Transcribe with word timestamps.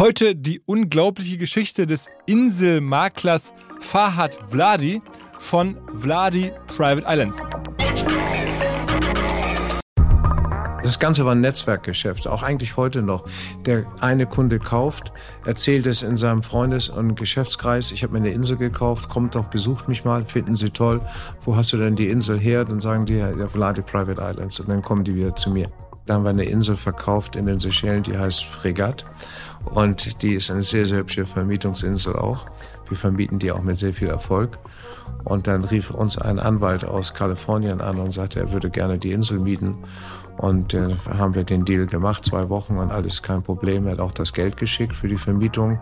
Heute 0.00 0.34
die 0.34 0.62
unglaubliche 0.64 1.36
Geschichte 1.36 1.86
des 1.86 2.06
Inselmaklers 2.24 3.52
Fahad 3.80 4.38
Vladi 4.46 5.02
von 5.38 5.76
Vladi 5.94 6.52
Private 6.74 7.04
Islands. 7.06 7.42
Das 10.82 10.98
Ganze 10.98 11.26
war 11.26 11.32
ein 11.32 11.42
Netzwerkgeschäft, 11.42 12.26
auch 12.26 12.42
eigentlich 12.42 12.78
heute 12.78 13.02
noch. 13.02 13.26
Der 13.66 13.84
eine 14.00 14.24
Kunde 14.24 14.58
kauft, 14.58 15.12
erzählt 15.44 15.86
es 15.86 16.02
in 16.02 16.16
seinem 16.16 16.42
Freundes- 16.42 16.88
und 16.88 17.14
Geschäftskreis, 17.14 17.92
ich 17.92 18.02
habe 18.02 18.14
mir 18.14 18.20
eine 18.20 18.30
Insel 18.30 18.56
gekauft, 18.56 19.10
kommt 19.10 19.34
doch, 19.34 19.44
besucht 19.48 19.86
mich 19.86 20.06
mal, 20.06 20.24
finden 20.24 20.56
Sie 20.56 20.70
toll. 20.70 21.02
Wo 21.44 21.56
hast 21.56 21.74
du 21.74 21.76
denn 21.76 21.94
die 21.94 22.08
Insel 22.08 22.40
her? 22.40 22.64
Dann 22.64 22.80
sagen 22.80 23.04
die, 23.04 23.18
ja, 23.18 23.48
Vladi 23.48 23.82
Private 23.82 24.22
Islands. 24.22 24.60
Und 24.60 24.70
dann 24.70 24.80
kommen 24.80 25.04
die 25.04 25.14
wieder 25.14 25.36
zu 25.36 25.50
mir. 25.50 25.70
Da 26.06 26.14
haben 26.14 26.24
wir 26.24 26.30
eine 26.30 26.44
Insel 26.44 26.76
verkauft 26.76 27.36
in 27.36 27.46
den 27.46 27.60
Seychellen, 27.60 28.02
die 28.02 28.18
heißt 28.18 28.42
Fregat. 28.42 29.04
Und 29.64 30.22
die 30.22 30.34
ist 30.34 30.50
eine 30.50 30.62
sehr, 30.62 30.86
sehr 30.86 30.98
hübsche 30.98 31.26
Vermietungsinsel 31.26 32.16
auch. 32.16 32.46
Wir 32.88 32.96
vermieten 32.96 33.38
die 33.38 33.52
auch 33.52 33.62
mit 33.62 33.78
sehr 33.78 33.94
viel 33.94 34.08
Erfolg. 34.08 34.58
Und 35.24 35.46
dann 35.46 35.64
rief 35.64 35.90
uns 35.90 36.18
ein 36.18 36.38
Anwalt 36.38 36.84
aus 36.84 37.14
Kalifornien 37.14 37.80
an 37.80 37.98
und 37.98 38.12
sagte, 38.12 38.40
er 38.40 38.52
würde 38.52 38.70
gerne 38.70 38.98
die 38.98 39.12
Insel 39.12 39.38
mieten. 39.38 39.76
Und 40.38 40.72
äh, 40.72 40.96
haben 41.06 41.34
wir 41.34 41.44
den 41.44 41.66
Deal 41.66 41.86
gemacht, 41.86 42.24
zwei 42.24 42.48
Wochen 42.48 42.78
und 42.78 42.90
alles 42.90 43.22
kein 43.22 43.42
Problem. 43.42 43.86
Er 43.86 43.92
hat 43.92 44.00
auch 44.00 44.12
das 44.12 44.32
Geld 44.32 44.56
geschickt 44.56 44.96
für 44.96 45.08
die 45.08 45.18
Vermietung. 45.18 45.78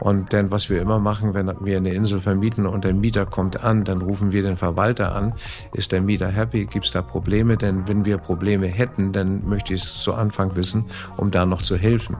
Und 0.00 0.32
dann, 0.32 0.50
was 0.50 0.68
wir 0.68 0.82
immer 0.82 0.98
machen, 0.98 1.32
wenn 1.34 1.52
wir 1.60 1.76
eine 1.76 1.94
Insel 1.94 2.18
vermieten 2.18 2.66
und 2.66 2.82
der 2.82 2.92
Mieter 2.92 3.24
kommt 3.24 3.62
an, 3.62 3.84
dann 3.84 4.02
rufen 4.02 4.32
wir 4.32 4.42
den 4.42 4.56
Verwalter 4.56 5.14
an. 5.14 5.34
Ist 5.72 5.92
der 5.92 6.00
Mieter 6.00 6.26
happy? 6.26 6.66
Gibt 6.66 6.86
es 6.86 6.90
da 6.90 7.02
Probleme? 7.02 7.56
Denn 7.56 7.86
wenn 7.86 8.04
wir 8.04 8.18
Probleme 8.18 8.66
hätten, 8.66 9.12
dann 9.12 9.48
möchte 9.48 9.74
ich 9.74 9.82
es 9.82 10.02
zu 10.02 10.14
Anfang 10.14 10.56
wissen, 10.56 10.86
um 11.16 11.30
da 11.30 11.46
noch 11.46 11.62
zu 11.62 11.76
helfen. 11.76 12.16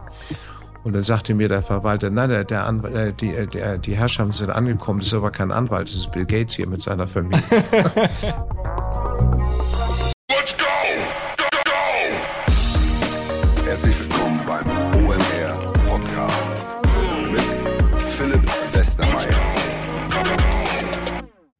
Und 0.84 0.94
dann 0.94 1.02
sagte 1.02 1.34
mir 1.34 1.48
der 1.48 1.62
Verwalter, 1.62 2.10
nein, 2.10 2.28
der, 2.28 2.44
der, 2.44 2.66
äh, 2.92 3.12
die, 3.12 3.34
äh, 3.34 3.46
der, 3.46 3.78
die 3.78 3.94
Herrschaften 3.94 4.32
sind 4.32 4.50
angekommen, 4.50 4.98
das 4.98 5.08
ist 5.08 5.14
aber 5.14 5.30
kein 5.30 5.52
Anwalt, 5.52 5.88
das 5.88 5.96
ist 5.96 6.12
Bill 6.12 6.26
Gates 6.26 6.56
hier 6.56 6.66
mit 6.66 6.82
seiner 6.82 7.06
Familie. 7.06 7.42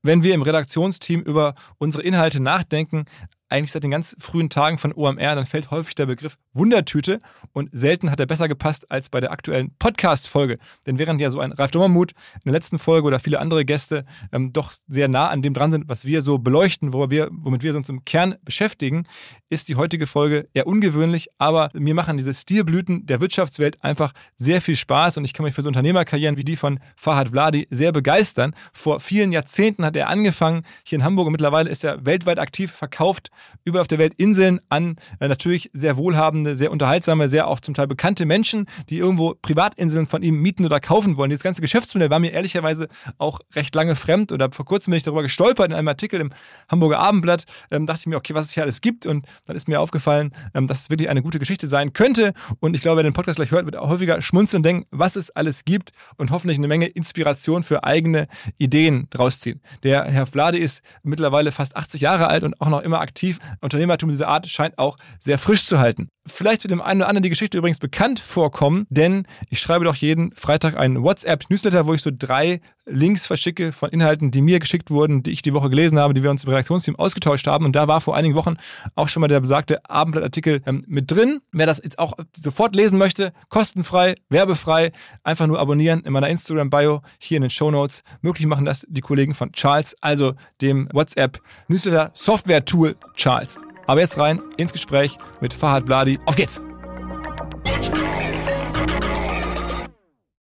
wenn 0.02 0.22
wir 0.22 0.34
im 0.34 0.42
Redaktionsteam 0.42 1.20
über 1.20 1.54
unsere 1.78 2.02
Inhalte 2.02 2.42
nachdenken, 2.42 3.04
eigentlich 3.52 3.72
seit 3.72 3.84
den 3.84 3.90
ganz 3.90 4.16
frühen 4.18 4.48
Tagen 4.48 4.78
von 4.78 4.92
OMR, 4.92 5.34
dann 5.34 5.46
fällt 5.46 5.70
häufig 5.70 5.94
der 5.94 6.06
Begriff 6.06 6.36
Wundertüte 6.52 7.20
und 7.52 7.68
selten 7.72 8.10
hat 8.10 8.20
er 8.20 8.26
besser 8.26 8.48
gepasst 8.48 8.90
als 8.90 9.08
bei 9.08 9.20
der 9.20 9.30
aktuellen 9.30 9.74
Podcast-Folge. 9.78 10.58
Denn 10.86 10.98
während 10.98 11.20
ja 11.20 11.30
so 11.30 11.40
ein 11.40 11.52
Ralf 11.52 11.70
Dommermuth 11.70 12.12
in 12.12 12.40
der 12.46 12.52
letzten 12.52 12.78
Folge 12.78 13.06
oder 13.06 13.20
viele 13.20 13.38
andere 13.38 13.64
Gäste 13.64 14.04
ähm, 14.32 14.52
doch 14.52 14.72
sehr 14.88 15.08
nah 15.08 15.28
an 15.28 15.42
dem 15.42 15.54
dran 15.54 15.72
sind, 15.72 15.88
was 15.88 16.04
wir 16.06 16.22
so 16.22 16.38
beleuchten, 16.38 16.92
wo 16.92 17.10
wir, 17.10 17.28
womit 17.30 17.62
wir 17.62 17.76
uns 17.76 17.88
im 17.88 18.04
Kern 18.04 18.36
beschäftigen, 18.44 19.06
ist 19.50 19.68
die 19.68 19.76
heutige 19.76 20.06
Folge 20.06 20.48
eher 20.54 20.66
ungewöhnlich, 20.66 21.28
aber 21.38 21.70
mir 21.74 21.94
machen 21.94 22.16
diese 22.16 22.34
Stilblüten 22.34 23.06
der 23.06 23.20
Wirtschaftswelt 23.20 23.82
einfach 23.84 24.12
sehr 24.36 24.60
viel 24.60 24.76
Spaß 24.76 25.18
und 25.18 25.24
ich 25.24 25.34
kann 25.34 25.44
mich 25.44 25.54
für 25.54 25.62
so 25.62 25.68
Unternehmerkarrieren 25.68 26.36
wie 26.36 26.44
die 26.44 26.56
von 26.56 26.80
Fahad 26.96 27.30
Vladi 27.30 27.66
sehr 27.70 27.92
begeistern. 27.92 28.54
Vor 28.72 29.00
vielen 29.00 29.32
Jahrzehnten 29.32 29.84
hat 29.84 29.96
er 29.96 30.08
angefangen 30.08 30.62
hier 30.84 30.96
in 30.98 31.04
Hamburg 31.04 31.26
und 31.26 31.32
mittlerweile 31.32 31.70
ist 31.70 31.84
er 31.84 32.04
weltweit 32.04 32.38
aktiv, 32.38 32.70
verkauft 32.70 33.30
überall 33.64 33.82
auf 33.82 33.88
der 33.88 33.98
Welt 33.98 34.14
Inseln 34.16 34.60
an 34.68 34.96
äh, 35.20 35.28
natürlich 35.28 35.70
sehr 35.72 35.96
wohlhabende, 35.96 36.56
sehr 36.56 36.70
unterhaltsame, 36.72 37.28
sehr 37.28 37.48
auch 37.48 37.60
zum 37.60 37.74
Teil 37.74 37.86
bekannte 37.86 38.26
Menschen, 38.26 38.66
die 38.88 38.98
irgendwo 38.98 39.34
Privatinseln 39.40 40.06
von 40.06 40.22
ihm 40.22 40.40
mieten 40.40 40.64
oder 40.64 40.80
kaufen 40.80 41.16
wollen. 41.16 41.30
Dieses 41.30 41.42
ganze 41.42 41.60
Geschäftsmodell 41.60 42.10
war 42.10 42.18
mir 42.18 42.32
ehrlicherweise 42.32 42.88
auch 43.18 43.40
recht 43.54 43.74
lange 43.74 43.96
fremd 43.96 44.32
oder 44.32 44.50
vor 44.52 44.64
kurzem 44.64 44.90
bin 44.92 44.96
ich 44.98 45.02
darüber 45.02 45.22
gestolpert 45.22 45.66
in 45.66 45.74
einem 45.74 45.88
Artikel 45.88 46.20
im 46.20 46.32
Hamburger 46.70 46.98
Abendblatt. 46.98 47.44
Ähm, 47.70 47.86
dachte 47.86 48.00
ich 48.00 48.06
mir, 48.06 48.16
okay, 48.16 48.34
was 48.34 48.46
es 48.46 48.52
hier 48.52 48.62
alles 48.62 48.80
gibt 48.80 49.06
und 49.06 49.26
dann 49.46 49.56
ist 49.56 49.68
mir 49.68 49.80
aufgefallen, 49.80 50.32
ähm, 50.54 50.66
dass 50.66 50.82
es 50.82 50.90
wirklich 50.90 51.08
eine 51.08 51.22
gute 51.22 51.38
Geschichte 51.38 51.68
sein 51.68 51.92
könnte 51.92 52.32
und 52.60 52.74
ich 52.74 52.80
glaube, 52.80 52.96
wer 52.98 53.02
den 53.04 53.12
Podcast 53.12 53.36
gleich 53.36 53.50
hört, 53.50 53.66
wird 53.66 53.76
auch 53.76 53.88
häufiger 53.88 54.20
schmunzeln 54.22 54.60
und 54.60 54.66
denken, 54.66 54.86
was 54.90 55.16
es 55.16 55.30
alles 55.30 55.64
gibt 55.64 55.90
und 56.16 56.30
hoffentlich 56.30 56.58
eine 56.58 56.68
Menge 56.68 56.86
Inspiration 56.86 57.62
für 57.62 57.84
eigene 57.84 58.26
Ideen 58.58 59.08
draus 59.10 59.40
ziehen. 59.40 59.60
Der 59.82 60.04
Herr 60.04 60.26
Vlade 60.26 60.58
ist 60.58 60.82
mittlerweile 61.02 61.52
fast 61.52 61.76
80 61.76 62.00
Jahre 62.00 62.28
alt 62.28 62.44
und 62.44 62.60
auch 62.60 62.68
noch 62.68 62.80
immer 62.82 63.00
aktiv. 63.00 63.31
Unternehmertum 63.60 64.10
dieser 64.10 64.28
Art 64.28 64.46
scheint 64.46 64.78
auch 64.78 64.96
sehr 65.20 65.38
frisch 65.38 65.66
zu 65.66 65.78
halten. 65.78 66.08
Vielleicht 66.24 66.62
wird 66.62 66.70
dem 66.70 66.80
einen 66.80 67.00
oder 67.00 67.08
anderen 67.08 67.24
die 67.24 67.30
Geschichte 67.30 67.58
übrigens 67.58 67.80
bekannt 67.80 68.20
vorkommen, 68.20 68.86
denn 68.90 69.26
ich 69.50 69.58
schreibe 69.58 69.84
doch 69.84 69.96
jeden 69.96 70.32
Freitag 70.36 70.76
einen 70.76 71.02
WhatsApp-Newsletter, 71.02 71.84
wo 71.86 71.94
ich 71.94 72.02
so 72.02 72.12
drei 72.16 72.60
Links 72.86 73.26
verschicke 73.26 73.72
von 73.72 73.90
Inhalten, 73.90 74.30
die 74.30 74.40
mir 74.40 74.60
geschickt 74.60 74.92
wurden, 74.92 75.24
die 75.24 75.32
ich 75.32 75.42
die 75.42 75.52
Woche 75.52 75.68
gelesen 75.68 75.98
habe, 75.98 76.14
die 76.14 76.22
wir 76.22 76.30
uns 76.30 76.44
im 76.44 76.50
Redaktionsteam 76.50 76.94
ausgetauscht 76.94 77.48
haben. 77.48 77.64
Und 77.64 77.74
da 77.74 77.88
war 77.88 78.00
vor 78.00 78.14
einigen 78.14 78.36
Wochen 78.36 78.54
auch 78.94 79.08
schon 79.08 79.20
mal 79.20 79.26
der 79.26 79.40
besagte 79.40 79.84
Abendblattartikel 79.88 80.62
ähm, 80.66 80.84
mit 80.86 81.10
drin. 81.10 81.40
Wer 81.50 81.66
das 81.66 81.80
jetzt 81.82 81.98
auch 81.98 82.12
sofort 82.36 82.76
lesen 82.76 82.98
möchte, 82.98 83.32
kostenfrei, 83.48 84.14
werbefrei, 84.28 84.92
einfach 85.24 85.48
nur 85.48 85.58
abonnieren 85.58 86.02
in 86.02 86.12
meiner 86.12 86.28
Instagram-Bio 86.28 87.02
hier 87.18 87.38
in 87.38 87.42
den 87.42 87.50
Show 87.50 87.72
Notes. 87.72 88.04
Möglich 88.20 88.46
machen 88.46 88.64
das 88.64 88.86
die 88.88 89.00
Kollegen 89.00 89.34
von 89.34 89.50
Charles, 89.50 89.96
also 90.00 90.34
dem 90.60 90.88
WhatsApp-Newsletter-Software-Tool 90.92 92.94
Charles. 93.16 93.58
Aber 93.86 94.00
jetzt 94.00 94.18
rein 94.18 94.40
ins 94.56 94.72
Gespräch 94.72 95.18
mit 95.40 95.52
Fahad 95.52 95.86
Bladi. 95.86 96.18
Auf 96.26 96.36
geht's! 96.36 96.62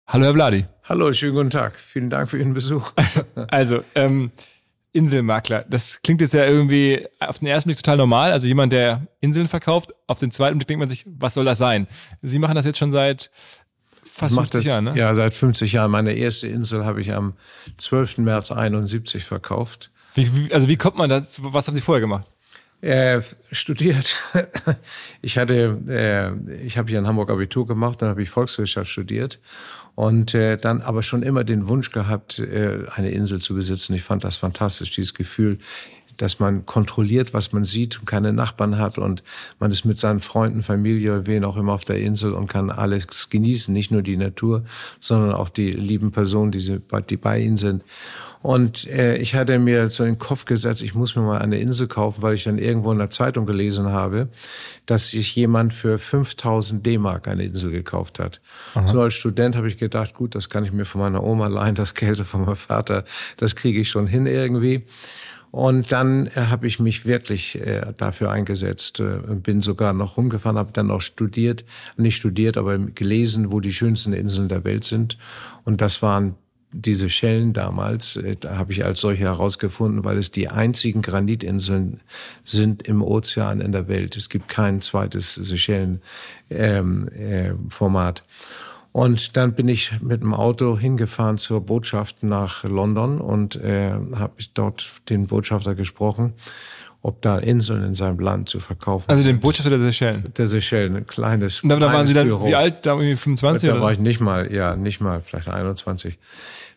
Hallo, 0.06 0.26
Herr 0.26 0.32
Bladi. 0.32 0.66
Hallo, 0.84 1.12
schönen 1.12 1.34
guten 1.34 1.50
Tag. 1.50 1.76
Vielen 1.76 2.10
Dank 2.10 2.30
für 2.30 2.38
Ihren 2.38 2.52
Besuch. 2.52 2.92
also, 3.48 3.82
ähm, 3.94 4.30
Inselmakler, 4.92 5.64
das 5.68 6.02
klingt 6.02 6.20
jetzt 6.20 6.34
ja 6.34 6.44
irgendwie 6.44 7.04
auf 7.18 7.40
den 7.40 7.48
ersten 7.48 7.68
Blick 7.68 7.78
total 7.78 7.96
normal. 7.96 8.30
Also 8.30 8.46
jemand, 8.46 8.72
der 8.72 9.08
Inseln 9.20 9.48
verkauft, 9.48 9.92
auf 10.06 10.20
den 10.20 10.30
zweiten 10.30 10.56
Blick 10.58 10.68
denkt 10.68 10.78
man 10.78 10.88
sich, 10.88 11.04
was 11.06 11.34
soll 11.34 11.44
das 11.44 11.58
sein? 11.58 11.88
Sie 12.22 12.38
machen 12.38 12.54
das 12.54 12.64
jetzt 12.64 12.78
schon 12.78 12.92
seit 12.92 13.30
fast 14.06 14.36
50 14.36 14.58
das, 14.58 14.64
Jahren, 14.64 14.84
ne? 14.84 14.92
Ja, 14.94 15.12
seit 15.16 15.34
50 15.34 15.72
Jahren. 15.72 15.90
Meine 15.90 16.12
erste 16.12 16.46
Insel 16.46 16.84
habe 16.84 17.00
ich 17.00 17.12
am 17.12 17.34
12. 17.78 18.18
März 18.18 18.52
71 18.52 19.24
verkauft. 19.24 19.90
Wie, 20.14 20.52
also 20.52 20.68
wie 20.68 20.76
kommt 20.76 20.96
man 20.96 21.10
da? 21.10 21.22
Was 21.38 21.66
haben 21.66 21.74
Sie 21.74 21.80
vorher 21.80 22.00
gemacht? 22.00 22.26
Äh, 22.84 23.22
studiert. 23.50 24.18
Ich 25.22 25.38
hatte, 25.38 25.80
äh, 25.88 26.66
ich 26.66 26.76
habe 26.76 26.90
hier 26.90 26.98
in 26.98 27.06
Hamburg 27.06 27.30
Abitur 27.30 27.66
gemacht, 27.66 28.02
dann 28.02 28.10
habe 28.10 28.22
ich 28.22 28.28
Volkswirtschaft 28.28 28.90
studiert 28.90 29.40
und 29.94 30.34
äh, 30.34 30.58
dann 30.58 30.82
aber 30.82 31.02
schon 31.02 31.22
immer 31.22 31.44
den 31.44 31.66
Wunsch 31.66 31.92
gehabt, 31.92 32.40
äh, 32.40 32.84
eine 32.94 33.10
Insel 33.10 33.40
zu 33.40 33.54
besitzen. 33.54 33.94
Ich 33.94 34.02
fand 34.02 34.22
das 34.22 34.36
fantastisch, 34.36 34.90
dieses 34.90 35.14
Gefühl, 35.14 35.58
dass 36.18 36.40
man 36.40 36.66
kontrolliert, 36.66 37.32
was 37.32 37.52
man 37.52 37.64
sieht 37.64 37.98
und 38.00 38.04
keine 38.04 38.34
Nachbarn 38.34 38.76
hat 38.76 38.98
und 38.98 39.22
man 39.58 39.70
ist 39.70 39.86
mit 39.86 39.96
seinen 39.96 40.20
Freunden, 40.20 40.62
Familie, 40.62 41.26
wen 41.26 41.44
auch 41.44 41.56
immer 41.56 41.72
auf 41.72 41.86
der 41.86 41.98
Insel 42.00 42.34
und 42.34 42.48
kann 42.48 42.70
alles 42.70 43.30
genießen, 43.30 43.72
nicht 43.72 43.92
nur 43.92 44.02
die 44.02 44.18
Natur, 44.18 44.62
sondern 45.00 45.32
auch 45.32 45.48
die 45.48 45.70
lieben 45.70 46.10
Personen, 46.10 46.52
die, 46.52 46.80
die 47.08 47.16
bei 47.16 47.38
ihnen 47.38 47.56
sind. 47.56 47.82
Und 48.44 48.86
äh, 48.88 49.16
ich 49.16 49.34
hatte 49.34 49.58
mir 49.58 49.88
so 49.88 50.04
in 50.04 50.10
den 50.10 50.18
Kopf 50.18 50.44
gesetzt, 50.44 50.82
ich 50.82 50.94
muss 50.94 51.16
mir 51.16 51.22
mal 51.22 51.38
eine 51.38 51.58
Insel 51.58 51.88
kaufen, 51.88 52.20
weil 52.20 52.34
ich 52.34 52.44
dann 52.44 52.58
irgendwo 52.58 52.92
in 52.92 52.98
der 52.98 53.08
Zeitung 53.08 53.46
gelesen 53.46 53.88
habe, 53.88 54.28
dass 54.84 55.08
sich 55.08 55.34
jemand 55.34 55.72
für 55.72 55.96
5000 55.96 56.84
D-Mark 56.84 57.26
eine 57.26 57.44
Insel 57.44 57.70
gekauft 57.70 58.18
hat. 58.18 58.42
Aha. 58.74 58.92
So 58.92 59.00
als 59.00 59.14
Student 59.14 59.56
habe 59.56 59.68
ich 59.68 59.78
gedacht, 59.78 60.12
gut, 60.12 60.34
das 60.34 60.50
kann 60.50 60.62
ich 60.66 60.72
mir 60.72 60.84
von 60.84 61.00
meiner 61.00 61.24
Oma 61.24 61.46
leihen, 61.46 61.74
das 61.74 61.94
Geld 61.94 62.18
von 62.18 62.44
meinem 62.44 62.56
Vater, 62.56 63.04
das 63.38 63.56
kriege 63.56 63.80
ich 63.80 63.88
schon 63.88 64.06
hin 64.06 64.26
irgendwie. 64.26 64.84
Und 65.50 65.90
dann 65.90 66.26
äh, 66.26 66.32
habe 66.50 66.66
ich 66.66 66.78
mich 66.80 67.06
wirklich 67.06 67.58
äh, 67.58 67.94
dafür 67.96 68.30
eingesetzt, 68.30 69.00
äh, 69.00 69.20
bin 69.36 69.62
sogar 69.62 69.94
noch 69.94 70.18
rumgefahren, 70.18 70.58
habe 70.58 70.72
dann 70.74 70.90
auch 70.90 71.00
studiert, 71.00 71.64
nicht 71.96 72.16
studiert, 72.16 72.58
aber 72.58 72.76
gelesen, 72.76 73.52
wo 73.52 73.60
die 73.60 73.72
schönsten 73.72 74.12
Inseln 74.12 74.50
der 74.50 74.64
Welt 74.64 74.84
sind. 74.84 75.16
Und 75.64 75.80
das 75.80 76.02
waren 76.02 76.34
diese 76.76 77.08
Schellen 77.08 77.52
damals, 77.52 78.16
äh, 78.16 78.36
da 78.38 78.58
habe 78.58 78.72
ich 78.72 78.84
als 78.84 79.00
solche 79.00 79.24
herausgefunden, 79.24 80.04
weil 80.04 80.18
es 80.18 80.30
die 80.30 80.48
einzigen 80.48 81.02
Granitinseln 81.02 82.00
sind 82.42 82.86
im 82.86 83.02
Ozean 83.02 83.60
in 83.60 83.72
der 83.72 83.88
Welt. 83.88 84.16
Es 84.16 84.28
gibt 84.28 84.48
kein 84.48 84.80
zweites 84.80 85.34
Seychellen-Format. 85.34 86.00
Ähm, 86.50 87.08
äh, 88.24 88.28
und 88.92 89.36
dann 89.36 89.54
bin 89.54 89.66
ich 89.66 90.00
mit 90.02 90.22
dem 90.22 90.34
Auto 90.34 90.78
hingefahren 90.78 91.36
zur 91.36 91.60
Botschaft 91.60 92.22
nach 92.22 92.62
London 92.62 93.20
und 93.20 93.56
äh, 93.56 93.90
habe 93.90 94.34
dort 94.54 94.88
den 95.08 95.26
Botschafter 95.26 95.74
gesprochen 95.74 96.34
ob 97.04 97.20
da 97.20 97.38
Inseln 97.38 97.84
in 97.84 97.92
seinem 97.92 98.18
Land 98.18 98.48
zu 98.48 98.60
verkaufen 98.60 99.04
Also 99.10 99.22
den 99.22 99.38
Botschafter 99.38 99.68
der 99.68 99.78
Seychellen? 99.78 100.32
Der 100.38 100.46
Seychellen, 100.46 100.96
ein 100.96 101.06
kleines 101.06 101.62
Und 101.62 101.68
da, 101.68 101.76
da 101.76 101.92
waren 101.92 102.06
Sie 102.06 102.14
dann, 102.14 102.26
Büro. 102.26 102.46
wie 102.46 102.54
alt? 102.54 102.86
Da 102.86 102.92
irgendwie 102.92 103.14
25 103.14 103.68
Da 103.68 103.74
oder? 103.74 103.84
war 103.84 103.92
ich 103.92 103.98
nicht 103.98 104.20
mal, 104.20 104.50
ja, 104.50 104.74
nicht 104.74 105.02
mal, 105.02 105.20
vielleicht 105.20 105.48
21. 105.48 106.18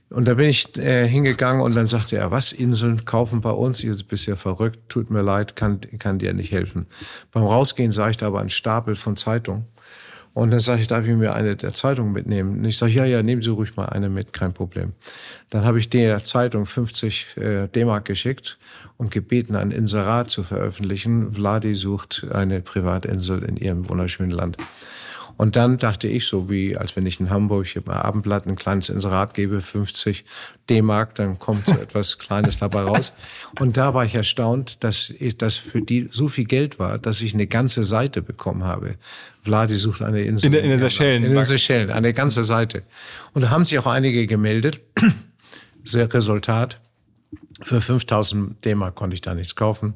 Und 0.09 0.25
da 0.27 0.35
bin 0.35 0.47
ich 0.47 0.77
äh, 0.77 1.07
hingegangen 1.07 1.61
und 1.61 1.75
dann 1.75 1.85
sagte 1.85 2.17
er, 2.17 2.31
was, 2.31 2.53
Inseln 2.53 3.03
kaufen 3.03 3.41
bei 3.41 3.51
uns? 3.51 3.83
Ihr 3.83 3.95
bist 4.07 4.25
ja 4.25 4.37
verrückt, 4.37 4.79
tut 4.87 5.09
mir 5.09 5.21
leid, 5.21 5.55
kann, 5.57 5.81
kann 5.99 6.17
dir 6.17 6.33
nicht 6.33 6.51
helfen. 6.51 6.87
Beim 7.31 7.43
Rausgehen 7.43 7.91
sah 7.91 8.09
ich 8.09 8.17
da 8.17 8.27
aber 8.27 8.39
einen 8.39 8.49
Stapel 8.49 8.95
von 8.95 9.17
Zeitungen. 9.17 9.65
Und 10.37 10.51
dann 10.51 10.59
sage 10.59 10.81
ich, 10.81 10.87
darf 10.87 11.03
ich 11.03 11.15
mir 11.15 11.33
eine 11.33 11.55
der 11.55 11.73
Zeitungen 11.73 12.13
mitnehmen? 12.13 12.59
Und 12.59 12.65
ich 12.65 12.77
sage, 12.77 12.91
ja, 12.91 13.05
ja, 13.05 13.23
nehmen 13.23 13.41
Sie 13.41 13.49
ruhig 13.49 13.75
mal 13.75 13.87
eine 13.87 14.07
mit, 14.07 14.33
kein 14.33 14.53
Problem. 14.53 14.93
Dann 15.49 15.65
habe 15.65 15.79
ich 15.79 15.89
der 15.89 16.23
Zeitung 16.23 16.67
50 16.67 17.37
äh, 17.37 17.67
D-Mark 17.67 18.05
geschickt 18.05 18.59
und 18.97 19.09
gebeten, 19.09 19.55
ein 19.55 19.71
Inserat 19.71 20.29
zu 20.29 20.43
veröffentlichen. 20.43 21.33
Vladi 21.33 21.73
sucht 21.73 22.27
eine 22.31 22.61
Privatinsel 22.61 23.43
in 23.43 23.57
ihrem 23.57 23.89
wunderschönen 23.89 24.29
Land. 24.29 24.57
Und 25.37 25.55
dann 25.55 25.77
dachte 25.77 26.07
ich, 26.07 26.25
so 26.25 26.49
wie 26.49 26.75
als 26.75 26.95
wenn 26.95 27.05
ich 27.05 27.19
in 27.19 27.29
Hamburg 27.29 27.75
im 27.75 27.87
Abendblatt 27.87 28.47
ein 28.47 28.55
kleines 28.55 28.89
Inserat 28.89 29.35
gebe, 29.35 29.61
50 29.61 30.25
D-Mark, 30.69 31.13
dann 31.15 31.37
kommt 31.37 31.61
so 31.61 31.71
etwas 31.81 32.17
Kleines 32.17 32.57
dabei 32.57 32.81
raus. 32.81 33.13
Und 33.59 33.77
da 33.77 33.93
war 33.93 34.03
ich 34.03 34.15
erstaunt, 34.15 34.83
dass 34.83 35.13
das 35.37 35.57
für 35.57 35.81
die 35.81 36.09
so 36.11 36.27
viel 36.27 36.45
Geld 36.45 36.79
war, 36.79 36.97
dass 36.97 37.21
ich 37.21 37.35
eine 37.35 37.45
ganze 37.45 37.83
Seite 37.83 38.21
bekommen 38.23 38.63
habe. 38.63 38.95
Vladi 39.43 39.77
sucht 39.77 40.01
eine 40.01 40.23
Insel. 40.23 40.47
In, 40.47 40.51
der, 40.53 40.63
in 40.63 40.71
den 40.71 40.79
Seychellen. 40.79 41.23
In 41.23 41.33
den 41.33 41.43
Seychellen, 41.43 41.91
eine 41.91 42.13
ganze 42.13 42.43
Seite. 42.43 42.83
Und 43.33 43.43
da 43.43 43.49
haben 43.49 43.63
sich 43.63 43.77
auch 43.77 43.87
einige 43.87 44.25
gemeldet. 44.25 44.81
Sehr 45.83 46.11
Resultat. 46.11 46.81
Für 47.61 47.81
5000 47.81 48.63
D-Mark 48.63 48.95
konnte 48.95 49.15
ich 49.15 49.21
da 49.21 49.33
nichts 49.33 49.55
kaufen. 49.55 49.95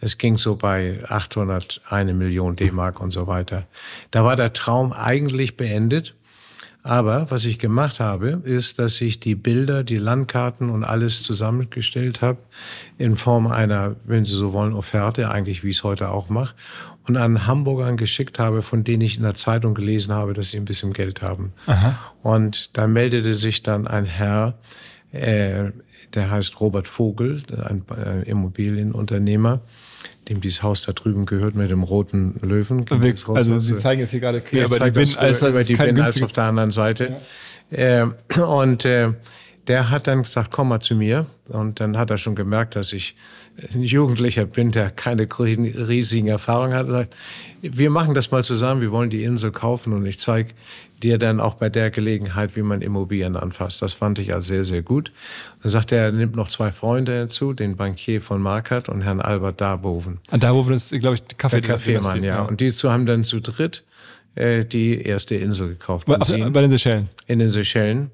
Es 0.00 0.16
ging 0.16 0.38
so 0.38 0.56
bei 0.56 1.02
800, 1.08 1.80
eine 1.88 2.14
Million 2.14 2.54
D-Mark 2.54 3.00
und 3.00 3.10
so 3.10 3.26
weiter. 3.26 3.66
Da 4.10 4.24
war 4.24 4.36
der 4.36 4.52
Traum 4.52 4.92
eigentlich 4.92 5.56
beendet. 5.56 6.14
Aber 6.82 7.30
was 7.30 7.44
ich 7.44 7.58
gemacht 7.58 8.00
habe, 8.00 8.40
ist, 8.44 8.78
dass 8.78 9.02
ich 9.02 9.20
die 9.20 9.34
Bilder, 9.34 9.84
die 9.84 9.98
Landkarten 9.98 10.70
und 10.70 10.82
alles 10.82 11.22
zusammengestellt 11.22 12.22
habe 12.22 12.38
in 12.96 13.16
Form 13.16 13.46
einer, 13.48 13.96
wenn 14.04 14.24
Sie 14.24 14.34
so 14.34 14.54
wollen, 14.54 14.72
Offerte, 14.72 15.30
eigentlich 15.30 15.62
wie 15.62 15.70
ich 15.70 15.78
es 15.78 15.84
heute 15.84 16.08
auch 16.08 16.30
mache, 16.30 16.54
und 17.06 17.18
an 17.18 17.46
Hamburgern 17.46 17.98
geschickt 17.98 18.38
habe, 18.38 18.62
von 18.62 18.82
denen 18.82 19.02
ich 19.02 19.16
in 19.16 19.24
der 19.24 19.34
Zeitung 19.34 19.74
gelesen 19.74 20.14
habe, 20.14 20.32
dass 20.32 20.52
sie 20.52 20.56
ein 20.56 20.64
bisschen 20.64 20.94
Geld 20.94 21.20
haben. 21.20 21.52
Aha. 21.66 21.98
Und 22.22 22.76
da 22.78 22.86
meldete 22.86 23.34
sich 23.34 23.62
dann 23.62 23.86
ein 23.86 24.06
Herr, 24.06 24.54
äh, 25.12 25.70
der 26.14 26.30
heißt 26.30 26.60
Robert 26.60 26.88
Vogel, 26.88 27.42
ein 27.64 27.84
Immobilienunternehmer, 28.24 29.60
dem 30.28 30.40
dieses 30.40 30.62
Haus 30.62 30.82
da 30.82 30.92
drüben 30.92 31.26
gehört 31.26 31.54
mit 31.54 31.70
dem 31.70 31.82
roten 31.82 32.38
Löwen. 32.42 32.84
Wir, 32.88 33.14
also 33.34 33.58
Sie 33.58 33.76
zeigen 33.78 34.00
jetzt 34.00 34.10
hier 34.10 34.20
gerade 34.20 34.40
quer 34.40 34.66
über 34.66 34.78
die 34.78 34.90
Bin, 34.90 35.16
als, 35.16 35.42
über 35.42 35.62
die 35.62 35.74
Bin 35.74 36.00
als 36.00 36.22
auf 36.22 36.32
der 36.32 36.44
anderen 36.44 36.70
Seite. 36.70 37.20
Ja. 37.70 38.02
Äh, 38.36 38.40
und 38.40 38.84
äh, 38.84 39.12
der 39.70 39.88
hat 39.88 40.08
dann 40.08 40.24
gesagt, 40.24 40.50
komm 40.50 40.70
mal 40.70 40.80
zu 40.80 40.96
mir. 40.96 41.26
Und 41.48 41.78
dann 41.78 41.96
hat 41.96 42.10
er 42.10 42.18
schon 42.18 42.34
gemerkt, 42.34 42.74
dass 42.74 42.92
ich 42.92 43.14
ein 43.72 43.84
Jugendlicher 43.84 44.44
bin, 44.44 44.72
der 44.72 44.90
keine 44.90 45.28
riesigen 45.30 46.26
Erfahrungen 46.26 46.74
hat. 46.74 46.88
Er 46.88 46.92
sagt, 46.92 47.14
wir 47.62 47.88
machen 47.88 48.14
das 48.14 48.32
mal 48.32 48.42
zusammen, 48.42 48.80
wir 48.80 48.90
wollen 48.90 49.10
die 49.10 49.22
Insel 49.22 49.52
kaufen 49.52 49.92
und 49.92 50.04
ich 50.06 50.18
zeige 50.18 50.54
dir 51.04 51.18
dann 51.18 51.38
auch 51.38 51.54
bei 51.54 51.68
der 51.68 51.90
Gelegenheit, 51.90 52.56
wie 52.56 52.62
man 52.62 52.82
Immobilien 52.82 53.36
anfasst. 53.36 53.80
Das 53.80 53.92
fand 53.92 54.18
ich 54.18 54.34
also 54.34 54.48
sehr, 54.48 54.64
sehr 54.64 54.82
gut. 54.82 55.12
Dann 55.62 55.70
sagt 55.70 55.92
er, 55.92 56.06
er 56.06 56.12
nimmt 56.12 56.34
noch 56.34 56.48
zwei 56.48 56.72
Freunde 56.72 57.20
hinzu, 57.20 57.52
den 57.52 57.76
Bankier 57.76 58.22
von 58.22 58.42
Markert 58.42 58.88
und 58.88 59.02
Herrn 59.02 59.20
Albert 59.20 59.60
Darboven. 59.60 60.18
Ah, 60.32 60.38
Darboven 60.38 60.74
ist, 60.74 60.90
glaube 60.98 61.14
ich, 61.14 61.38
Kaffee 61.38 61.60
der 61.60 61.70
Kaffeemann, 61.70 62.24
ja. 62.24 62.42
Und 62.42 62.60
die 62.60 62.72
zwei 62.72 62.90
haben 62.90 63.06
dann 63.06 63.22
zu 63.22 63.38
dritt 63.38 63.84
äh, 64.34 64.64
die 64.64 65.00
erste 65.00 65.36
Insel 65.36 65.68
gekauft. 65.68 66.08
Bei, 66.08 66.16
bei 66.16 66.60
den 66.60 66.70
Seychellen? 66.70 67.08
In 67.28 67.38
den 67.38 67.50
Seychellen. 67.50 68.10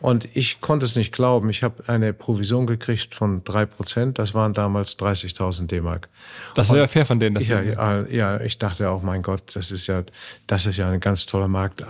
Und 0.00 0.28
ich 0.36 0.60
konnte 0.60 0.84
es 0.84 0.94
nicht 0.94 1.10
glauben. 1.10 1.48
Ich 1.48 1.62
habe 1.62 1.88
eine 1.88 2.12
Provision 2.12 2.66
gekriegt 2.66 3.14
von 3.14 3.42
drei 3.44 3.64
Prozent. 3.64 4.18
Das 4.18 4.34
waren 4.34 4.52
damals 4.52 4.98
30.000 4.98 5.68
D-Mark. 5.68 6.08
Das 6.54 6.68
war 6.68 6.76
ja 6.76 6.86
fair 6.86 7.06
von 7.06 7.18
denen. 7.18 7.36
Das 7.36 7.48
ja, 7.48 7.62
ja, 7.62 8.06
ja, 8.06 8.40
ich 8.40 8.58
dachte 8.58 8.90
auch, 8.90 9.02
mein 9.02 9.22
Gott, 9.22 9.56
das 9.56 9.70
ist 9.70 9.86
ja, 9.86 10.02
das 10.46 10.66
ist 10.66 10.76
ja 10.76 10.90
ein 10.90 11.00
ganz 11.00 11.24
toller 11.24 11.48
Markt. 11.48 11.82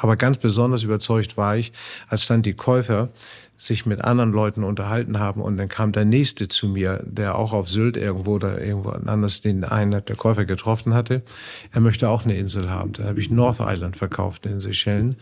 Aber 0.00 0.16
ganz 0.16 0.38
besonders 0.38 0.84
überzeugt 0.84 1.36
war 1.36 1.56
ich, 1.56 1.72
als 2.08 2.26
dann 2.28 2.42
die 2.42 2.54
Käufer 2.54 3.08
sich 3.56 3.86
mit 3.86 4.02
anderen 4.02 4.32
Leuten 4.32 4.64
unterhalten 4.64 5.20
haben 5.20 5.40
und 5.40 5.56
dann 5.56 5.68
kam 5.68 5.92
der 5.92 6.04
nächste 6.04 6.48
zu 6.48 6.68
mir, 6.68 7.02
der 7.06 7.38
auch 7.38 7.52
auf 7.52 7.68
Sylt 7.68 7.96
irgendwo 7.96 8.32
oder 8.32 8.60
irgendwo 8.60 8.90
anders 8.90 9.42
den 9.42 9.62
einen 9.64 9.92
der 9.92 10.16
Käufer 10.16 10.44
getroffen 10.44 10.92
hatte. 10.92 11.22
Er 11.72 11.80
möchte 11.80 12.08
auch 12.08 12.24
eine 12.24 12.36
Insel 12.36 12.68
haben. 12.68 12.92
Dann 12.92 13.06
habe 13.06 13.20
ich 13.20 13.30
North 13.30 13.60
Island 13.60 13.96
verkauft 13.96 14.44
in 14.46 14.58
Seychellen 14.58 15.16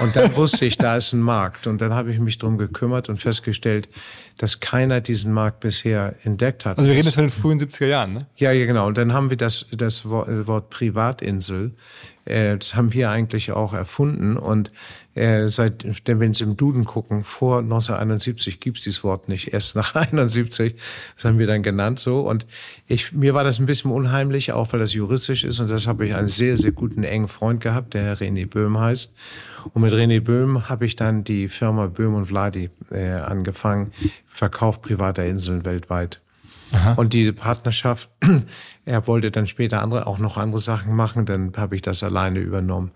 und 0.00 0.14
dann 0.14 0.36
wusste 0.36 0.66
ich, 0.66 0.76
da 0.76 0.96
ist 0.96 1.14
ein 1.14 1.20
Markt 1.20 1.66
und 1.66 1.80
dann 1.80 1.94
habe 1.94 2.12
ich 2.12 2.18
mich 2.18 2.36
drum 2.36 2.58
gekümmert 2.58 3.08
und 3.08 3.16
festgestellt, 3.18 3.88
dass 4.36 4.60
keiner 4.60 5.00
diesen 5.00 5.32
Markt 5.32 5.60
bisher 5.60 6.16
entdeckt 6.24 6.66
hat. 6.66 6.76
Also 6.76 6.90
wir 6.90 6.96
reden 6.96 7.06
jetzt 7.06 7.14
von 7.14 7.24
den 7.24 7.30
frühen 7.30 7.58
70er 7.58 7.86
Jahren, 7.86 8.12
ne? 8.12 8.26
Ja, 8.36 8.52
ja, 8.52 8.66
genau. 8.66 8.88
Und 8.88 8.98
dann 8.98 9.12
haben 9.12 9.30
wir 9.30 9.36
das, 9.36 9.66
das 9.72 10.08
Wort 10.08 10.70
Privatinsel 10.70 11.72
äh, 12.24 12.56
das 12.56 12.74
haben 12.74 12.92
wir 12.92 13.10
eigentlich 13.10 13.52
auch 13.52 13.74
erfunden. 13.74 14.36
Und 14.36 14.72
äh, 15.14 15.48
seit, 15.48 15.84
wenn 16.06 16.34
Sie 16.34 16.44
im 16.44 16.56
Duden 16.56 16.84
gucken, 16.84 17.24
vor 17.24 17.58
1971 17.58 18.60
gibt's 18.60 18.82
dieses 18.82 19.04
Wort 19.04 19.28
nicht. 19.28 19.52
Erst 19.52 19.76
nach 19.76 19.94
71, 19.94 20.74
das 21.14 21.24
haben 21.24 21.38
wir 21.38 21.46
dann 21.46 21.62
genannt 21.62 21.98
so. 21.98 22.20
Und 22.20 22.46
ich, 22.86 23.12
mir 23.12 23.34
war 23.34 23.44
das 23.44 23.58
ein 23.58 23.66
bisschen 23.66 23.90
unheimlich, 23.90 24.52
auch 24.52 24.72
weil 24.72 24.80
das 24.80 24.94
juristisch 24.94 25.44
ist. 25.44 25.60
Und 25.60 25.70
das 25.70 25.86
habe 25.86 26.06
ich 26.06 26.14
einen 26.14 26.28
sehr, 26.28 26.56
sehr 26.56 26.72
guten, 26.72 27.04
engen 27.04 27.28
Freund 27.28 27.60
gehabt, 27.60 27.94
der 27.94 28.02
Herr 28.02 28.16
René 28.16 28.48
Böhm 28.48 28.78
heißt. 28.78 29.12
Und 29.72 29.82
mit 29.82 29.92
René 29.92 30.20
Böhm 30.20 30.68
habe 30.68 30.86
ich 30.86 30.96
dann 30.96 31.24
die 31.24 31.48
Firma 31.48 31.86
Böhm 31.86 32.14
und 32.14 32.26
Vladi 32.26 32.70
äh, 32.90 33.12
angefangen, 33.12 33.92
Verkauf 34.26 34.82
privater 34.82 35.24
Inseln 35.24 35.64
weltweit. 35.64 36.20
Aha. 36.74 36.94
Und 36.94 37.12
diese 37.12 37.32
Partnerschaft, 37.32 38.08
er 38.84 39.06
wollte 39.06 39.30
dann 39.30 39.46
später 39.46 39.82
andere, 39.82 40.06
auch 40.06 40.18
noch 40.18 40.36
andere 40.36 40.60
Sachen 40.60 40.94
machen, 40.94 41.24
dann 41.24 41.52
habe 41.56 41.76
ich 41.76 41.82
das 41.82 42.02
alleine 42.02 42.40
übernommen. 42.40 42.90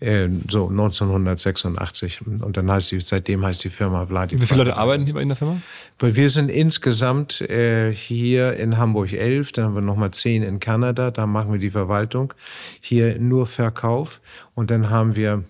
Äh, 0.00 0.28
so 0.48 0.68
1986. 0.68 2.20
Und 2.26 2.56
dann 2.56 2.70
heißt 2.70 2.92
die, 2.92 3.00
seitdem 3.00 3.44
heißt 3.44 3.64
die 3.64 3.70
Firma 3.70 4.06
Vladi. 4.06 4.40
Wie 4.40 4.46
viele 4.46 4.64
Leute 4.64 4.76
arbeiten 4.76 5.04
hier 5.04 5.14
bei 5.14 5.22
in 5.22 5.28
der 5.28 5.36
Firma? 5.36 5.60
Wir 5.98 6.30
sind 6.30 6.48
insgesamt 6.48 7.40
äh, 7.42 7.92
hier 7.92 8.54
in 8.54 8.78
Hamburg 8.78 9.12
elf, 9.12 9.52
dann 9.52 9.66
haben 9.66 9.74
wir 9.74 9.82
nochmal 9.82 10.10
zehn 10.10 10.42
in 10.42 10.60
Kanada, 10.60 11.10
da 11.10 11.26
machen 11.26 11.52
wir 11.52 11.58
die 11.58 11.70
Verwaltung. 11.70 12.34
Hier 12.80 13.18
nur 13.18 13.46
Verkauf. 13.46 14.20
Und 14.54 14.70
dann 14.70 14.90
haben 14.90 15.16
wir 15.16 15.44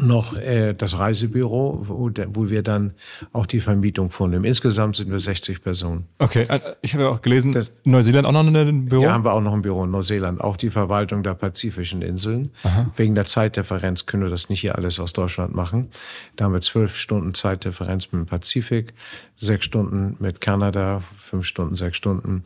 noch 0.00 0.34
äh, 0.34 0.74
das 0.74 0.98
Reisebüro, 0.98 1.80
wo, 1.82 2.10
wo 2.28 2.50
wir 2.50 2.62
dann 2.62 2.94
auch 3.32 3.46
die 3.46 3.60
Vermietung 3.60 4.10
vornehmen. 4.10 4.44
Insgesamt 4.44 4.96
sind 4.96 5.10
wir 5.10 5.20
60 5.20 5.62
Personen. 5.62 6.06
Okay, 6.18 6.46
äh, 6.48 6.60
ich 6.82 6.94
habe 6.94 7.04
ja 7.04 7.10
auch 7.10 7.22
gelesen, 7.22 7.52
das, 7.52 7.72
Neuseeland 7.84 8.26
auch 8.26 8.32
noch 8.32 8.46
ein 8.46 8.86
Büro? 8.86 9.02
Ja, 9.02 9.12
haben 9.12 9.24
wir 9.24 9.32
auch 9.32 9.40
noch 9.40 9.54
ein 9.54 9.62
Büro 9.62 9.84
in 9.84 9.90
Neuseeland, 9.90 10.40
auch 10.40 10.56
die 10.56 10.70
Verwaltung 10.70 11.22
der 11.22 11.34
pazifischen 11.34 12.02
Inseln. 12.02 12.50
Aha. 12.62 12.92
Wegen 12.96 13.14
der 13.14 13.24
Zeitdifferenz 13.24 14.06
können 14.06 14.24
wir 14.24 14.30
das 14.30 14.48
nicht 14.48 14.60
hier 14.60 14.76
alles 14.76 15.00
aus 15.00 15.12
Deutschland 15.12 15.54
machen. 15.54 15.88
Da 16.36 16.44
haben 16.44 16.52
wir 16.52 16.60
zwölf 16.60 16.96
Stunden 16.96 17.34
Zeitdifferenz 17.34 18.12
mit 18.12 18.20
dem 18.20 18.26
Pazifik, 18.26 18.94
sechs 19.36 19.64
Stunden 19.64 20.16
mit 20.18 20.40
Kanada, 20.40 21.02
fünf 21.18 21.46
Stunden, 21.46 21.74
sechs 21.74 21.96
Stunden. 21.96 22.44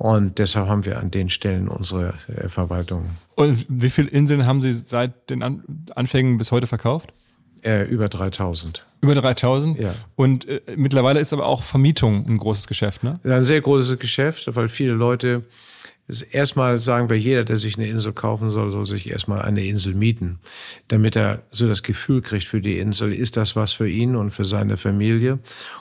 Und 0.00 0.38
deshalb 0.38 0.66
haben 0.66 0.86
wir 0.86 0.98
an 0.98 1.10
den 1.10 1.28
Stellen 1.28 1.68
unsere 1.68 2.14
äh, 2.34 2.48
Verwaltung. 2.48 3.10
Und 3.34 3.66
wie 3.68 3.90
viele 3.90 4.08
Inseln 4.08 4.46
haben 4.46 4.62
Sie 4.62 4.72
seit 4.72 5.28
den 5.28 5.42
Anfängen 5.94 6.38
bis 6.38 6.52
heute 6.52 6.66
verkauft? 6.66 7.12
Äh, 7.62 7.82
über 7.82 8.08
3000. 8.08 8.86
Über 9.02 9.14
3000? 9.14 9.78
Ja. 9.78 9.94
Und 10.16 10.48
äh, 10.48 10.62
mittlerweile 10.74 11.20
ist 11.20 11.34
aber 11.34 11.44
auch 11.44 11.62
Vermietung 11.62 12.26
ein 12.26 12.38
großes 12.38 12.66
Geschäft, 12.66 13.04
ne? 13.04 13.20
Ja, 13.24 13.36
ein 13.36 13.44
sehr 13.44 13.60
großes 13.60 13.98
Geschäft, 13.98 14.48
weil 14.56 14.70
viele 14.70 14.94
Leute 14.94 15.42
Erstmal 16.30 16.78
sagen 16.78 17.08
wir, 17.08 17.18
jeder, 17.18 17.44
der 17.44 17.56
sich 17.56 17.76
eine 17.76 17.88
Insel 17.88 18.12
kaufen 18.12 18.50
soll, 18.50 18.70
soll 18.70 18.86
sich 18.86 19.10
erstmal 19.10 19.42
eine 19.42 19.64
Insel 19.64 19.94
mieten, 19.94 20.38
damit 20.88 21.16
er 21.16 21.42
so 21.50 21.68
das 21.68 21.82
Gefühl 21.82 22.22
kriegt 22.22 22.44
für 22.44 22.60
die 22.60 22.78
Insel, 22.78 23.12
ist 23.12 23.36
das 23.36 23.56
was 23.56 23.72
für 23.72 23.88
ihn 23.88 24.16
und 24.16 24.30
für 24.30 24.44
seine 24.44 24.76
Familie. 24.76 25.38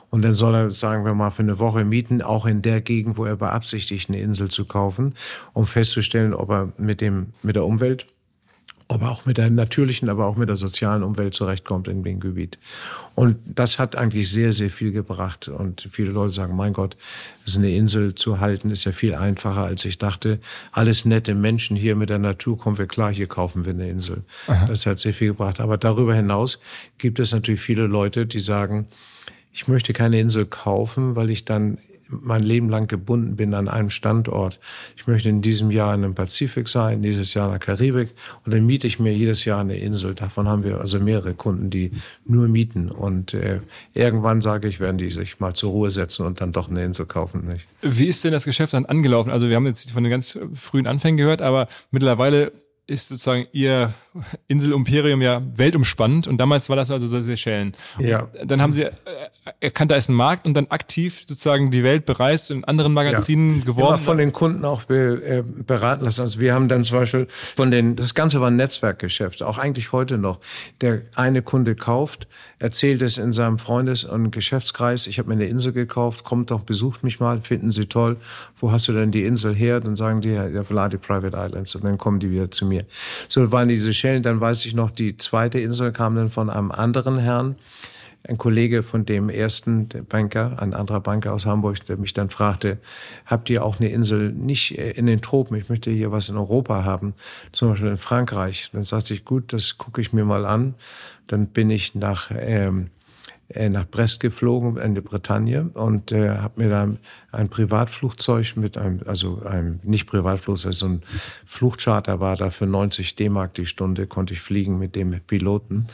Und 0.10 0.22
dann 0.22 0.34
soll 0.34 0.56
er, 0.56 0.72
sagen 0.72 1.06
wir 1.06 1.14
mal, 1.14 1.32
für 1.32 1.44
eine 1.44 1.60
Woche 1.60 1.84
mieten, 1.86 2.22
auch 2.22 2.46
in 2.46 2.62
der 2.62 2.82
Gegend, 2.82 3.18
wo 3.18 3.26
er 3.26 3.36
beabsichtigt, 3.36 4.10
eine 4.10 4.20
Insel 4.20 4.50
zu 4.50 4.66
kaufen, 4.66 5.16
um 5.54 5.66
festzustellen, 5.66 6.34
ob 6.34 6.50
er 6.50 6.74
mit 6.78 7.02
dem, 7.02 7.34
mit 7.42 7.56
der 7.56 7.66
Umwelt 7.66 8.08
aber 8.92 9.12
auch 9.12 9.26
mit 9.28 9.38
der 9.38 9.52
natürlichen, 9.52 10.10
aber 10.10 10.26
auch 10.26 10.36
mit 10.36 10.50
der 10.50 10.56
sozialen 10.56 11.04
Umwelt 11.04 11.36
zurechtkommt 11.36 11.88
in 11.88 12.04
dem 12.04 12.20
Gebiet. 12.20 12.58
Und 13.14 13.38
das 13.46 13.78
hat 13.78 13.96
eigentlich 13.96 14.32
sehr, 14.32 14.52
sehr 14.52 14.72
viel 14.72 14.92
gebracht. 14.92 15.48
Und 15.48 15.88
viele 15.92 16.10
Leute 16.10 16.34
sagen, 16.34 16.56
mein 16.56 16.74
Gott, 16.74 16.98
ist 17.46 17.56
eine 17.56 17.70
Insel 17.70 18.16
zu 18.16 18.40
halten, 18.40 18.72
ist 18.72 18.86
ja 18.86 18.92
viel 18.92 19.14
einfacher, 19.14 19.64
als 19.64 19.86
ich 19.86 20.00
dachte. 20.00 20.40
Alles 20.72 21.06
nette 21.06 21.36
Menschen 21.36 21.78
hier 21.78 21.96
mit 21.96 22.10
der 22.10 22.18
Natur, 22.18 22.58
kommen 22.58 22.80
wir 22.80 22.88
klar, 22.88 23.14
hier 23.14 23.28
kaufen 23.28 23.64
wir 23.64 23.74
eine 23.74 23.88
Insel. 23.88 24.24
Aha. 24.48 24.66
Das 24.66 24.88
hat 24.88 24.98
sehr 24.98 25.14
viel 25.14 25.30
gebracht. 25.30 25.60
Aber 25.60 25.78
darüber 25.78 26.16
hinaus 26.16 26.60
gibt 26.98 27.20
es 27.20 27.32
natürlich 27.32 27.62
viele 27.62 27.86
Leute, 27.86 28.26
die 28.26 28.40
sagen, 28.40 28.88
ich 29.54 29.68
möchte 29.68 29.94
keine 29.94 30.20
Insel 30.20 30.48
kaufen, 30.48 31.16
weil 31.16 31.30
ich 31.30 31.46
dann 31.46 31.78
mein 32.10 32.44
Leben 32.44 32.70
lang 32.70 32.88
gebunden 32.88 33.36
bin 33.36 33.54
an 33.54 33.68
einem 33.68 33.90
Standort. 33.90 34.60
Ich 34.98 35.08
möchte 35.08 35.30
in 35.30 35.42
diesem 35.42 35.72
Jahr 35.72 35.94
in 35.94 36.02
dem 36.02 36.16
Pazifik 36.16 36.68
sein, 36.68 37.02
dieses 37.02 37.34
Jahr 37.34 37.46
in 37.46 37.52
der 37.52 37.60
Karibik 37.60 38.10
und 38.46 38.54
dann 38.54 38.66
miete 38.66 38.88
ich 38.88 39.00
mir 39.00 39.14
jedes 39.14 39.46
Jahr 39.46 39.62
eine 39.62 39.78
Insel. 39.78 40.16
Davon 40.16 40.48
haben 40.48 40.64
wir 40.64 40.82
also 40.82 41.00
mehrere 41.00 41.34
Kunden, 41.34 41.70
die 41.70 41.92
nur 42.26 42.48
mieten 42.48 42.90
und 42.90 43.34
äh, 43.34 43.62
irgendwann 43.94 44.42
sage 44.42 44.68
ich, 44.68 44.80
werden 44.80 44.98
die 44.98 45.12
sich 45.12 45.40
mal 45.40 45.54
zur 45.54 45.72
Ruhe 45.72 45.92
setzen 45.92 46.26
und 46.26 46.42
dann 46.42 46.52
doch 46.52 46.70
eine 46.70 46.84
Insel 46.84 47.06
kaufen. 47.06 47.48
Nicht? 47.48 47.68
Wie 47.82 48.08
ist 48.08 48.24
denn 48.24 48.32
das 48.32 48.46
Geschäft 48.46 48.74
dann 48.74 48.86
angelaufen? 48.86 49.32
Also 49.32 49.50
wir 49.50 49.56
haben 49.56 49.66
jetzt 49.66 49.92
von 49.92 50.04
den 50.04 50.12
ganz 50.12 50.40
frühen 50.54 50.88
Anfängen 50.88 51.18
gehört, 51.18 51.42
aber 51.42 51.68
mittlerweile 51.92 52.52
ist 52.90 53.10
sozusagen 53.10 53.46
ihr 53.52 53.94
Inselimperium 54.48 55.22
ja 55.22 55.42
weltumspannend 55.56 56.28
und 56.28 56.38
damals 56.38 56.70
war 56.70 56.76
das 56.76 56.92
also 56.92 57.08
so 57.08 57.22
Seychellen. 57.22 57.76
Ja. 58.00 58.28
Dann 58.44 58.62
haben 58.62 58.74
sie 58.74 58.86
äh, 58.86 58.92
erkannt, 59.60 59.92
da 59.92 59.96
ist 59.96 60.10
ein 60.10 60.16
Markt 60.16 60.46
und 60.46 60.54
dann 60.54 60.68
aktiv 60.68 61.26
sozusagen 61.28 61.72
die 61.72 61.84
Welt 61.84 62.06
bereist 62.06 62.52
und 62.52 62.58
in 62.58 62.64
anderen 62.66 62.94
Magazinen 62.94 63.60
ja. 63.60 63.66
geworben. 63.66 63.96
Immer 63.96 63.98
von 63.98 64.18
den 64.18 64.32
Kunden 64.32 64.66
auch 64.66 64.84
be, 64.84 65.22
äh, 65.24 65.44
beraten 65.64 66.04
lassen. 66.04 66.22
Also 66.22 66.40
wir 66.40 66.54
haben 66.54 66.68
dann 66.68 66.84
zum 66.84 67.00
Beispiel 67.00 67.28
von 67.56 67.72
den, 67.72 67.96
das 67.96 68.14
Ganze 68.14 68.42
war 68.42 68.50
ein 68.50 68.56
Netzwerkgeschäft, 68.56 69.44
auch 69.44 69.58
eigentlich 69.58 69.92
heute 69.92 70.18
noch. 70.18 70.40
Der 70.82 71.02
eine 71.16 71.42
Kunde 71.42 71.76
kauft, 71.76 72.28
erzählt 72.60 73.02
es 73.02 73.18
in 73.18 73.32
seinem 73.32 73.60
Freundes- 73.60 74.04
und 74.04 74.32
Geschäftskreis, 74.32 75.08
ich 75.08 75.20
habe 75.20 75.30
mir 75.30 75.36
eine 75.36 75.46
Insel 75.46 75.74
gekauft, 75.74 76.24
kommt 76.24 76.52
doch, 76.52 76.62
besucht 76.62 77.04
mich 77.04 77.20
mal, 77.20 77.42
finden 77.42 77.72
Sie 77.72 77.86
toll. 77.86 78.18
Wo 78.60 78.72
hast 78.72 78.88
du 78.88 78.94
denn 78.94 79.12
die 79.12 79.26
Insel 79.26 79.56
her? 79.56 79.80
Dann 79.80 79.96
sagen 79.96 80.22
die, 80.22 80.30
ja, 80.30 80.64
Vladi 80.64 80.98
Private 80.98 81.38
Islands 81.38 81.76
und 81.76 81.84
dann 81.84 81.98
kommen 81.98 82.20
die 82.20 82.32
wieder 82.32 82.52
zu 82.52 82.66
mir. 82.66 82.86
So 83.28 83.52
waren 83.52 83.70
diese 83.70 83.94
Schellen, 83.94 84.24
dann 84.24 84.40
weiß 84.42 84.66
ich 84.66 84.74
noch, 84.74 84.92
die 84.92 85.18
zweite 85.18 85.60
Insel 85.60 85.92
kam 85.92 86.16
dann 86.16 86.30
von 86.30 86.50
einem 86.50 86.72
anderen 86.72 87.18
Herrn, 87.18 87.56
ein 88.28 88.38
Kollege 88.38 88.84
von 88.84 89.06
dem 89.06 89.30
ersten 89.30 89.88
Banker, 90.08 90.62
ein 90.62 90.74
anderer 90.74 91.00
Banker 91.00 91.34
aus 91.34 91.46
Hamburg, 91.46 91.84
der 91.86 91.98
mich 91.98 92.14
dann 92.14 92.30
fragte, 92.30 92.78
habt 93.26 93.50
ihr 93.50 93.64
auch 93.64 93.80
eine 93.80 93.90
Insel 93.90 94.32
nicht 94.32 94.78
in 94.78 95.06
den 95.06 95.22
Tropen? 95.22 95.56
Ich 95.56 95.70
möchte 95.70 95.90
hier 95.90 96.12
was 96.12 96.30
in 96.30 96.38
Europa 96.38 96.84
haben, 96.84 97.14
zum 97.52 97.70
Beispiel 97.70 97.90
in 97.90 97.98
Frankreich. 97.98 98.70
Dann 98.74 98.84
sagte 98.84 99.14
ich, 99.14 99.26
gut, 99.26 99.54
das 99.54 99.78
gucke 99.78 100.02
ich 100.02 100.12
mir 100.12 100.26
mal 100.26 100.46
an. 100.46 100.76
Dann 101.28 101.48
bin 101.48 101.70
ich 101.70 101.96
nach 101.96 102.30
ähm, 102.36 102.90
äh, 103.52 103.68
nach 103.68 103.88
Brest 103.88 104.20
geflogen 104.20 104.78
in 104.78 104.94
die 104.94 105.02
Bretagne 105.02 105.72
und 105.74 106.12
äh, 106.12 106.30
habe 106.38 106.62
mir 106.62 106.70
dann 106.70 107.00
ein 107.32 107.50
Privatflugzeug 107.50 108.56
mit 108.58 108.78
einem, 108.78 109.02
also 109.08 109.42
einem 109.42 109.80
nicht 109.82 110.06
Privatflugzeug, 110.06 110.74
so 110.76 110.86
ein 110.86 111.02
Flugcharter 111.48 112.20
war 112.20 112.36
da 112.36 112.52
für 112.52 112.68
90 112.68 113.16
D-Mark 113.16 113.56
die 113.56 113.66
Stunde, 113.66 114.06
konnte 114.06 114.36
ich 114.36 114.42
fliegen 114.42 114.78
mit 114.78 114.96
dem 114.96 115.20
Piloten. 115.26 115.88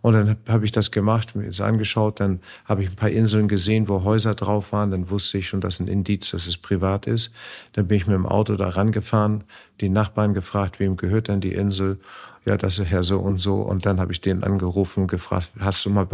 Und 0.00 0.12
dann 0.14 0.36
habe 0.48 0.64
ich 0.64 0.72
das 0.72 0.90
gemacht, 0.90 1.34
mir 1.34 1.46
das 1.46 1.60
angeschaut, 1.60 2.20
dann 2.20 2.40
habe 2.64 2.82
ich 2.82 2.90
ein 2.90 2.96
paar 2.96 3.10
Inseln 3.10 3.48
gesehen, 3.48 3.88
wo 3.88 4.04
Häuser 4.04 4.34
drauf 4.34 4.72
waren, 4.72 4.90
dann 4.90 5.10
wusste 5.10 5.38
ich 5.38 5.48
schon, 5.48 5.60
dass 5.60 5.80
ein 5.80 5.88
Indiz, 5.88 6.30
dass 6.30 6.46
es 6.46 6.56
privat 6.56 7.06
ist. 7.06 7.32
Dann 7.72 7.88
bin 7.88 7.96
ich 7.96 8.06
mit 8.06 8.14
dem 8.14 8.26
Auto 8.26 8.56
da 8.56 8.68
rangefahren, 8.68 9.44
die 9.80 9.88
Nachbarn 9.88 10.34
gefragt, 10.34 10.80
wem 10.80 10.96
gehört 10.96 11.28
denn 11.28 11.40
die 11.40 11.52
Insel? 11.52 11.98
Ja, 12.48 12.56
das 12.56 12.78
ist 12.78 12.86
Herr 12.86 13.02
so 13.02 13.18
und 13.18 13.38
so. 13.38 13.56
Und 13.56 13.84
dann 13.84 14.00
habe 14.00 14.10
ich 14.10 14.22
den 14.22 14.42
angerufen 14.42 15.02
und 15.02 15.10
gefragt, 15.10 15.50
hast 15.60 15.84
du 15.84 15.90
mal 15.90 16.06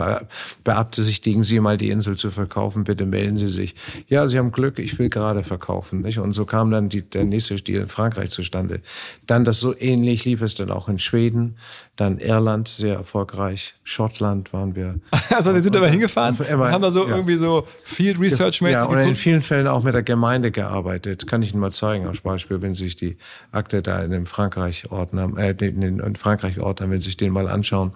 beabsichtigen 0.65 1.45
Sie 1.45 1.61
mal 1.61 1.77
die 1.77 1.91
Insel 1.91 2.17
zu 2.17 2.33
verkaufen? 2.33 2.83
Bitte 2.83 3.07
melden 3.07 3.39
Sie 3.39 3.47
sich. 3.47 3.77
Ja, 4.09 4.27
Sie 4.27 4.37
haben 4.37 4.51
Glück, 4.51 4.81
ich 4.81 4.99
will 4.99 5.09
gerade 5.11 5.45
verkaufen. 5.45 6.01
Nicht? 6.01 6.19
Und 6.19 6.33
so 6.33 6.45
kam 6.45 6.73
dann 6.73 6.89
die, 6.89 7.03
der 7.03 7.25
nächste 7.25 7.57
Stil 7.57 7.83
in 7.83 7.89
Frankreich 7.89 8.31
zustande. 8.31 8.81
Dann 9.27 9.45
das 9.45 9.61
so 9.61 9.79
ähnlich 9.79 10.25
lief 10.25 10.43
es 10.43 10.57
dann 10.57 10.73
auch 10.73 10.89
in 10.89 10.99
Schweden, 10.99 11.57
dann 11.95 12.19
Irland 12.19 12.67
sehr 12.67 12.97
erfolgreich, 12.97 13.75
Schottland 13.85 14.53
waren 14.53 14.75
wir. 14.75 14.97
Also 15.35 15.53
Sie 15.53 15.63
sind 15.63 15.77
aber 15.77 15.89
hingefahren 15.89 16.37
und 16.37 16.49
haben 16.49 16.83
da 16.83 16.91
so 16.93 17.09
ja. 17.09 17.17
irgendwie 17.17 17.35
so 17.35 17.65
Field 17.83 18.21
Research 18.21 18.61
mäßig 18.63 18.75
Ja, 18.75 18.85
und 18.85 18.99
in 18.99 19.17
vielen 19.17 19.43
Fällen 19.43 19.67
auch 19.67 19.83
mit 19.83 19.95
der 19.95 20.05
Gemeinde 20.05 20.53
gearbeitet. 20.53 21.27
Kann 21.27 21.43
ich 21.43 21.53
Ihnen 21.53 21.61
mal 21.61 21.73
zeigen 21.73 22.07
als 22.07 22.21
Beispiel, 22.21 22.63
wenn 22.63 22.75
Sie 22.75 22.85
sich 22.85 22.95
die 22.95 23.17
Akte 23.51 23.83
da 23.83 24.03
in 24.03 24.13
dem 24.13 24.27
Frankreich 24.27 24.93
ordnen, 24.93 25.37
äh, 25.37 25.55
in, 25.61 25.83
in, 25.83 26.17
in 26.25 26.31
Frankreich 26.31 26.61
ordnen, 26.61 26.91
wenn 26.91 27.01
Sie 27.01 27.07
sich 27.07 27.17
den 27.17 27.33
mal 27.33 27.49
anschauen, 27.49 27.93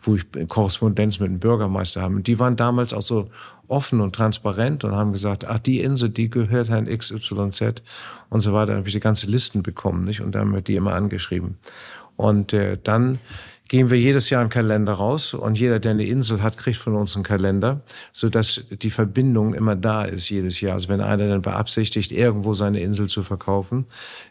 wo 0.00 0.16
ich 0.16 0.24
Korrespondenz 0.48 1.20
mit 1.20 1.28
dem 1.28 1.38
Bürgermeister 1.38 2.00
haben. 2.00 2.16
Und 2.16 2.26
die 2.26 2.38
waren 2.38 2.56
damals 2.56 2.94
auch 2.94 3.02
so 3.02 3.28
offen 3.68 4.00
und 4.00 4.14
transparent 4.14 4.84
und 4.84 4.94
haben 4.94 5.12
gesagt, 5.12 5.44
ach, 5.46 5.58
die 5.58 5.80
Insel, 5.80 6.08
die 6.08 6.30
gehört 6.30 6.68
Herrn 6.68 6.86
XYZ 6.86 7.82
und 8.30 8.40
so 8.40 8.52
weiter. 8.52 8.66
Dann 8.66 8.78
habe 8.78 8.88
ich 8.88 8.94
die 8.94 9.00
ganze 9.00 9.26
Listen 9.26 9.62
bekommen, 9.62 10.04
nicht? 10.04 10.20
Und 10.20 10.34
dann 10.34 10.42
haben 10.42 10.54
wir 10.54 10.62
die 10.62 10.76
immer 10.76 10.94
angeschrieben. 10.94 11.58
Und 12.16 12.52
äh, 12.52 12.78
dann 12.82 13.18
gehen 13.68 13.90
wir 13.90 13.98
jedes 13.98 14.30
Jahr 14.30 14.40
einen 14.40 14.50
Kalender 14.50 14.92
raus 14.92 15.34
und 15.34 15.58
jeder, 15.58 15.80
der 15.80 15.92
eine 15.92 16.04
Insel 16.04 16.42
hat, 16.42 16.56
kriegt 16.56 16.78
von 16.78 16.94
uns 16.94 17.14
einen 17.16 17.24
Kalender, 17.24 17.80
so 18.12 18.28
dass 18.28 18.64
die 18.70 18.90
Verbindung 18.90 19.54
immer 19.54 19.74
da 19.74 20.04
ist 20.04 20.28
jedes 20.28 20.60
Jahr. 20.60 20.74
Also 20.74 20.88
wenn 20.88 21.00
einer 21.00 21.28
dann 21.28 21.42
beabsichtigt, 21.42 22.12
irgendwo 22.12 22.54
seine 22.54 22.80
Insel 22.80 23.08
zu 23.08 23.22
verkaufen, 23.22 23.86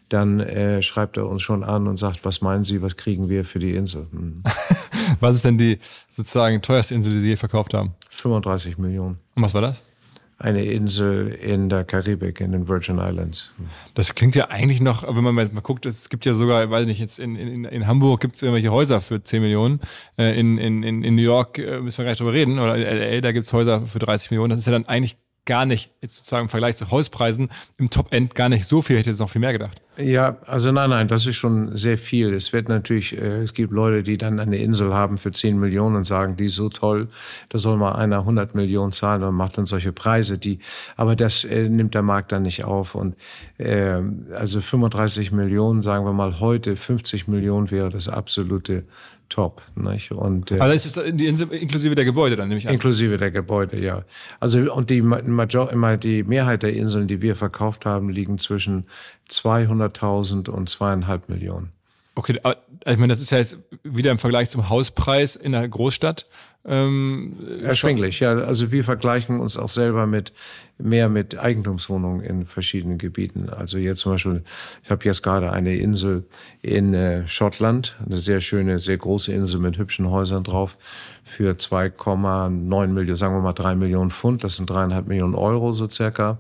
dann 0.10 0.40
äh, 0.40 0.82
schreibt 0.82 1.18
er 1.18 1.28
uns 1.28 1.42
schon 1.42 1.64
an 1.64 1.88
und 1.88 1.98
sagt, 1.98 2.24
was 2.24 2.42
meinen 2.42 2.64
Sie, 2.64 2.82
was 2.82 2.96
kriegen 2.96 3.30
wir 3.30 3.44
für 3.44 3.60
die 3.60 3.76
Insel? 3.76 4.08
Hm. 4.12 4.44
was 5.20 5.36
ist 5.36 5.46
denn 5.46 5.58
die 5.58 5.80
sozusagen 6.10 6.62
teuerste 6.62 6.96
Insel, 6.96 7.12
die 7.12 7.20
Sie 7.20 7.30
je 7.30 7.38
verkauft 7.38 7.74
haben? 7.74 7.96
35 8.10 8.78
Millionen. 8.78 9.18
Und 9.36 9.44
was 9.44 9.54
war 9.54 9.62
das? 9.62 9.84
Eine 10.38 10.66
Insel 10.66 11.30
in 11.30 11.70
der 11.70 11.86
Karibik, 11.86 12.42
in 12.42 12.52
den 12.52 12.68
Virgin 12.68 12.98
Islands. 13.00 13.54
Das 13.94 14.16
klingt 14.16 14.36
ja 14.36 14.50
eigentlich 14.50 14.82
noch, 14.82 15.04
wenn 15.08 15.24
man 15.24 15.34
mal 15.36 15.48
guckt, 15.62 15.86
es 15.86 16.10
gibt 16.10 16.26
ja 16.26 16.34
sogar, 16.34 16.70
weiß 16.70 16.88
nicht, 16.88 17.00
jetzt 17.00 17.20
in, 17.20 17.36
in, 17.36 17.64
in 17.64 17.88
Hamburg 17.88 18.20
gibt 18.20 18.36
es 18.36 18.42
irgendwelche 18.42 18.72
Häuser 18.72 19.00
für 19.00 19.24
10 19.24 19.42
Millionen. 19.42 19.80
Äh, 20.18 20.38
in, 20.38 20.58
in, 20.58 20.84
in 20.84 21.16
New 21.16 21.22
York 21.22 21.58
äh, 21.58 21.80
müssen 21.80 22.00
wir 22.00 22.06
gar 22.06 22.12
nicht 22.12 22.20
drüber 22.20 22.34
reden. 22.34 22.60
Oder 22.60 22.76
in 22.76 22.84
LA, 22.84 23.22
da 23.22 23.32
gibt 23.32 23.46
es 23.46 23.54
Häuser 23.54 23.88
für 23.88 24.00
30 24.00 24.32
Millionen. 24.32 24.50
Das 24.50 24.60
ist 24.60 24.66
ja 24.66 24.74
dann 24.74 24.86
eigentlich 24.86 25.18
gar 25.46 25.66
nicht, 25.66 25.92
jetzt 26.02 26.18
sozusagen 26.18 26.46
im 26.46 26.50
Vergleich 26.50 26.76
zu 26.78 26.92
Hauspreisen, 26.92 27.50
im 27.78 27.90
Top-End 27.90 28.36
gar 28.36 28.50
nicht 28.50 28.66
so 28.66 28.82
viel. 28.82 28.96
Ich 28.96 29.02
hätte 29.02 29.12
jetzt 29.12 29.20
noch 29.20 29.30
viel 29.30 29.42
mehr 29.42 29.54
gedacht. 29.54 29.82
Ja, 29.98 30.38
also 30.46 30.74
nein, 30.74 30.90
nein, 30.90 31.08
das 31.08 31.26
ist 31.26 31.38
schon 31.38 31.78
sehr 31.78 31.98
viel. 31.98 32.34
Es 32.34 32.52
wird 32.52 32.68
natürlich, 32.68 33.18
äh, 33.18 33.44
es 33.44 33.54
gibt 33.54 33.72
Leute, 33.72 34.04
die 34.04 34.18
dann 34.18 34.40
eine 34.40 34.58
Insel 34.58 34.94
haben 34.94 35.18
für 35.18 35.32
10 35.32 35.58
Millionen 35.58 35.96
und 35.96 36.04
sagen, 36.04 36.36
die 36.36 36.48
ist 36.48 36.56
so 36.56 36.68
toll, 36.68 37.08
da 37.48 37.58
soll 37.58 37.78
mal 37.78 37.94
einer 37.94 38.20
100 38.20 38.56
Millionen 38.56 38.92
zahlen 38.92 39.24
und 39.24 39.36
macht 39.36 39.58
dann 39.58 39.66
solche 39.66 39.94
Preise, 39.94 40.38
die, 40.38 40.60
aber 40.98 41.16
das 41.16 41.46
äh, 41.46 41.70
nimmt 41.70 41.94
der 41.94 42.02
Markt 42.02 42.34
dann 42.34 42.42
nicht 42.42 42.66
auf 42.66 42.96
und 42.96 43.16
äh, 43.58 44.02
also 44.34 44.60
35 44.60 45.32
Millionen, 45.32 45.82
sagen 45.82 46.06
wir 46.06 46.14
mal 46.14 46.42
heute, 46.42 46.76
50 46.76 47.30
Millionen 47.30 47.72
wäre 47.72 47.90
das 47.90 48.10
absolute 48.10 48.84
top. 49.30 49.62
Nicht? 49.76 50.12
Und, 50.12 50.52
äh, 50.52 50.60
also 50.60 50.74
ist 50.74 50.98
es 50.98 51.16
die 51.16 51.28
Insel 51.28 51.52
inklusive 51.52 51.96
der 51.96 52.06
Gebäude 52.06 52.36
dann, 52.36 52.48
nehme 52.48 52.60
ich 52.60 52.68
an? 52.68 52.74
Inklusive 52.74 53.18
der 53.18 53.32
Gebäude, 53.32 53.80
ja. 53.80 54.04
Also 54.40 54.60
und 54.74 54.90
die, 54.90 55.02
Major, 55.02 55.72
immer 55.72 55.98
die 55.98 56.24
Mehrheit 56.24 56.64
der 56.64 56.74
Inseln, 56.74 57.08
die 57.08 57.22
wir 57.22 57.36
verkauft 57.36 57.86
haben, 57.86 58.10
liegen 58.10 58.38
zwischen 58.38 58.86
200.000 59.30 60.50
und 60.50 60.70
zweieinhalb 60.70 61.30
Millionen. 61.30 61.72
Okay, 62.16 62.40
aber 62.44 62.58
ich 62.86 62.98
meine, 62.98 63.08
das 63.08 63.20
ist 63.20 63.32
ja 63.32 63.40
jetzt 63.40 63.58
wieder 63.84 64.12
im 64.12 64.20
Vergleich 64.20 64.50
zum 64.50 64.70
Hauspreis 64.70 65.36
in 65.36 65.54
einer 65.54 65.68
Großstadt. 65.68 66.28
Ähm, 66.68 67.34
Erschwinglich, 67.64 68.20
ja. 68.22 68.34
Also 68.34 68.72
wir 68.72 68.84
vergleichen 68.84 69.40
uns 69.40 69.58
auch 69.58 69.70
selber 69.70 70.08
mit 70.08 70.34
mehr 70.78 71.10
mit 71.10 71.38
Eigentumswohnungen 71.38 72.22
in 72.22 72.46
verschiedenen 72.46 72.98
Gebieten. 72.98 73.50
Also 73.50 73.78
jetzt 73.78 74.02
zum 74.02 74.14
Beispiel, 74.14 74.44
ich 74.84 74.90
habe 74.90 75.06
jetzt 75.06 75.22
gerade 75.22 75.52
eine 75.52 75.76
Insel 75.76 76.26
in 76.62 76.94
äh, 76.94 77.28
Schottland, 77.28 77.96
eine 78.06 78.16
sehr 78.16 78.42
schöne, 78.42 78.80
sehr 78.80 78.98
große 78.98 79.32
Insel 79.32 79.60
mit 79.60 79.78
hübschen 79.78 80.10
Häusern 80.10 80.44
drauf 80.44 80.78
für 81.24 81.54
2,9 81.54 82.88
Millionen, 82.88 83.16
sagen 83.16 83.36
wir 83.36 83.42
mal 83.42 83.54
drei 83.54 83.76
Millionen 83.76 84.12
Pfund. 84.12 84.44
Das 84.44 84.58
sind 84.58 84.70
dreieinhalb 84.70 85.08
Millionen 85.08 85.36
Euro 85.36 85.72
so 85.72 85.88
circa. 85.88 86.40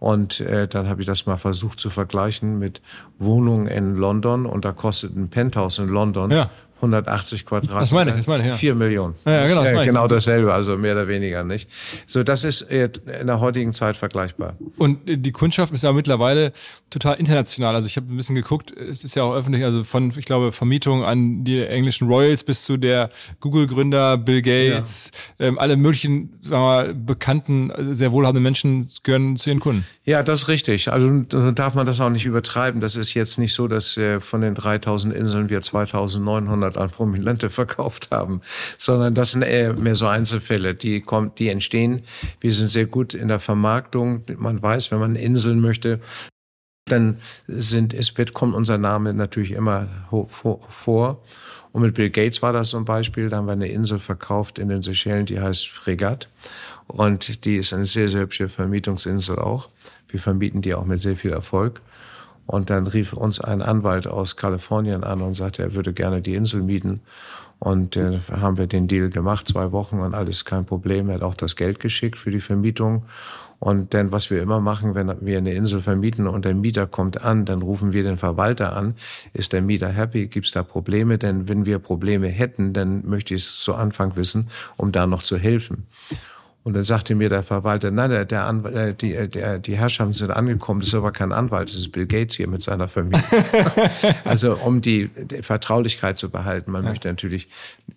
Und 0.00 0.40
äh, 0.40 0.68
dann 0.68 0.88
habe 0.88 1.00
ich 1.00 1.06
das 1.06 1.26
mal 1.26 1.36
versucht 1.36 1.80
zu 1.80 1.90
vergleichen 1.90 2.58
mit 2.58 2.80
Wohnungen 3.18 3.66
in 3.66 3.96
London 3.96 4.46
und 4.46 4.64
da 4.64 4.72
kostet 4.72 5.16
ein 5.16 5.28
Penthouse 5.28 5.78
in 5.80 5.88
London 5.88 6.30
ja. 6.30 6.50
180 6.78 7.44
Quadratmeter. 7.44 7.80
Das 7.80 7.92
meine 7.92 8.10
ich, 8.10 8.16
das 8.16 8.26
meine 8.26 8.44
ich, 8.44 8.50
ja. 8.50 8.56
4 8.56 8.74
Millionen. 8.74 9.14
Ja, 9.26 9.32
ja 9.32 9.46
genau, 9.46 9.62
das 9.62 9.72
meine 9.72 9.86
genau 9.86 10.06
dasselbe, 10.06 10.52
also 10.52 10.76
mehr 10.76 10.92
oder 10.92 11.08
weniger, 11.08 11.44
nicht? 11.44 11.68
So, 12.06 12.22
das 12.22 12.44
ist 12.44 12.62
in 12.62 13.26
der 13.26 13.40
heutigen 13.40 13.72
Zeit 13.72 13.96
vergleichbar. 13.96 14.56
Und 14.76 15.00
die 15.06 15.32
Kundschaft 15.32 15.72
ist 15.72 15.82
ja 15.82 15.92
mittlerweile 15.92 16.52
total 16.90 17.16
international. 17.16 17.74
Also 17.74 17.86
ich 17.86 17.96
habe 17.96 18.12
ein 18.12 18.16
bisschen 18.16 18.36
geguckt, 18.36 18.72
es 18.72 19.04
ist 19.04 19.16
ja 19.16 19.24
auch 19.24 19.34
öffentlich, 19.34 19.64
also 19.64 19.82
von, 19.82 20.12
ich 20.16 20.24
glaube, 20.24 20.52
Vermietung 20.52 21.04
an 21.04 21.44
die 21.44 21.64
englischen 21.64 22.08
Royals 22.08 22.44
bis 22.44 22.64
zu 22.64 22.76
der 22.76 23.10
Google-Gründer 23.40 24.16
Bill 24.18 24.42
Gates, 24.42 25.10
ja. 25.38 25.46
ähm, 25.46 25.58
alle 25.58 25.76
möglichen, 25.76 26.38
sagen 26.42 26.50
wir 26.50 26.58
mal, 26.58 26.94
bekannten, 26.94 27.72
sehr 27.92 28.12
wohlhabenden 28.12 28.42
Menschen 28.42 28.88
gehören 29.02 29.36
zu 29.36 29.50
ihren 29.50 29.60
Kunden. 29.60 29.84
Ja, 30.04 30.22
das 30.22 30.42
ist 30.42 30.48
richtig. 30.48 30.90
Also 30.90 31.22
darf 31.52 31.74
man 31.74 31.86
das 31.86 32.00
auch 32.00 32.10
nicht 32.10 32.24
übertreiben. 32.24 32.80
Das 32.80 32.96
ist 32.96 33.14
jetzt 33.14 33.38
nicht 33.38 33.52
so, 33.52 33.68
dass 33.68 33.96
äh, 33.96 34.20
von 34.20 34.40
den 34.40 34.54
3000 34.54 35.14
Inseln 35.14 35.50
wir 35.50 35.60
2900 35.60 36.67
500 36.68 36.76
an 36.76 36.90
Prominente 36.90 37.50
verkauft 37.58 38.10
haben, 38.10 38.40
sondern 38.76 39.14
das 39.14 39.32
sind 39.32 39.42
eher 39.42 39.74
mehr 39.74 39.94
so 39.94 40.06
Einzelfälle, 40.06 40.74
die 40.74 41.00
kommen, 41.00 41.32
die 41.38 41.48
entstehen. 41.48 42.02
Wir 42.40 42.52
sind 42.52 42.68
sehr 42.68 42.86
gut 42.86 43.14
in 43.14 43.28
der 43.28 43.38
Vermarktung. 43.38 44.22
Man 44.36 44.62
weiß, 44.62 44.90
wenn 44.90 45.00
man 45.00 45.16
Inseln 45.16 45.60
möchte, 45.60 46.00
dann 46.86 47.18
sind, 47.46 47.92
es 47.92 48.16
wird, 48.16 48.32
kommt 48.32 48.54
unser 48.54 48.78
Name 48.78 49.12
natürlich 49.12 49.52
immer 49.52 49.88
vor. 50.28 51.22
Und 51.72 51.82
mit 51.82 51.94
Bill 51.94 52.08
Gates 52.08 52.40
war 52.40 52.54
das 52.54 52.70
so 52.70 52.78
ein 52.78 52.86
Beispiel. 52.86 53.28
Da 53.28 53.36
haben 53.36 53.46
wir 53.46 53.52
eine 53.52 53.68
Insel 53.68 53.98
verkauft 53.98 54.58
in 54.58 54.68
den 54.68 54.80
Seychellen, 54.80 55.26
die 55.26 55.38
heißt 55.38 55.68
Fregat. 55.68 56.28
Und 56.86 57.44
die 57.44 57.56
ist 57.56 57.74
eine 57.74 57.84
sehr, 57.84 58.08
sehr 58.08 58.22
hübsche 58.22 58.48
Vermietungsinsel 58.48 59.38
auch. 59.38 59.68
Wir 60.08 60.18
vermieten 60.18 60.62
die 60.62 60.72
auch 60.72 60.86
mit 60.86 61.02
sehr 61.02 61.16
viel 61.16 61.32
Erfolg. 61.32 61.82
Und 62.48 62.70
dann 62.70 62.86
rief 62.86 63.12
uns 63.12 63.42
ein 63.42 63.60
Anwalt 63.60 64.06
aus 64.06 64.36
Kalifornien 64.36 65.04
an 65.04 65.20
und 65.20 65.34
sagte, 65.34 65.62
er 65.62 65.74
würde 65.74 65.92
gerne 65.92 66.22
die 66.22 66.34
Insel 66.34 66.62
mieten. 66.62 67.02
Und 67.58 67.98
äh, 67.98 68.20
haben 68.40 68.56
wir 68.56 68.66
den 68.66 68.88
Deal 68.88 69.10
gemacht, 69.10 69.46
zwei 69.46 69.70
Wochen 69.70 69.98
und 69.98 70.14
alles 70.14 70.46
kein 70.46 70.64
Problem. 70.64 71.10
Er 71.10 71.16
hat 71.16 71.24
auch 71.24 71.34
das 71.34 71.56
Geld 71.56 71.78
geschickt 71.78 72.16
für 72.16 72.30
die 72.30 72.40
Vermietung. 72.40 73.02
Und 73.58 73.92
denn 73.92 74.12
was 74.12 74.30
wir 74.30 74.40
immer 74.40 74.60
machen, 74.60 74.94
wenn 74.94 75.12
wir 75.20 75.36
eine 75.36 75.52
Insel 75.52 75.82
vermieten 75.82 76.26
und 76.26 76.46
der 76.46 76.54
Mieter 76.54 76.86
kommt 76.86 77.22
an, 77.22 77.44
dann 77.44 77.60
rufen 77.60 77.92
wir 77.92 78.02
den 78.02 78.16
Verwalter 78.16 78.74
an. 78.74 78.94
Ist 79.34 79.52
der 79.52 79.60
Mieter 79.60 79.90
happy? 79.90 80.28
Gibt 80.28 80.46
es 80.46 80.52
da 80.52 80.62
Probleme? 80.62 81.18
Denn 81.18 81.50
wenn 81.50 81.66
wir 81.66 81.78
Probleme 81.78 82.28
hätten, 82.28 82.72
dann 82.72 83.06
möchte 83.06 83.34
ich 83.34 83.42
es 83.42 83.58
zu 83.58 83.74
Anfang 83.74 84.16
wissen, 84.16 84.48
um 84.78 84.90
da 84.90 85.06
noch 85.06 85.22
zu 85.22 85.36
helfen. 85.36 85.86
Und 86.68 86.74
dann 86.74 86.82
sagte 86.82 87.14
mir 87.14 87.30
der 87.30 87.42
Verwalter, 87.42 87.90
nein, 87.90 88.10
der, 88.10 88.26
der, 88.26 88.44
Anwalt, 88.44 88.76
äh, 88.76 88.92
die, 88.92 89.14
äh, 89.14 89.26
der, 89.26 89.58
die 89.58 89.78
Herrschaften 89.78 90.12
sind 90.12 90.30
angekommen, 90.30 90.80
das 90.80 90.90
ist 90.90 90.94
aber 90.94 91.12
kein 91.12 91.32
Anwalt, 91.32 91.70
das 91.70 91.78
ist 91.78 91.92
Bill 91.92 92.04
Gates 92.04 92.36
hier 92.36 92.46
mit 92.46 92.62
seiner 92.62 92.88
Familie. 92.88 93.22
also 94.26 94.54
um 94.56 94.82
die, 94.82 95.08
die, 95.08 95.42
Vertraulichkeit 95.42 96.18
zu 96.18 96.28
behalten. 96.28 96.70
Man 96.70 96.84
ja. 96.84 96.90
möchte 96.90 97.08
natürlich 97.08 97.48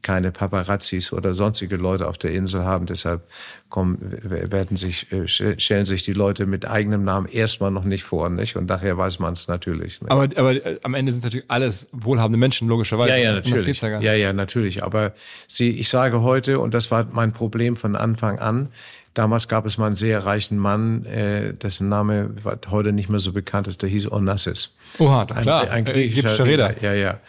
keine 0.02 0.32
Paparazzis 0.32 1.12
oder 1.12 1.34
sonstige 1.34 1.76
Leute 1.76 2.08
auf 2.08 2.18
der 2.18 2.32
Insel 2.32 2.64
haben, 2.64 2.86
deshalb 2.86 3.28
kommen, 3.72 3.98
werden 4.22 4.78
sich, 4.78 5.12
äh, 5.12 5.28
stellen 5.28 5.86
sich 5.86 6.04
die 6.04 6.14
Leute 6.14 6.46
mit 6.46 6.68
eigenem 6.68 7.04
Namen 7.04 7.28
erstmal 7.28 7.72
noch 7.72 7.84
nicht 7.84 8.04
vor, 8.04 8.30
nicht? 8.30 8.56
Und 8.56 8.68
daher 8.68 8.98
weiß 8.98 9.18
man 9.18 9.34
es 9.34 9.48
natürlich. 9.48 10.02
Nicht? 10.02 10.12
Aber, 10.12 10.26
aber 10.36 10.56
am 10.84 10.94
Ende 10.94 11.12
sind 11.12 11.20
es 11.20 11.26
natürlich 11.26 11.50
alles 11.50 11.88
wohlhabende 11.92 12.38
Menschen, 12.38 12.68
logischerweise. 12.68 13.14
Ja, 13.14 13.18
ja, 13.18 13.34
natürlich. 13.34 13.82
Ja, 13.82 14.00
ja, 14.00 14.14
ja, 14.14 14.34
natürlich. 14.34 14.84
Aber 14.84 15.14
sie, 15.48 15.72
ich 15.72 15.90
sage 15.90 16.22
heute, 16.22 16.60
und 16.60 16.76
das 16.76 16.92
war 16.92 17.08
mein 17.12 17.34
Problem 17.34 17.76
von 17.76 17.96
Anfang 17.96 18.38
an, 18.38 18.70
Damals 19.14 19.50
gab 19.50 19.66
es 19.66 19.78
mal 19.78 19.88
einen 19.88 19.96
sehr 19.96 20.26
reichen 20.26 20.58
Mann, 20.58 21.06
äh, 21.06 21.54
dessen 21.54 21.90
Name 21.90 22.34
heute 22.70 22.94
nicht 22.94 23.10
mehr 23.10 23.20
so 23.20 23.34
bekannt 23.34 23.68
ist, 23.68 23.82
der 23.82 23.90
hieß 23.90 24.10
Onassis. 24.10 24.74
Oha, 25.00 25.26
klar. 25.26 25.64
Ein, 25.64 25.70
ein 25.70 25.88
äh, 25.88 25.92
griechischer 25.92 26.46
Räder. 26.46 26.82
Ja, 26.82 26.94
ja. 26.94 27.20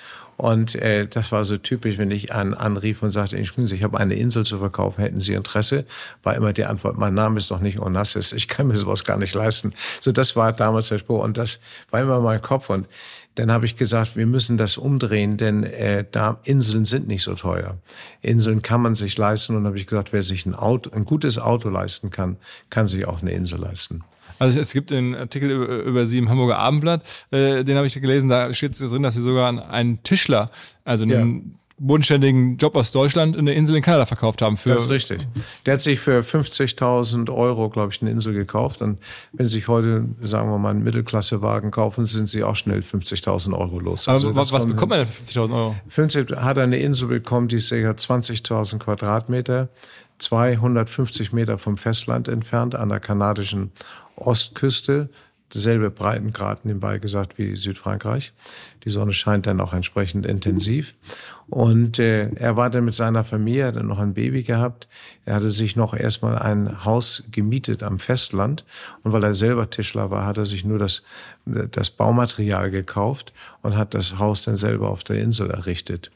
Und 0.42 0.74
äh, 0.74 1.06
das 1.06 1.30
war 1.30 1.44
so 1.44 1.56
typisch, 1.56 1.98
wenn 1.98 2.10
ich 2.10 2.34
an, 2.34 2.52
anrief 2.52 3.00
und 3.04 3.12
sagte, 3.12 3.38
ich 3.38 3.82
habe 3.84 3.98
eine 4.00 4.16
Insel 4.16 4.44
zu 4.44 4.58
verkaufen, 4.58 5.00
hätten 5.00 5.20
Sie 5.20 5.34
Interesse? 5.34 5.84
War 6.24 6.34
immer 6.34 6.52
die 6.52 6.64
Antwort, 6.64 6.98
mein 6.98 7.14
Name 7.14 7.38
ist 7.38 7.52
doch 7.52 7.60
nicht 7.60 7.78
Onassis, 7.78 8.32
ich 8.32 8.48
kann 8.48 8.66
mir 8.66 8.74
sowas 8.74 9.04
gar 9.04 9.18
nicht 9.18 9.36
leisten. 9.36 9.72
So, 10.00 10.10
das 10.10 10.34
war 10.34 10.52
damals 10.52 10.88
der 10.88 10.98
Spruch 10.98 11.22
und 11.22 11.38
das 11.38 11.60
war 11.92 12.00
immer 12.00 12.20
mein 12.20 12.42
Kopf. 12.42 12.70
Und 12.70 12.88
dann 13.36 13.52
habe 13.52 13.66
ich 13.66 13.76
gesagt, 13.76 14.16
wir 14.16 14.26
müssen 14.26 14.58
das 14.58 14.78
umdrehen, 14.78 15.36
denn 15.36 15.62
äh, 15.62 16.04
da 16.10 16.40
Inseln 16.42 16.86
sind 16.86 17.06
nicht 17.06 17.22
so 17.22 17.34
teuer. 17.34 17.78
Inseln 18.20 18.62
kann 18.62 18.82
man 18.82 18.96
sich 18.96 19.16
leisten 19.16 19.54
und 19.54 19.64
habe 19.64 19.76
ich 19.76 19.86
gesagt, 19.86 20.12
wer 20.12 20.24
sich 20.24 20.44
ein 20.44 20.56
Auto, 20.56 20.90
ein 20.90 21.04
gutes 21.04 21.38
Auto 21.38 21.68
leisten 21.68 22.10
kann, 22.10 22.36
kann 22.68 22.88
sich 22.88 23.06
auch 23.06 23.22
eine 23.22 23.30
Insel 23.30 23.60
leisten. 23.60 24.02
Also 24.42 24.60
es 24.60 24.72
gibt 24.72 24.92
einen 24.92 25.14
Artikel 25.14 25.50
über, 25.50 25.82
über 25.82 26.06
Sie 26.06 26.18
im 26.18 26.28
Hamburger 26.28 26.58
Abendblatt, 26.58 27.02
äh, 27.30 27.64
den 27.64 27.76
habe 27.76 27.86
ich 27.86 27.94
gelesen, 27.94 28.28
da 28.28 28.52
steht 28.52 28.78
drin, 28.78 29.02
dass 29.02 29.14
Sie 29.14 29.22
sogar 29.22 29.70
einen 29.70 30.02
Tischler, 30.02 30.50
also 30.84 31.04
einen 31.04 31.36
ja 31.36 31.58
bodenständigen 31.82 32.56
Job 32.58 32.76
aus 32.76 32.92
Deutschland 32.92 33.36
eine 33.36 33.54
Insel 33.54 33.76
in 33.76 33.82
Kanada 33.82 34.06
verkauft 34.06 34.40
haben. 34.40 34.56
Für 34.56 34.70
das 34.70 34.82
ist 34.82 34.90
richtig. 34.90 35.26
Der 35.66 35.74
hat 35.74 35.80
sich 35.80 35.98
für 35.98 36.20
50.000 36.20 37.34
Euro, 37.34 37.70
glaube 37.70 37.92
ich, 37.92 38.00
eine 38.00 38.10
Insel 38.10 38.34
gekauft. 38.34 38.82
Und 38.82 38.98
wenn 39.32 39.46
Sie 39.46 39.54
sich 39.54 39.68
heute, 39.68 40.04
sagen 40.22 40.48
wir 40.48 40.58
mal, 40.58 40.70
einen 40.70 40.84
Mittelklassewagen 40.84 41.72
kaufen, 41.72 42.06
sind 42.06 42.28
Sie 42.28 42.44
auch 42.44 42.56
schnell 42.56 42.80
50.000 42.80 43.58
Euro 43.58 43.80
los. 43.80 44.06
Aber 44.06 44.16
also 44.16 44.36
was, 44.36 44.52
was 44.52 44.66
bekommt 44.66 44.90
man 44.90 45.00
denn 45.00 45.08
für 45.08 45.24
50.000 45.24 45.52
Euro? 45.52 45.76
50 45.88 46.30
hat 46.36 46.56
er 46.56 46.62
eine 46.62 46.78
Insel 46.78 47.08
bekommen, 47.08 47.48
die 47.48 47.56
ist 47.56 47.70
ca. 47.70 47.76
20.000 47.76 48.78
Quadratmeter, 48.78 49.68
250 50.18 51.32
Meter 51.32 51.58
vom 51.58 51.76
Festland 51.76 52.28
entfernt 52.28 52.76
an 52.76 52.90
der 52.90 53.00
kanadischen 53.00 53.72
Ostküste 54.16 55.08
selbe 55.54 55.90
Breitengrad 55.90 56.64
nebenbei 56.64 56.98
gesagt 56.98 57.38
wie 57.38 57.56
Südfrankreich. 57.56 58.32
Die 58.84 58.90
Sonne 58.90 59.12
scheint 59.12 59.46
dann 59.46 59.60
auch 59.60 59.72
entsprechend 59.72 60.26
intensiv. 60.26 60.94
Und 61.48 61.98
äh, 61.98 62.30
er 62.36 62.56
war 62.56 62.70
dann 62.70 62.84
mit 62.84 62.94
seiner 62.94 63.24
Familie, 63.24 63.66
hat 63.66 63.76
dann 63.76 63.86
noch 63.86 63.98
ein 63.98 64.14
Baby 64.14 64.42
gehabt. 64.42 64.88
Er 65.24 65.34
hatte 65.34 65.50
sich 65.50 65.76
noch 65.76 65.94
erstmal 65.94 66.38
ein 66.38 66.84
Haus 66.84 67.24
gemietet 67.30 67.82
am 67.82 67.98
Festland. 67.98 68.64
Und 69.02 69.12
weil 69.12 69.24
er 69.24 69.34
selber 69.34 69.68
Tischler 69.68 70.10
war, 70.10 70.24
hat 70.26 70.38
er 70.38 70.46
sich 70.46 70.64
nur 70.64 70.78
das, 70.78 71.02
das 71.44 71.90
Baumaterial 71.90 72.70
gekauft 72.70 73.32
und 73.60 73.76
hat 73.76 73.94
das 73.94 74.18
Haus 74.18 74.44
dann 74.44 74.56
selber 74.56 74.90
auf 74.90 75.04
der 75.04 75.16
Insel 75.16 75.50
errichtet 75.50 76.10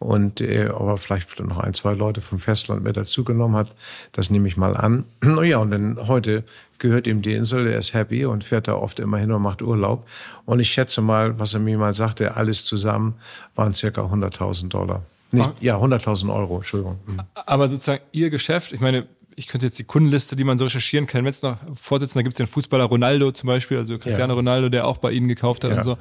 und 0.00 0.40
äh, 0.40 0.68
aber 0.68 0.96
vielleicht 0.96 1.38
noch 1.40 1.58
ein, 1.58 1.74
zwei 1.74 1.92
Leute 1.92 2.22
vom 2.22 2.38
Festland 2.38 2.82
mit 2.82 2.96
dazugenommen 2.96 3.56
hat. 3.56 3.74
Das 4.12 4.30
nehme 4.30 4.48
ich 4.48 4.56
mal 4.56 4.76
an. 4.76 5.04
Naja, 5.22 5.58
und 5.58 5.70
dann 5.70 6.08
heute 6.08 6.42
gehört 6.78 7.06
ihm 7.06 7.22
die 7.22 7.34
Insel, 7.34 7.66
er 7.66 7.78
ist 7.78 7.92
happy 7.92 8.24
und 8.24 8.42
fährt 8.42 8.66
da 8.66 8.74
oft 8.74 8.98
immer 8.98 9.18
hin 9.18 9.30
und 9.30 9.42
macht 9.42 9.62
Urlaub. 9.62 10.08
Und 10.46 10.58
ich 10.58 10.70
schätze 10.70 11.02
mal, 11.02 11.38
was 11.38 11.54
er 11.54 11.60
mir 11.60 11.76
mal 11.76 11.94
sagte, 11.94 12.36
alles 12.36 12.64
zusammen 12.64 13.14
waren 13.54 13.74
circa 13.74 14.00
100.000 14.00 14.68
Dollar. 14.68 15.02
Nicht, 15.32 15.46
ah. 15.46 15.54
ja, 15.60 15.76
100.000 15.76 16.34
Euro, 16.34 16.56
Entschuldigung. 16.56 16.98
Mhm. 17.06 17.20
Aber 17.34 17.68
sozusagen 17.68 18.02
Ihr 18.12 18.30
Geschäft, 18.30 18.72
ich 18.72 18.80
meine, 18.80 19.06
ich 19.36 19.46
könnte 19.46 19.66
jetzt 19.66 19.78
die 19.78 19.84
Kundenliste, 19.84 20.34
die 20.34 20.44
man 20.44 20.58
so 20.58 20.64
recherchieren 20.64 21.06
kann, 21.06 21.24
wenn 21.24 21.30
es 21.30 21.42
noch 21.42 21.56
vorsitzen, 21.74 22.18
da 22.18 22.22
gibt 22.22 22.32
es 22.32 22.38
den 22.38 22.46
Fußballer 22.46 22.84
Ronaldo 22.84 23.30
zum 23.32 23.46
Beispiel, 23.46 23.78
also 23.78 23.98
Cristiano 23.98 24.32
ja. 24.32 24.36
Ronaldo, 24.36 24.68
der 24.68 24.86
auch 24.86 24.98
bei 24.98 25.12
Ihnen 25.12 25.28
gekauft 25.28 25.64
hat 25.64 25.70
ja. 25.70 25.76
und 25.78 25.84
so. 25.84 25.98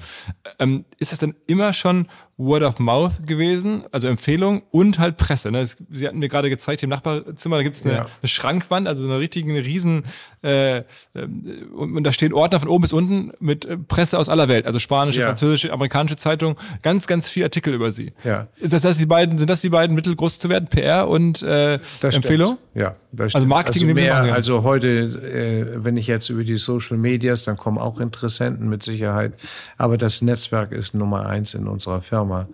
Ähm, 0.57 0.85
ist 0.97 1.11
das 1.11 1.19
dann 1.19 1.35
immer 1.47 1.73
schon 1.73 2.07
Word 2.39 2.63
of 2.63 2.79
Mouth 2.79 3.27
gewesen, 3.27 3.83
also 3.91 4.07
Empfehlung 4.07 4.63
und 4.71 4.97
halt 4.97 5.17
Presse. 5.17 5.51
Ne? 5.51 5.67
Sie 5.91 6.07
hatten 6.07 6.19
mir 6.19 6.29
gerade 6.29 6.49
gezeigt, 6.49 6.81
im 6.83 6.89
Nachbarzimmer, 6.89 7.57
da 7.57 7.63
gibt 7.63 7.75
es 7.75 7.85
eine, 7.85 7.95
ja. 7.95 7.99
eine, 7.99 8.29
Schrankwand, 8.29 8.87
also 8.87 9.03
eine 9.03 9.19
richtige, 9.19 9.51
eine 9.51 9.65
riesen, 9.65 10.03
äh, 10.41 10.77
äh, 10.77 10.83
und, 11.75 11.97
und, 11.97 12.03
da 12.05 12.13
stehen 12.13 12.33
Ordner 12.33 12.61
von 12.61 12.69
oben 12.69 12.83
bis 12.83 12.93
unten 12.93 13.31
mit 13.41 13.65
äh, 13.65 13.77
Presse 13.77 14.17
aus 14.17 14.29
aller 14.29 14.47
Welt, 14.47 14.65
also 14.65 14.79
spanische, 14.79 15.19
ja. 15.19 15.27
französische, 15.27 15.73
amerikanische 15.73 16.15
Zeitung, 16.15 16.55
ganz, 16.81 17.07
ganz 17.07 17.27
viel 17.27 17.43
Artikel 17.43 17.73
über 17.73 17.91
sie. 17.91 18.13
Ja. 18.23 18.47
Ist 18.55 18.71
das, 18.71 18.83
das 18.83 18.97
die 18.97 19.05
beiden, 19.05 19.37
sind 19.37 19.49
das 19.49 19.59
die 19.59 19.69
beiden 19.69 19.93
Mittel, 19.93 20.15
groß 20.15 20.39
zu 20.39 20.47
werden, 20.47 20.69
PR 20.69 21.09
und 21.09 21.43
äh, 21.43 21.73
Empfehlung? 22.01 22.57
Stimmt. 22.57 22.69
Ja, 22.75 22.95
das 23.11 23.35
Also 23.35 23.47
Marketing 23.47 23.89
also, 23.89 24.01
mehr, 24.01 24.33
also 24.33 24.63
heute, 24.63 24.87
äh, 24.87 25.83
wenn 25.83 25.97
ich 25.97 26.07
jetzt 26.07 26.29
über 26.29 26.45
die 26.45 26.55
Social 26.55 26.97
Medias, 26.97 27.43
dann 27.43 27.57
kommen 27.57 27.77
auch 27.77 27.99
Interessenten 27.99 28.69
mit 28.69 28.81
Sicherheit, 28.81 29.33
aber 29.77 29.97
das 29.97 30.21
Netzwerk 30.21 30.71
ist 30.71 30.93
Nummer 30.93 31.25
eins 31.25 31.53
in 31.53 31.67
unserer 31.67 32.01
Firma. 32.01 32.28
Firma 32.29 32.47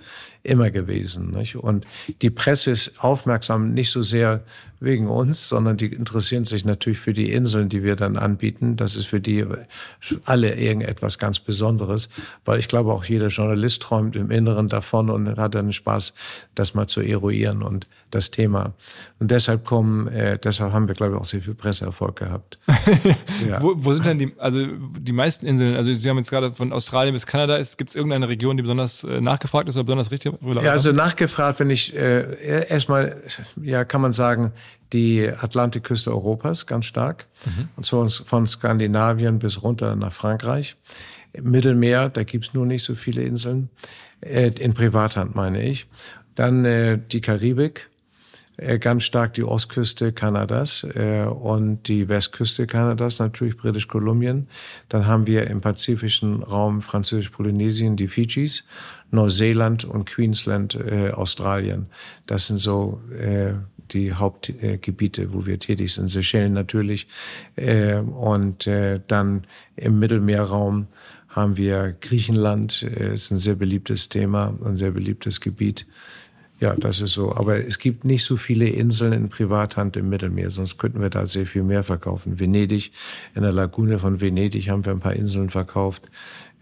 immer 0.45 0.71
gewesen. 0.71 1.31
Nicht? 1.31 1.55
Und 1.55 1.85
die 2.21 2.29
Presse 2.29 2.71
ist 2.71 3.03
aufmerksam 3.03 3.73
nicht 3.73 3.91
so 3.91 4.03
sehr 4.03 4.43
wegen 4.79 5.07
uns, 5.07 5.49
sondern 5.49 5.77
die 5.77 5.87
interessieren 5.87 6.45
sich 6.45 6.65
natürlich 6.65 6.99
für 6.99 7.13
die 7.13 7.31
Inseln, 7.31 7.69
die 7.69 7.83
wir 7.83 7.95
dann 7.95 8.17
anbieten. 8.17 8.75
Das 8.75 8.95
ist 8.95 9.07
für 9.07 9.19
die 9.19 9.45
alle 10.25 10.55
irgendetwas 10.55 11.17
ganz 11.17 11.39
Besonderes, 11.39 12.09
weil 12.43 12.59
ich 12.59 12.67
glaube, 12.67 12.93
auch 12.93 13.03
jeder 13.05 13.27
Journalist 13.27 13.81
träumt 13.81 14.15
im 14.15 14.31
Inneren 14.31 14.67
davon 14.67 15.09
und 15.09 15.37
hat 15.37 15.55
dann 15.55 15.71
Spaß, 15.71 16.13
das 16.53 16.73
mal 16.73 16.87
zu 16.87 17.01
eruieren 17.01 17.63
und 17.63 17.87
das 18.11 18.31
Thema. 18.31 18.73
Und 19.19 19.31
deshalb 19.31 19.65
kommen, 19.65 20.07
äh, 20.07 20.37
deshalb 20.37 20.71
haben 20.71 20.87
wir, 20.87 20.95
glaube 20.95 21.15
ich, 21.15 21.19
auch 21.19 21.25
sehr 21.25 21.41
viel 21.41 21.55
Presseerfolg 21.55 22.17
gehabt. 22.17 22.59
ja. 23.49 23.61
wo, 23.61 23.73
wo 23.75 23.93
sind 23.93 24.05
denn 24.05 24.19
die, 24.19 24.33
also 24.37 24.65
die 24.65 25.11
meisten 25.11 25.45
Inseln? 25.45 25.75
Also 25.75 25.93
Sie 25.93 26.09
haben 26.09 26.17
jetzt 26.17 26.29
gerade 26.29 26.53
von 26.53 26.71
Australien 26.71 27.13
bis 27.13 27.25
Kanada, 27.25 27.57
gibt 27.77 27.89
es 27.89 27.95
irgendeine 27.95 28.29
Region, 28.29 28.55
die 28.57 28.63
besonders 28.63 29.03
äh, 29.03 29.19
nachgefragt 29.19 29.67
ist 29.67 29.75
oder 29.75 29.85
besonders 29.85 30.11
richtig? 30.11 30.33
Ja, 30.41 30.71
also 30.71 30.91
nachgefragt, 30.91 31.59
wenn 31.59 31.69
ich 31.69 31.95
äh, 31.95 32.67
erstmal, 32.67 33.21
ja, 33.61 33.85
kann 33.85 34.01
man 34.01 34.13
sagen, 34.13 34.51
die 34.93 35.29
Atlantikküste 35.29 36.11
Europas 36.11 36.65
ganz 36.65 36.85
stark. 36.85 37.27
Mhm. 37.45 37.69
Und 37.75 37.85
zwar 37.85 38.09
von 38.09 38.47
Skandinavien 38.47 39.39
bis 39.39 39.63
runter 39.63 39.95
nach 39.95 40.13
Frankreich. 40.13 40.75
Mittelmeer, 41.41 42.09
da 42.09 42.23
gibt's 42.23 42.53
nur 42.53 42.65
nicht 42.65 42.83
so 42.83 42.95
viele 42.95 43.23
Inseln. 43.23 43.69
Äh, 44.21 44.51
in 44.59 44.73
Privathand 44.73 45.35
meine 45.35 45.63
ich. 45.63 45.87
Dann 46.35 46.65
äh, 46.65 46.99
die 47.11 47.21
Karibik, 47.21 47.89
ganz 48.79 49.03
stark 49.03 49.33
die 49.33 49.43
Ostküste 49.43 50.13
Kanadas 50.13 50.83
äh, 50.95 51.25
und 51.25 51.87
die 51.87 52.07
Westküste 52.07 52.67
Kanadas, 52.67 53.19
natürlich 53.19 53.57
Britisch-Kolumbien. 53.57 54.47
Dann 54.89 55.07
haben 55.07 55.27
wir 55.27 55.47
im 55.47 55.61
pazifischen 55.61 56.43
Raum 56.43 56.81
Französisch-Polynesien 56.81 57.97
die 57.97 58.07
Fidschis, 58.07 58.63
Neuseeland 59.11 59.85
und 59.85 60.05
Queensland, 60.05 60.75
äh, 60.75 61.11
Australien. 61.11 61.87
Das 62.25 62.47
sind 62.47 62.59
so 62.59 63.01
äh, 63.11 63.53
die 63.91 64.13
Hauptgebiete, 64.13 65.23
äh, 65.23 65.33
wo 65.33 65.45
wir 65.45 65.59
tätig 65.59 65.93
sind. 65.93 66.07
Seychellen 66.07 66.53
natürlich. 66.53 67.07
Äh, 67.55 67.97
und 67.97 68.67
äh, 68.67 69.01
dann 69.07 69.45
im 69.75 69.99
Mittelmeerraum 69.99 70.87
haben 71.29 71.57
wir 71.57 71.95
Griechenland, 71.99 72.83
äh, 72.83 73.13
ist 73.13 73.31
ein 73.31 73.37
sehr 73.37 73.55
beliebtes 73.55 74.09
Thema, 74.09 74.57
ein 74.63 74.77
sehr 74.77 74.91
beliebtes 74.91 75.41
Gebiet. 75.41 75.85
Ja, 76.59 76.75
das 76.75 77.01
ist 77.01 77.13
so. 77.13 77.35
Aber 77.35 77.65
es 77.65 77.79
gibt 77.79 78.05
nicht 78.05 78.23
so 78.23 78.37
viele 78.37 78.67
Inseln 78.67 79.11
in 79.13 79.29
Privathand 79.29 79.97
im 79.97 80.09
Mittelmeer, 80.09 80.51
sonst 80.51 80.77
könnten 80.77 81.01
wir 81.01 81.09
da 81.09 81.27
sehr 81.27 81.45
viel 81.45 81.63
mehr 81.63 81.83
verkaufen. 81.83 82.39
Venedig, 82.39 82.91
in 83.35 83.41
der 83.41 83.51
Lagune 83.51 83.99
von 83.99 84.21
Venedig 84.21 84.69
haben 84.69 84.85
wir 84.85 84.93
ein 84.93 84.99
paar 84.99 85.13
Inseln 85.13 85.49
verkauft. 85.49 86.03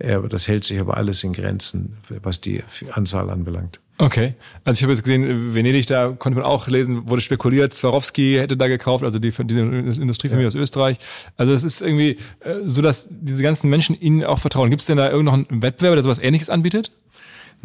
Aber 0.04 0.28
das 0.28 0.48
hält 0.48 0.64
sich 0.64 0.80
aber 0.80 0.98
alles 0.98 1.24
in 1.24 1.34
Grenzen, 1.34 1.98
was 2.24 2.42
die 2.42 2.64
Anzahl 2.92 3.30
anbelangt. 3.30 3.80
Okay. 4.00 4.34
Also 4.64 4.80
ich 4.80 4.84
habe 4.84 4.94
jetzt 4.94 5.04
gesehen, 5.04 5.54
Venedig, 5.54 5.86
da 5.86 6.10
konnte 6.12 6.40
man 6.40 6.46
auch 6.46 6.68
lesen, 6.68 7.08
wurde 7.10 7.22
spekuliert, 7.22 7.74
Swarovski 7.74 8.38
hätte 8.40 8.58
da 8.58 8.68
gekauft, 8.68 9.04
also 9.04 9.20
die, 9.20 9.30
diese 9.30 9.62
Industriefamilie 9.62 10.46
ja. 10.46 10.48
aus 10.48 10.56
Österreich. 10.56 10.98
Also 11.38 11.54
es 11.54 11.64
ist 11.64 11.82
irgendwie 11.82 12.18
äh, 12.40 12.56
so, 12.66 12.82
dass 12.82 13.08
diese 13.10 13.44
ganzen 13.44 13.70
Menschen 13.70 14.00
ihnen 14.00 14.24
auch 14.24 14.40
vertrauen. 14.40 14.72
Gibt 14.72 14.82
es 14.82 14.88
denn 14.88 14.98
da 14.98 15.12
irgend 15.12 15.26
noch 15.26 15.34
einen 15.34 15.62
Wettbewerber, 15.62 15.96
der 15.96 16.04
sowas 16.04 16.20
ähnliches 16.20 16.50
anbietet? 16.50 16.92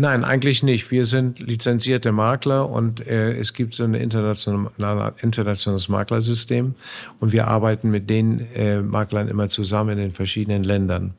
Nein, 0.01 0.23
eigentlich 0.23 0.63
nicht. 0.63 0.93
Wir 0.93 1.05
sind 1.05 1.41
lizenzierte 1.41 2.13
Makler 2.13 2.71
und 2.71 3.05
äh, 3.05 3.33
es 3.33 3.53
gibt 3.53 3.75
so 3.75 3.83
ein 3.83 3.95
international, 3.95 5.13
internationales 5.23 5.89
Maklersystem 5.89 6.77
und 7.19 7.33
wir 7.33 7.49
arbeiten 7.49 7.91
mit 7.91 8.09
den 8.09 8.47
äh, 8.55 8.81
Maklern 8.81 9.27
immer 9.27 9.49
zusammen 9.49 9.91
in 9.91 9.99
den 9.99 10.13
verschiedenen 10.13 10.63
Ländern. 10.63 11.15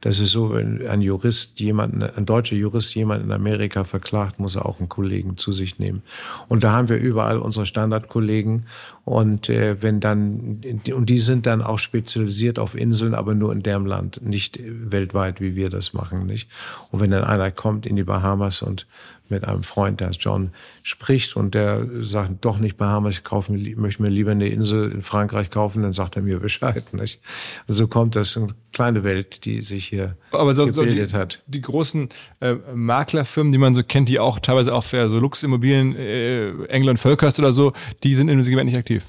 Das 0.00 0.20
ist 0.20 0.32
so, 0.32 0.52
wenn 0.52 0.86
ein 0.86 1.00
Jurist 1.00 1.58
jemanden, 1.58 2.02
ein 2.02 2.24
deutscher 2.24 2.54
Jurist 2.54 2.94
jemanden 2.94 3.26
in 3.26 3.32
Amerika 3.32 3.84
verklagt, 3.84 4.38
muss 4.38 4.54
er 4.54 4.66
auch 4.66 4.78
einen 4.78 4.88
Kollegen 4.88 5.36
zu 5.36 5.52
sich 5.52 5.78
nehmen. 5.78 6.02
Und 6.48 6.62
da 6.62 6.72
haben 6.72 6.88
wir 6.88 6.98
überall 6.98 7.38
unsere 7.38 7.66
Standardkollegen 7.66 8.66
und 9.04 9.48
äh, 9.48 9.82
wenn 9.82 10.00
dann 10.00 10.60
und 10.94 11.10
die 11.10 11.18
sind 11.18 11.46
dann 11.46 11.62
auch 11.62 11.78
spezialisiert 11.78 12.58
auf 12.58 12.74
Inseln, 12.76 13.14
aber 13.14 13.34
nur 13.34 13.52
in 13.52 13.62
deren 13.62 13.86
Land, 13.86 14.20
nicht 14.22 14.60
weltweit, 14.62 15.40
wie 15.40 15.56
wir 15.56 15.70
das 15.70 15.94
machen, 15.94 16.26
nicht. 16.26 16.48
Und 16.90 17.00
wenn 17.00 17.10
dann 17.10 17.24
einer 17.24 17.50
kommt 17.50 17.86
in 17.86 17.96
die 17.96 18.04
Bahamas 18.04 18.62
und 18.62 18.86
mit 19.30 19.44
einem 19.44 19.62
Freund, 19.62 20.00
der 20.00 20.10
ist 20.10 20.22
John, 20.22 20.50
spricht 20.82 21.36
und 21.36 21.54
der 21.54 21.86
sagt, 22.00 22.44
doch 22.44 22.58
nicht 22.58 22.76
Bahamas, 22.76 23.14
ich 23.14 23.24
kaufe, 23.24 23.52
möchte 23.52 24.02
mir 24.02 24.08
lieber 24.08 24.32
eine 24.32 24.48
Insel 24.48 24.90
in 24.90 25.02
Frankreich 25.02 25.50
kaufen, 25.50 25.82
dann 25.82 25.92
sagt 25.92 26.16
er 26.16 26.22
mir 26.22 26.40
Bescheid. 26.40 26.84
Nicht? 26.92 27.20
Und 27.66 27.74
so 27.74 27.88
kommt 27.88 28.16
das 28.16 28.36
eine 28.36 28.48
kleine 28.72 29.04
Welt, 29.04 29.44
die 29.44 29.62
sich 29.62 29.86
hier 29.86 30.16
Aber 30.32 30.54
so, 30.54 30.66
gebildet 30.66 31.10
so 31.10 31.16
die, 31.16 31.20
hat. 31.20 31.42
Die 31.46 31.60
großen 31.60 32.08
äh, 32.40 32.54
Maklerfirmen, 32.74 33.52
die 33.52 33.58
man 33.58 33.74
so 33.74 33.82
kennt, 33.82 34.08
die 34.08 34.18
auch 34.18 34.38
teilweise 34.38 34.74
auch 34.74 34.84
für 34.84 35.08
so 35.08 35.18
Luximmobilien, 35.18 35.96
äh, 35.96 36.64
England 36.66 36.98
Völkerst 36.98 37.38
oder 37.38 37.52
so, 37.52 37.72
die 38.04 38.14
sind 38.14 38.28
in 38.28 38.38
dem 38.38 38.42
Segment 38.42 38.66
nicht 38.66 38.78
aktiv. 38.78 39.08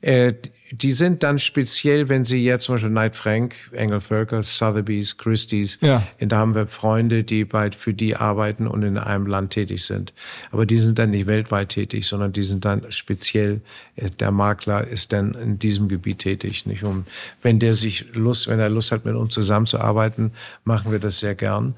Äh, 0.00 0.34
die 0.72 0.92
sind 0.92 1.22
dann 1.22 1.38
speziell, 1.38 2.08
wenn 2.08 2.24
sie 2.24 2.44
jetzt 2.44 2.64
zum 2.64 2.74
Beispiel 2.74 2.90
Knight 2.90 3.14
Frank, 3.14 3.54
Engel 3.72 4.00
Völker, 4.00 4.42
Sotheby's, 4.42 5.16
Christie's, 5.16 5.78
ja. 5.80 6.02
da 6.18 6.38
haben 6.38 6.54
wir 6.54 6.66
Freunde, 6.66 7.24
die 7.24 7.44
bei, 7.44 7.70
für 7.70 7.94
die 7.94 8.16
arbeiten 8.16 8.66
und 8.66 8.82
in 8.82 8.98
einem 8.98 9.26
Land 9.26 9.52
tätig 9.52 9.84
sind. 9.84 10.12
Aber 10.50 10.66
die 10.66 10.78
sind 10.78 10.98
dann 10.98 11.10
nicht 11.10 11.26
weltweit 11.26 11.68
tätig, 11.68 12.06
sondern 12.06 12.32
die 12.32 12.42
sind 12.42 12.64
dann 12.64 12.90
speziell, 12.90 13.60
äh, 13.94 14.10
der 14.10 14.32
Makler 14.32 14.86
ist 14.86 15.12
dann 15.12 15.34
in 15.34 15.58
diesem 15.58 15.88
Gebiet 15.88 16.18
tätig. 16.18 16.66
Nicht? 16.66 16.82
Und 16.82 17.06
wenn 17.42 17.58
der 17.58 17.74
sich 17.74 18.06
Lust, 18.14 18.48
wenn 18.48 18.58
er 18.58 18.68
Lust 18.68 18.90
hat, 18.92 19.04
mit 19.04 19.14
uns 19.14 19.34
zusammenzuarbeiten, 19.34 20.32
machen 20.64 20.90
wir 20.90 20.98
das 20.98 21.20
sehr 21.20 21.34
gern. 21.34 21.74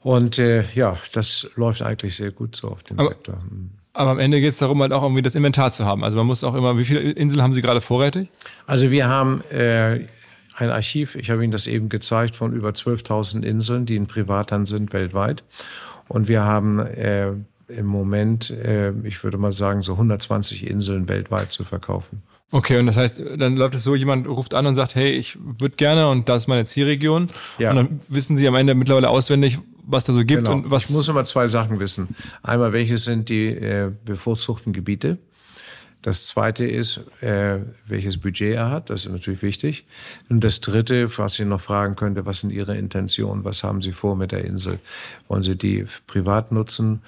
Und 0.00 0.38
äh, 0.38 0.64
ja, 0.74 0.96
das 1.12 1.50
läuft 1.56 1.82
eigentlich 1.82 2.16
sehr 2.16 2.30
gut 2.30 2.56
so 2.56 2.68
auf 2.68 2.82
dem 2.84 2.98
Aber 2.98 3.08
Sektor. 3.08 3.42
Aber 3.96 4.10
am 4.10 4.18
Ende 4.18 4.40
geht 4.40 4.50
es 4.50 4.58
darum, 4.58 4.82
halt 4.82 4.92
auch 4.92 5.02
irgendwie 5.02 5.22
das 5.22 5.34
Inventar 5.34 5.72
zu 5.72 5.86
haben. 5.86 6.04
Also 6.04 6.18
man 6.18 6.26
muss 6.26 6.44
auch 6.44 6.54
immer, 6.54 6.78
wie 6.78 6.84
viele 6.84 7.00
Inseln 7.00 7.42
haben 7.42 7.52
Sie 7.52 7.62
gerade 7.62 7.80
vorrätig? 7.80 8.28
Also 8.66 8.90
wir 8.90 9.08
haben 9.08 9.40
äh, 9.50 10.06
ein 10.56 10.70
Archiv, 10.70 11.14
ich 11.14 11.30
habe 11.30 11.42
Ihnen 11.42 11.50
das 11.50 11.66
eben 11.66 11.88
gezeigt, 11.88 12.36
von 12.36 12.52
über 12.52 12.70
12.000 12.70 13.42
Inseln, 13.42 13.86
die 13.86 13.96
in 13.96 14.06
Privathand 14.06 14.68
sind 14.68 14.92
weltweit. 14.92 15.44
Und 16.08 16.28
wir 16.28 16.42
haben 16.42 16.78
äh, 16.78 17.32
im 17.68 17.86
Moment, 17.86 18.50
äh, 18.50 18.92
ich 19.04 19.22
würde 19.24 19.38
mal 19.38 19.52
sagen, 19.52 19.82
so 19.82 19.92
120 19.92 20.66
Inseln 20.66 21.08
weltweit 21.08 21.52
zu 21.52 21.64
verkaufen. 21.64 22.22
Okay, 22.52 22.78
und 22.78 22.86
das 22.86 22.96
heißt, 22.96 23.20
dann 23.38 23.56
läuft 23.56 23.74
es 23.74 23.82
so, 23.82 23.96
jemand 23.96 24.28
ruft 24.28 24.54
an 24.54 24.66
und 24.66 24.76
sagt, 24.76 24.94
hey, 24.94 25.10
ich 25.10 25.36
würde 25.40 25.74
gerne 25.76 26.08
und 26.08 26.28
das 26.28 26.42
ist 26.42 26.48
meine 26.48 26.64
Zielregion. 26.64 27.26
Ja. 27.58 27.70
Und 27.70 27.76
dann 27.76 28.00
wissen 28.08 28.36
Sie 28.36 28.46
am 28.46 28.54
Ende 28.54 28.74
mittlerweile 28.74 29.08
auswendig, 29.08 29.58
was 29.86 30.04
da 30.04 30.12
so 30.12 30.20
gibt 30.24 30.44
Genau. 30.44 30.58
und 30.58 30.70
was. 30.70 30.90
Ich 30.90 30.96
muss 30.96 31.08
immer 31.08 31.24
zwei 31.24 31.48
Sachen 31.48 31.78
wissen. 31.78 32.14
Einmal, 32.42 32.72
welche 32.72 32.98
sind 32.98 33.28
die 33.28 33.46
äh, 33.48 33.90
bevorzugten 34.04 34.72
Gebiete? 34.72 35.18
Das 36.02 36.26
zweite 36.26 36.64
ist, 36.64 37.00
äh, 37.20 37.58
welches 37.88 38.18
Budget 38.18 38.54
er 38.54 38.70
hat. 38.70 38.90
Das 38.90 39.06
ist 39.06 39.10
natürlich 39.12 39.42
wichtig. 39.42 39.86
Und 40.28 40.44
das 40.44 40.60
dritte, 40.60 41.08
was 41.18 41.38
ich 41.38 41.46
noch 41.46 41.60
fragen 41.60 41.96
könnte, 41.96 42.26
was 42.26 42.40
sind 42.40 42.50
Ihre 42.50 42.76
Intentionen? 42.76 43.44
Was 43.44 43.64
haben 43.64 43.82
Sie 43.82 43.92
vor 43.92 44.14
mit 44.14 44.30
der 44.30 44.44
Insel? 44.44 44.78
Wollen 45.26 45.42
Sie 45.42 45.56
die 45.56 45.84
privat 46.06 46.52
nutzen? 46.52 47.02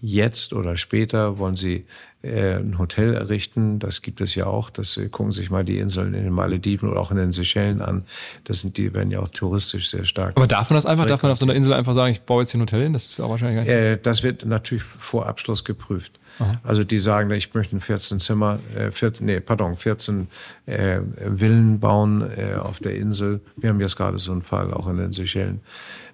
Jetzt 0.00 0.52
oder 0.52 0.76
später 0.76 1.38
wollen 1.38 1.56
Sie 1.56 1.84
äh, 2.22 2.54
ein 2.54 2.78
Hotel 2.78 3.14
errichten. 3.14 3.78
Das 3.78 4.02
gibt 4.02 4.20
es 4.20 4.34
ja 4.34 4.46
auch. 4.46 4.70
Das 4.70 4.96
äh, 4.96 5.08
gucken 5.08 5.32
sich 5.32 5.50
mal 5.50 5.64
die 5.64 5.78
Inseln 5.78 6.14
in 6.14 6.24
den 6.24 6.32
Malediven 6.32 6.88
oder 6.88 7.00
auch 7.00 7.10
in 7.10 7.16
den 7.16 7.32
Seychellen 7.32 7.80
an. 7.80 8.04
Das 8.44 8.60
sind 8.60 8.76
die 8.76 8.92
werden 8.92 9.10
ja 9.10 9.20
auch 9.20 9.28
touristisch 9.28 9.90
sehr 9.90 10.04
stark. 10.04 10.36
aber 10.36 10.46
darf 10.46 10.70
man 10.70 10.76
das 10.76 10.86
einfach? 10.86 11.06
Darf 11.06 11.22
man 11.22 11.32
auf 11.32 11.38
so 11.38 11.46
einer 11.46 11.54
Insel 11.54 11.74
einfach 11.74 11.94
sagen, 11.94 12.10
ich 12.10 12.22
baue 12.22 12.42
jetzt 12.42 12.52
hier 12.52 12.58
ein 12.58 12.62
Hotel 12.62 12.82
hin? 12.82 12.92
Das 12.92 13.06
ist 13.06 13.20
auch 13.20 13.30
wahrscheinlich 13.30 13.56
gar 13.56 13.62
nicht. 13.62 13.72
Äh, 13.72 13.98
das 14.02 14.22
wird 14.22 14.44
natürlich 14.44 14.82
vor 14.82 15.26
Abschluss 15.26 15.64
geprüft. 15.64 16.17
Also 16.62 16.84
die 16.84 16.98
sagen, 16.98 17.30
ich 17.30 17.52
möchte 17.54 17.76
ein 17.76 17.80
14 17.80 18.20
Zimmer, 18.20 18.58
äh, 18.76 18.90
14, 18.90 19.26
nee, 19.26 19.40
pardon, 19.40 19.76
14 19.76 20.28
äh, 20.66 21.00
Villen 21.36 21.80
bauen 21.80 22.22
äh, 22.22 22.54
auf 22.54 22.78
der 22.78 22.96
Insel. 22.96 23.40
Wir 23.56 23.70
haben 23.70 23.80
jetzt 23.80 23.96
gerade 23.96 24.18
so 24.18 24.32
einen 24.32 24.42
Fall 24.42 24.72
auch 24.72 24.86
in 24.88 24.98
den 24.98 25.12
Seychellen. 25.12 25.60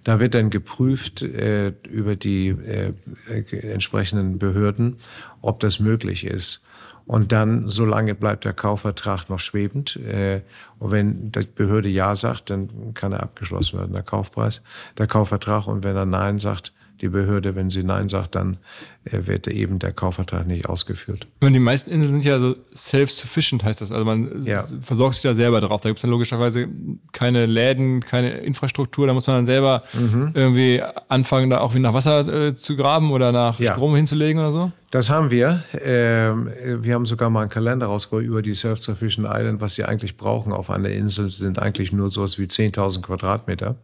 Da 0.02 0.20
wird 0.20 0.34
dann 0.34 0.50
geprüft 0.50 1.22
äh, 1.22 1.72
über 1.88 2.16
die 2.16 2.48
äh, 2.48 2.92
äh, 3.28 3.72
entsprechenden 3.72 4.38
Behörden, 4.38 4.96
ob 5.40 5.60
das 5.60 5.80
möglich 5.80 6.24
ist. 6.24 6.62
Und 7.06 7.32
dann, 7.32 7.68
solange 7.68 8.14
bleibt 8.14 8.44
der 8.44 8.54
Kaufvertrag 8.54 9.28
noch 9.28 9.40
schwebend. 9.40 9.96
Äh, 9.96 10.40
und 10.78 10.90
wenn 10.90 11.32
die 11.32 11.46
Behörde 11.46 11.88
Ja 11.88 12.16
sagt, 12.16 12.50
dann 12.50 12.94
kann 12.94 13.12
er 13.12 13.22
abgeschlossen 13.22 13.78
werden, 13.78 13.92
der 13.92 14.02
Kaufpreis, 14.02 14.62
der 14.96 15.06
Kaufvertrag. 15.06 15.66
Und 15.66 15.84
wenn 15.84 15.96
er 15.96 16.06
Nein 16.06 16.38
sagt, 16.38 16.72
die 17.00 17.09
Behörde, 17.09 17.54
wenn 17.57 17.70
sie 17.70 17.83
Nein 17.83 18.09
sagt, 18.09 18.35
dann 18.37 18.59
äh, 19.04 19.26
wird 19.26 19.48
eben 19.48 19.78
der 19.78 19.92
Kaufvertrag 19.92 20.46
nicht 20.46 20.66
ausgeführt. 20.66 21.26
Und 21.40 21.52
die 21.52 21.59
meisten 21.59 21.90
Inseln 21.90 22.12
sind 22.12 22.24
ja 22.24 22.38
so 22.38 22.54
self-sufficient, 22.74 23.64
heißt 23.64 23.80
das. 23.80 23.90
Also 23.92 24.04
man 24.04 24.42
Ja. 24.42 24.62
versorgt 24.80 25.14
sich 25.16 25.22
da 25.22 25.35
selber 25.35 25.61
drauf. 25.61 25.80
Da 25.80 25.88
gibt 25.88 25.98
es 25.98 26.02
dann 26.02 26.11
logischerweise 26.11 26.68
keine 27.12 27.46
Läden, 27.46 28.00
keine 28.00 28.30
Infrastruktur. 28.38 29.07
Da 29.07 29.12
muss 29.14 29.26
man 29.26 29.37
dann 29.38 29.46
selber 29.46 29.83
Mhm. 29.94 30.30
irgendwie 30.35 30.83
anfangen, 31.09 31.50
da 31.50 31.59
auch 31.61 31.74
wie 31.74 31.80
nach 31.80 31.94
Wasser 31.94 32.48
äh, 32.48 32.54
zu 32.54 32.76
graben 32.76 33.11
oder 33.12 33.33
nach 33.33 33.59
Ja. 33.59 33.72
Strom 33.72 33.94
hinzulegen 33.96 34.40
oder 34.40 34.52
so. 34.52 34.72
Das 34.94 35.11
haben 35.11 35.33
wir. 35.33 35.64
Ähm, 35.83 36.52
wir 36.62 36.94
haben 36.94 37.04
sogar 37.04 37.28
mal 37.28 37.40
einen 37.40 37.50
Kalender 37.50 37.87
rausgeholt 37.87 38.24
über 38.24 38.42
die 38.42 38.54
Self-Sufficient 38.54 39.26
Island. 39.28 39.61
Was 39.61 39.74
sie 39.74 39.83
eigentlich 39.83 40.16
brauchen 40.16 40.52
auf 40.52 40.70
einer 40.70 40.90
Insel 40.90 41.33
sind 41.33 41.59
eigentlich 41.59 41.90
nur 41.90 42.09
sowas 42.11 42.38
wie 42.38 42.44
10.000 42.44 43.02
Quadratmeter, 43.02 43.74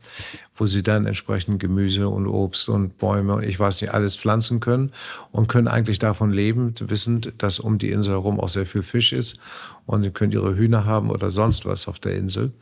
wo 0.54 0.66
sie 0.66 0.84
dann 0.84 1.06
entsprechend 1.06 1.58
Gemüse 1.58 2.08
und 2.08 2.28
Obst 2.28 2.68
und 2.68 2.98
Bäume 2.98 3.34
und 3.34 3.42
ich 3.42 3.58
weiß 3.58 3.80
nicht, 3.80 3.92
alles 3.92 4.16
pflanzen 4.16 4.60
können 4.60 4.92
und 5.32 5.48
können 5.48 5.66
eigentlich 5.66 5.98
davon 5.98 6.30
leben, 6.30 6.74
wissend, 6.78 7.32
dass 7.38 7.58
um 7.58 7.78
die 7.78 7.90
Insel 7.90 8.12
herum 8.12 8.38
auch 8.38 8.46
sehr 8.46 8.64
viel 8.64 8.82
Fisch 8.82 9.12
ist 9.12 9.40
und 9.86 10.14
können 10.14 10.30
ihre 10.30 10.54
Hühner 10.54 10.84
haben 10.84 11.10
oder 11.10 11.30
sonst 11.30 11.66
was 11.66 11.88
auf 11.88 11.98
der 11.98 12.14
Insel. 12.14 12.52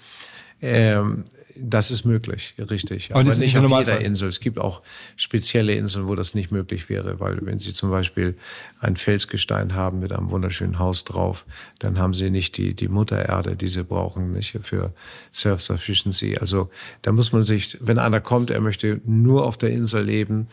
Ähm, 0.63 1.25
das 1.61 1.91
ist 1.91 2.05
möglich, 2.05 2.55
richtig. 2.59 3.11
Aber 3.13 3.23
das 3.23 3.37
ist 3.37 3.41
nicht 3.41 3.57
der 3.57 3.65
auf 3.65 3.79
jeder 3.79 4.01
Insel. 4.01 4.29
Es 4.29 4.41
gibt 4.41 4.59
auch 4.59 4.83
spezielle 5.17 5.75
Inseln, 5.75 6.09
wo 6.09 6.15
das 6.15 6.35
nicht 6.35 6.51
möglich 6.51 6.89
wäre, 6.89 7.21
weil 7.21 7.39
wenn 7.43 7.59
Sie 7.59 7.73
zum 7.73 7.91
Beispiel 7.91 8.37
ein 8.81 8.97
Felsgestein 8.97 9.75
haben 9.75 10.01
mit 10.01 10.13
einem 10.13 10.31
wunderschönen 10.31 10.79
Haus 10.79 11.05
drauf, 11.05 11.45
dann 11.79 11.99
haben 11.99 12.15
Sie 12.15 12.31
nicht 12.31 12.57
die, 12.57 12.75
die 12.75 12.89
Muttererde, 12.89 13.57
die 13.57 13.69
Sie 13.69 13.85
brauchen, 13.85 14.33
nicht 14.33 14.59
für 14.63 14.93
Self-Sufficiency. 15.33 16.39
Also 16.39 16.71
da 17.03 17.13
muss 17.13 17.33
man 17.33 17.43
sich, 17.43 17.79
wenn 17.81 17.99
einer 17.99 18.21
kommt, 18.21 18.51
er 18.51 18.61
möchte 18.61 19.01
nur 19.05 19.47
auf 19.47 19.57
der 19.57 19.71
Insel 19.71 20.05
leben, 20.05 20.49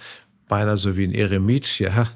beinahe 0.47 0.77
so 0.77 0.95
wie 0.95 1.05
ein 1.05 1.13
Eremit, 1.13 1.79
ja, 1.79 2.07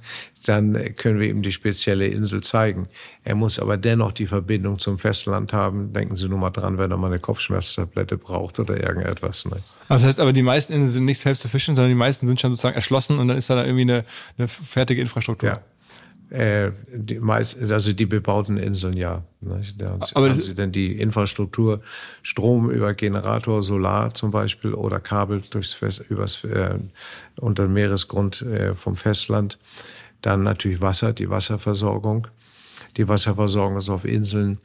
dann 0.46 0.96
können 0.96 1.20
wir 1.20 1.28
ihm 1.28 1.42
die 1.42 1.52
spezielle 1.52 2.08
Insel 2.08 2.42
zeigen. 2.42 2.88
Er 3.24 3.36
muss 3.36 3.60
aber 3.60 3.78
dennoch 3.78 4.12
die 4.12 4.28
Verbindung 4.28 4.80
zum 4.80 4.98
Festland 5.00 5.52
haben. 5.52 5.92
Denken 5.92 6.16
Sie 6.16 6.30
nur 6.30 6.38
mal 6.38 6.50
dran, 6.52 6.78
wenn 6.78 6.92
er 6.92 6.98
mal 6.98 7.08
eine 7.08 7.20
Kopfschmerztablette 7.20 8.18
braucht 8.18 8.60
oder 8.60 8.82
irgendetwas. 8.82 9.46
Ne? 9.46 9.58
Das 9.90 10.06
heißt 10.06 10.20
aber, 10.20 10.32
die 10.32 10.42
meisten 10.42 10.74
Inseln 10.74 10.92
sind 10.92 11.06
nicht 11.06 11.20
self-sufficient, 11.20 11.78
sondern 11.78 11.92
die 11.92 11.96
meisten 11.96 12.28
sind 12.28 12.40
schon 12.40 12.52
sozusagen 12.52 12.76
erschlossen 12.76 13.20
und 13.20 13.28
dann 13.28 13.38
ist 13.38 13.50
da 13.50 13.64
irgendwie 13.64 13.82
eine, 13.82 14.06
eine 14.38 14.48
fertige 14.48 15.02
Infrastruktur. 15.02 15.50
Ja. 15.50 15.62
Äh, 16.30 16.72
die 16.94 17.20
meist, 17.20 17.60
also 17.72 17.92
die 17.92 18.06
bebauten 18.06 18.58
Inseln, 18.58 18.96
ja. 18.96 19.24
Da 19.42 19.98
Aber 20.14 20.30
haben 20.30 20.42
sie 20.42 20.54
denn 20.54 20.72
die 20.72 21.00
Infrastruktur, 21.00 21.82
Strom 22.22 22.70
über 22.70 22.94
Generator, 22.94 23.64
Solar 23.64 24.14
zum 24.14 24.30
Beispiel 24.30 24.74
oder 24.74 25.00
Kabel 25.00 25.42
durchs 25.50 25.74
Fest, 25.74 26.04
übers, 26.10 26.44
äh, 26.44 26.76
unter 27.40 27.64
dem 27.64 27.74
Meeresgrund 27.74 28.44
äh, 28.44 28.76
vom 28.76 28.96
Festland. 28.96 29.58
Dann 30.22 30.44
natürlich 30.44 30.82
Wasser, 30.82 31.14
die 31.14 31.30
Wasserversorgung. 31.30 32.28
Die 32.98 33.08
Wasserversorgung 33.08 33.78
ist 33.78 33.90
auf 33.90 34.06
Inseln, 34.06 34.60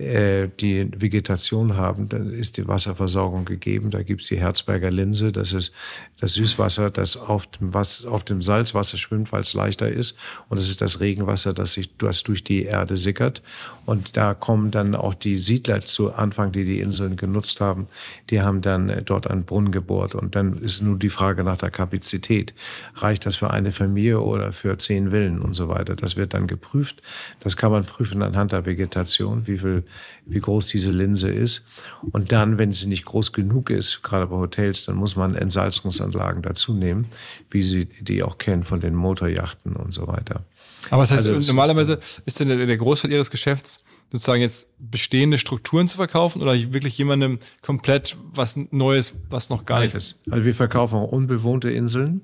die 0.00 0.88
Vegetation 0.96 1.76
haben, 1.76 2.08
dann 2.08 2.30
ist 2.32 2.56
die 2.56 2.68
Wasserversorgung 2.68 3.44
gegeben. 3.44 3.90
Da 3.90 4.04
gibt's 4.04 4.28
die 4.28 4.38
Herzberger 4.38 4.92
Linse, 4.92 5.32
das 5.32 5.52
ist 5.52 5.72
das 6.20 6.34
Süßwasser, 6.34 6.90
das 6.90 7.16
auf 7.16 7.48
dem, 7.48 7.74
Was- 7.74 8.04
auf 8.04 8.22
dem 8.22 8.40
Salzwasser 8.40 8.96
schwimmt, 8.96 9.32
weil 9.32 9.40
es 9.40 9.54
leichter 9.54 9.88
ist. 9.88 10.16
Und 10.48 10.58
es 10.58 10.68
ist 10.68 10.80
das 10.82 11.00
Regenwasser, 11.00 11.52
das 11.52 11.72
sich 11.72 11.96
das 11.96 12.22
durch 12.22 12.44
die 12.44 12.62
Erde 12.62 12.96
sickert. 12.96 13.42
Und 13.86 14.16
da 14.16 14.34
kommen 14.34 14.70
dann 14.70 14.94
auch 14.94 15.14
die 15.14 15.36
Siedler 15.36 15.80
zu 15.80 16.12
Anfang, 16.12 16.52
die 16.52 16.64
die 16.64 16.78
Inseln 16.78 17.16
genutzt 17.16 17.60
haben, 17.60 17.88
die 18.30 18.40
haben 18.40 18.60
dann 18.60 18.88
äh, 18.90 19.02
dort 19.02 19.28
einen 19.28 19.44
Brunnen 19.46 19.72
gebohrt. 19.72 20.14
Und 20.14 20.36
dann 20.36 20.58
ist 20.58 20.80
nur 20.80 20.96
die 20.96 21.10
Frage 21.10 21.42
nach 21.42 21.56
der 21.56 21.70
Kapazität. 21.70 22.54
Reicht 22.94 23.26
das 23.26 23.34
für 23.34 23.50
eine 23.50 23.72
Familie 23.72 24.20
oder 24.20 24.52
für 24.52 24.78
zehn 24.78 25.10
Villen 25.10 25.40
und 25.40 25.54
so 25.54 25.68
weiter? 25.68 25.96
Das 25.96 26.14
wird 26.16 26.34
dann 26.34 26.46
geprüft. 26.46 27.02
Das 27.40 27.56
kann 27.56 27.72
man 27.72 27.84
prüfen 27.84 28.22
anhand 28.22 28.52
der 28.52 28.64
Vegetation, 28.64 29.46
wie 29.48 29.58
viel 29.58 29.84
wie 30.26 30.40
groß 30.40 30.68
diese 30.68 30.90
Linse 30.90 31.30
ist. 31.30 31.64
Und 32.12 32.32
dann, 32.32 32.58
wenn 32.58 32.72
sie 32.72 32.86
nicht 32.86 33.04
groß 33.04 33.32
genug 33.32 33.70
ist, 33.70 34.02
gerade 34.02 34.26
bei 34.26 34.36
Hotels, 34.36 34.84
dann 34.84 34.96
muss 34.96 35.16
man 35.16 35.34
Entsalzungsanlagen 35.34 36.42
dazu 36.42 36.74
nehmen, 36.74 37.06
wie 37.50 37.62
Sie 37.62 37.86
die 37.86 38.22
auch 38.22 38.38
kennen 38.38 38.62
von 38.62 38.80
den 38.80 38.94
Motorjachten 38.94 39.76
und 39.76 39.92
so 39.92 40.06
weiter. 40.06 40.44
Aber 40.90 41.02
das 41.02 41.12
heißt, 41.12 41.26
also, 41.26 41.52
normalerweise 41.52 41.98
ist, 42.24 42.40
denn 42.40 42.48
der, 42.48 42.66
der 42.66 42.76
Großteil 42.76 43.10
Ihres 43.10 43.30
Geschäfts 43.30 43.82
sozusagen 44.10 44.40
jetzt 44.40 44.68
bestehende 44.78 45.38
Strukturen 45.38 45.88
zu 45.88 45.96
verkaufen 45.96 46.40
oder 46.40 46.54
wirklich 46.72 46.96
jemandem 46.96 47.38
komplett 47.62 48.16
was 48.32 48.56
Neues, 48.70 49.14
was 49.28 49.50
noch 49.50 49.64
gar 49.64 49.80
nicht 49.80 49.94
ist? 49.94 50.22
Also 50.30 50.44
wir 50.44 50.54
verkaufen 50.54 50.96
auch 50.96 51.12
unbewohnte 51.12 51.70
Inseln, 51.70 52.22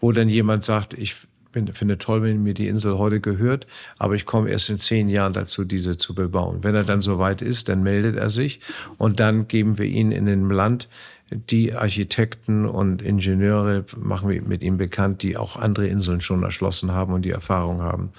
wo 0.00 0.12
dann 0.12 0.28
jemand 0.28 0.64
sagt, 0.64 0.94
ich 0.94 1.16
bin, 1.52 1.68
finde 1.72 1.98
toll, 1.98 2.22
wenn 2.22 2.42
mir 2.42 2.54
die 2.54 2.68
Insel 2.68 2.98
heute 2.98 3.20
gehört, 3.20 3.66
aber 3.98 4.14
ich 4.14 4.26
komme 4.26 4.50
erst 4.50 4.70
in 4.70 4.78
zehn 4.78 5.08
Jahren 5.08 5.32
dazu, 5.32 5.64
diese 5.64 5.96
zu 5.96 6.14
bebauen. 6.14 6.62
Wenn 6.62 6.74
er 6.74 6.84
dann 6.84 7.00
soweit 7.00 7.42
ist, 7.42 7.68
dann 7.68 7.82
meldet 7.82 8.16
er 8.16 8.30
sich 8.30 8.60
und 8.98 9.20
dann 9.20 9.48
geben 9.48 9.78
wir 9.78 9.86
ihn 9.86 10.12
in 10.12 10.26
dem 10.26 10.50
Land 10.50 10.88
die 11.30 11.74
Architekten 11.74 12.66
und 12.66 13.02
Ingenieure 13.02 13.84
machen 13.96 14.28
wir 14.28 14.42
mit 14.42 14.62
ihm 14.62 14.78
bekannt, 14.78 15.22
die 15.22 15.36
auch 15.36 15.56
andere 15.56 15.86
Inseln 15.86 16.20
schon 16.20 16.42
erschlossen 16.42 16.90
haben 16.92 17.12
und 17.12 17.22
die 17.22 17.30
Erfahrung 17.30 17.82
haben. 17.82 18.10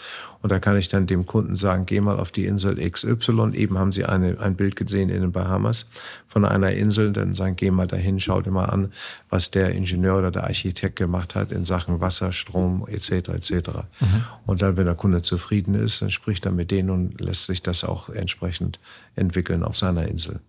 Und 0.41 0.52
da 0.52 0.60
kann 0.60 0.78
ich 0.78 0.88
dann 0.88 1.08
dem 1.08 1.26
Kunden 1.26 1.56
sagen, 1.56 1.86
geh 1.86 2.02
mal 2.02 2.19
auf 2.19 2.32
die 2.32 2.45
Insel 2.45 2.78
XY. 2.89 3.52
Eben 3.54 3.78
haben 3.78 3.91
sie 3.91 4.06
eine, 4.06 4.39
ein 4.39 4.56
Bild 4.56 4.76
gesehen 4.76 5.10
in 5.10 5.21
den 5.21 5.32
Bahamas 5.32 5.88
von 6.28 6.45
einer 6.45 6.71
Insel. 6.71 7.12
Dann 7.12 7.34
sagen, 7.34 7.56
geh 7.58 7.69
mal 7.69 7.86
dahin, 7.86 8.19
schau 8.19 8.41
dir 8.41 8.52
mal 8.52 8.65
an, 8.65 8.91
was 9.30 9.52
der 9.52 9.71
Ingenieur 9.71 10.17
oder 10.17 10.32
der 10.32 10.45
Architekt 10.45 10.95
gemacht 10.95 11.36
hat 11.36 11.52
in 11.52 11.65
Sachen 11.65 12.00
Wasser, 12.00 12.32
Strom 12.32 12.86
etc. 12.88 13.12
etc. 13.30 13.52
Mhm. 14.00 14.24
Und 14.45 14.62
dann, 14.62 14.78
wenn 14.78 14.86
der 14.86 14.95
Kunde 14.95 15.21
zufrieden 15.21 15.76
ist, 15.76 16.02
dann 16.02 16.12
spricht 16.12 16.45
er 16.45 16.52
mit 16.52 16.71
denen 16.71 16.89
und 16.89 17.21
lässt 17.21 17.45
sich 17.45 17.62
das 17.62 17.84
auch 17.84 18.10
entsprechend 18.10 18.80
entwickeln 19.15 19.63
auf 19.63 19.78
seiner 19.78 20.08
Insel. 20.08 20.39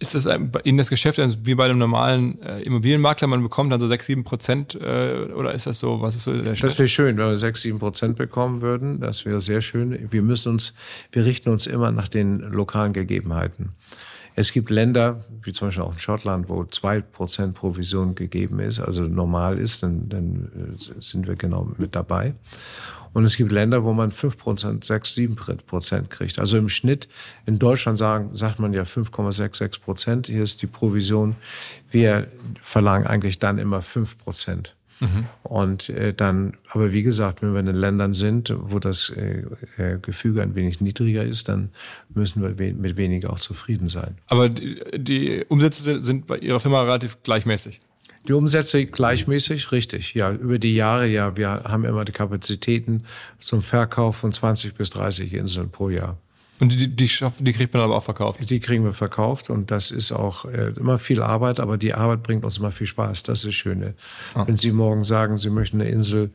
Ist 0.00 0.14
das 0.14 0.28
Ihnen 0.64 0.78
das 0.78 0.90
Geschäft 0.90 1.18
also 1.18 1.38
wie 1.44 1.54
bei 1.54 1.64
einem 1.64 1.87
normalen 1.88 2.40
äh, 2.42 2.62
Immobilienmakler, 2.62 3.26
man 3.28 3.42
bekommt 3.42 3.72
dann 3.72 3.80
so 3.80 3.86
6, 3.86 4.06
7 4.06 4.24
Prozent 4.24 4.74
äh, 4.74 5.32
oder 5.34 5.54
ist 5.54 5.66
das 5.66 5.78
so, 5.78 6.00
was 6.00 6.16
ist 6.16 6.24
so 6.24 6.32
der 6.32 6.54
Schritt? 6.54 6.70
Das 6.70 6.78
wäre 6.78 6.88
schön, 6.88 7.16
wenn 7.16 7.28
wir 7.28 7.38
6, 7.38 7.62
7 7.62 7.78
Prozent 7.78 8.16
bekommen 8.16 8.60
würden. 8.60 9.00
Das 9.00 9.24
wäre 9.24 9.40
sehr 9.40 9.62
schön. 9.62 10.08
Wir 10.10 10.22
müssen 10.22 10.50
uns, 10.50 10.74
wir 11.12 11.24
richten 11.24 11.48
uns 11.48 11.66
immer 11.66 11.90
nach 11.90 12.08
den 12.08 12.40
lokalen 12.40 12.92
Gegebenheiten. 12.92 13.70
Es 14.34 14.52
gibt 14.52 14.70
Länder, 14.70 15.24
wie 15.42 15.52
zum 15.52 15.68
Beispiel 15.68 15.82
auch 15.82 15.92
in 15.92 15.98
Schottland, 15.98 16.48
wo 16.48 16.60
2% 16.62 17.52
Provision 17.54 18.14
gegeben 18.14 18.60
ist, 18.60 18.78
also 18.78 19.02
normal 19.02 19.58
ist, 19.58 19.82
dann, 19.82 20.08
dann 20.08 20.76
äh, 20.76 21.00
sind 21.00 21.26
wir 21.26 21.34
genau 21.34 21.68
mit 21.76 21.96
dabei. 21.96 22.34
Und 23.12 23.24
es 23.24 23.36
gibt 23.36 23.52
Länder, 23.52 23.84
wo 23.84 23.92
man 23.92 24.10
5%, 24.10 24.84
6, 24.84 25.14
7% 25.14 26.08
kriegt. 26.08 26.38
Also 26.38 26.58
im 26.58 26.68
Schnitt 26.68 27.08
in 27.46 27.58
Deutschland 27.58 27.98
sagen, 27.98 28.30
sagt 28.34 28.58
man 28.58 28.72
ja 28.72 28.82
5,66 28.82 29.80
Prozent. 29.80 30.26
Hier 30.26 30.42
ist 30.42 30.62
die 30.62 30.66
Provision. 30.66 31.36
Wir 31.90 32.28
verlangen 32.60 33.06
eigentlich 33.06 33.38
dann 33.38 33.58
immer 33.58 33.82
5 33.82 34.18
Prozent. 34.18 34.74
Mhm. 35.00 35.26
Und 35.42 35.88
äh, 35.90 36.12
dann, 36.12 36.54
aber 36.70 36.92
wie 36.92 37.02
gesagt, 37.02 37.42
wenn 37.42 37.52
wir 37.52 37.60
in 37.60 37.66
den 37.66 37.76
Ländern 37.76 38.14
sind, 38.14 38.52
wo 38.56 38.78
das 38.78 39.10
äh, 39.10 39.44
äh, 39.76 39.98
Gefüge 40.00 40.42
ein 40.42 40.54
wenig 40.54 40.80
niedriger 40.80 41.24
ist, 41.24 41.48
dann 41.48 41.70
müssen 42.14 42.42
wir 42.42 42.58
we 42.58 42.72
mit 42.72 42.96
weniger 42.96 43.30
auch 43.30 43.38
zufrieden 43.38 43.88
sein. 43.88 44.16
Aber 44.26 44.48
die, 44.48 44.80
die 44.96 45.44
Umsätze 45.48 46.02
sind 46.02 46.26
bei 46.26 46.38
Ihrer 46.38 46.60
Firma 46.60 46.82
relativ 46.82 47.22
gleichmäßig. 47.22 47.80
Die 48.28 48.34
Umsätze 48.34 48.84
gleichmäßig, 48.84 49.72
richtig. 49.72 50.14
Ja, 50.14 50.30
über 50.30 50.58
die 50.58 50.74
Jahre, 50.74 51.06
ja, 51.06 51.36
wir 51.36 51.48
haben 51.48 51.84
immer 51.84 52.04
die 52.04 52.12
Kapazitäten 52.12 53.04
zum 53.38 53.62
Verkauf 53.62 54.16
von 54.16 54.32
20 54.32 54.74
bis 54.74 54.90
30 54.90 55.32
Inseln 55.32 55.70
pro 55.70 55.88
Jahr. 55.88 56.18
Und 56.60 56.72
die, 56.72 56.88
die, 56.88 57.10
die 57.40 57.52
kriegt 57.52 57.72
man 57.72 57.82
aber 57.82 57.96
auch 57.96 58.02
verkauft? 58.02 58.50
Die 58.50 58.60
kriegen 58.60 58.84
wir 58.84 58.92
verkauft 58.92 59.48
und 59.48 59.70
das 59.70 59.90
ist 59.90 60.12
auch 60.12 60.44
äh, 60.44 60.72
immer 60.76 60.98
viel 60.98 61.22
Arbeit, 61.22 61.60
aber 61.60 61.78
die 61.78 61.94
Arbeit 61.94 62.22
bringt 62.22 62.44
uns 62.44 62.58
immer 62.58 62.72
viel 62.72 62.86
Spaß. 62.86 63.22
Das 63.22 63.38
ist 63.38 63.46
das 63.46 63.54
Schöne. 63.54 63.94
Ah. 64.34 64.46
Wenn 64.46 64.56
Sie 64.56 64.72
morgen 64.72 65.04
sagen, 65.04 65.38
Sie 65.38 65.50
möchten 65.50 65.80
eine 65.80 65.88
Insel 65.88 66.30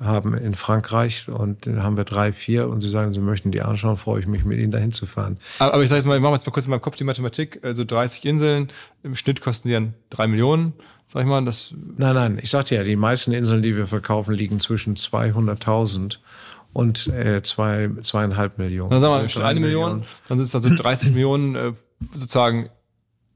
haben 0.00 0.34
in 0.34 0.54
Frankreich 0.54 1.28
und 1.28 1.66
dann 1.66 1.82
haben 1.82 1.96
wir 1.96 2.04
drei, 2.04 2.32
vier 2.32 2.68
und 2.68 2.80
Sie 2.80 2.90
sagen, 2.90 3.12
Sie 3.12 3.20
möchten 3.20 3.52
die 3.52 3.62
anschauen, 3.62 3.96
freue 3.96 4.20
ich 4.20 4.26
mich, 4.26 4.44
mit 4.44 4.58
Ihnen 4.58 4.72
dahin 4.72 4.92
zu 4.92 5.06
fahren. 5.06 5.38
Aber, 5.58 5.74
aber 5.74 5.82
ich 5.82 5.88
sage 5.88 5.98
jetzt 5.98 6.06
mal, 6.06 6.16
ich 6.16 6.22
mache 6.22 6.32
jetzt 6.32 6.46
mal 6.46 6.52
kurz 6.52 6.66
in 6.66 6.70
meinem 6.70 6.82
Kopf 6.82 6.96
die 6.96 7.04
Mathematik. 7.04 7.60
Also 7.62 7.84
30 7.84 8.24
Inseln, 8.24 8.68
im 9.02 9.14
Schnitt 9.16 9.40
kosten 9.40 9.68
die 9.68 9.74
dann 9.74 9.94
drei 10.10 10.26
Millionen, 10.26 10.72
sag 11.06 11.22
ich 11.22 11.28
mal. 11.28 11.44
Das 11.44 11.74
nein, 11.96 12.14
nein, 12.14 12.38
ich 12.42 12.50
sagte 12.50 12.74
ja, 12.74 12.82
die 12.82 12.96
meisten 12.96 13.32
Inseln, 13.32 13.62
die 13.62 13.76
wir 13.76 13.86
verkaufen, 13.86 14.34
liegen 14.34 14.60
zwischen 14.60 14.96
200.000 14.96 16.18
und 16.72 17.06
äh, 17.08 17.42
zwei, 17.42 17.90
zweieinhalb 18.00 18.58
Millionen. 18.58 18.90
Dann 18.90 19.00
sagen 19.00 19.14
wir 19.14 19.20
also 19.20 19.40
eine 19.40 19.60
Million, 19.60 19.82
Million, 19.82 20.06
dann 20.28 20.38
sind 20.38 20.46
es 20.46 20.54
also 20.54 20.74
30 20.74 21.10
Millionen 21.10 21.54
äh, 21.54 21.72
sozusagen 22.12 22.70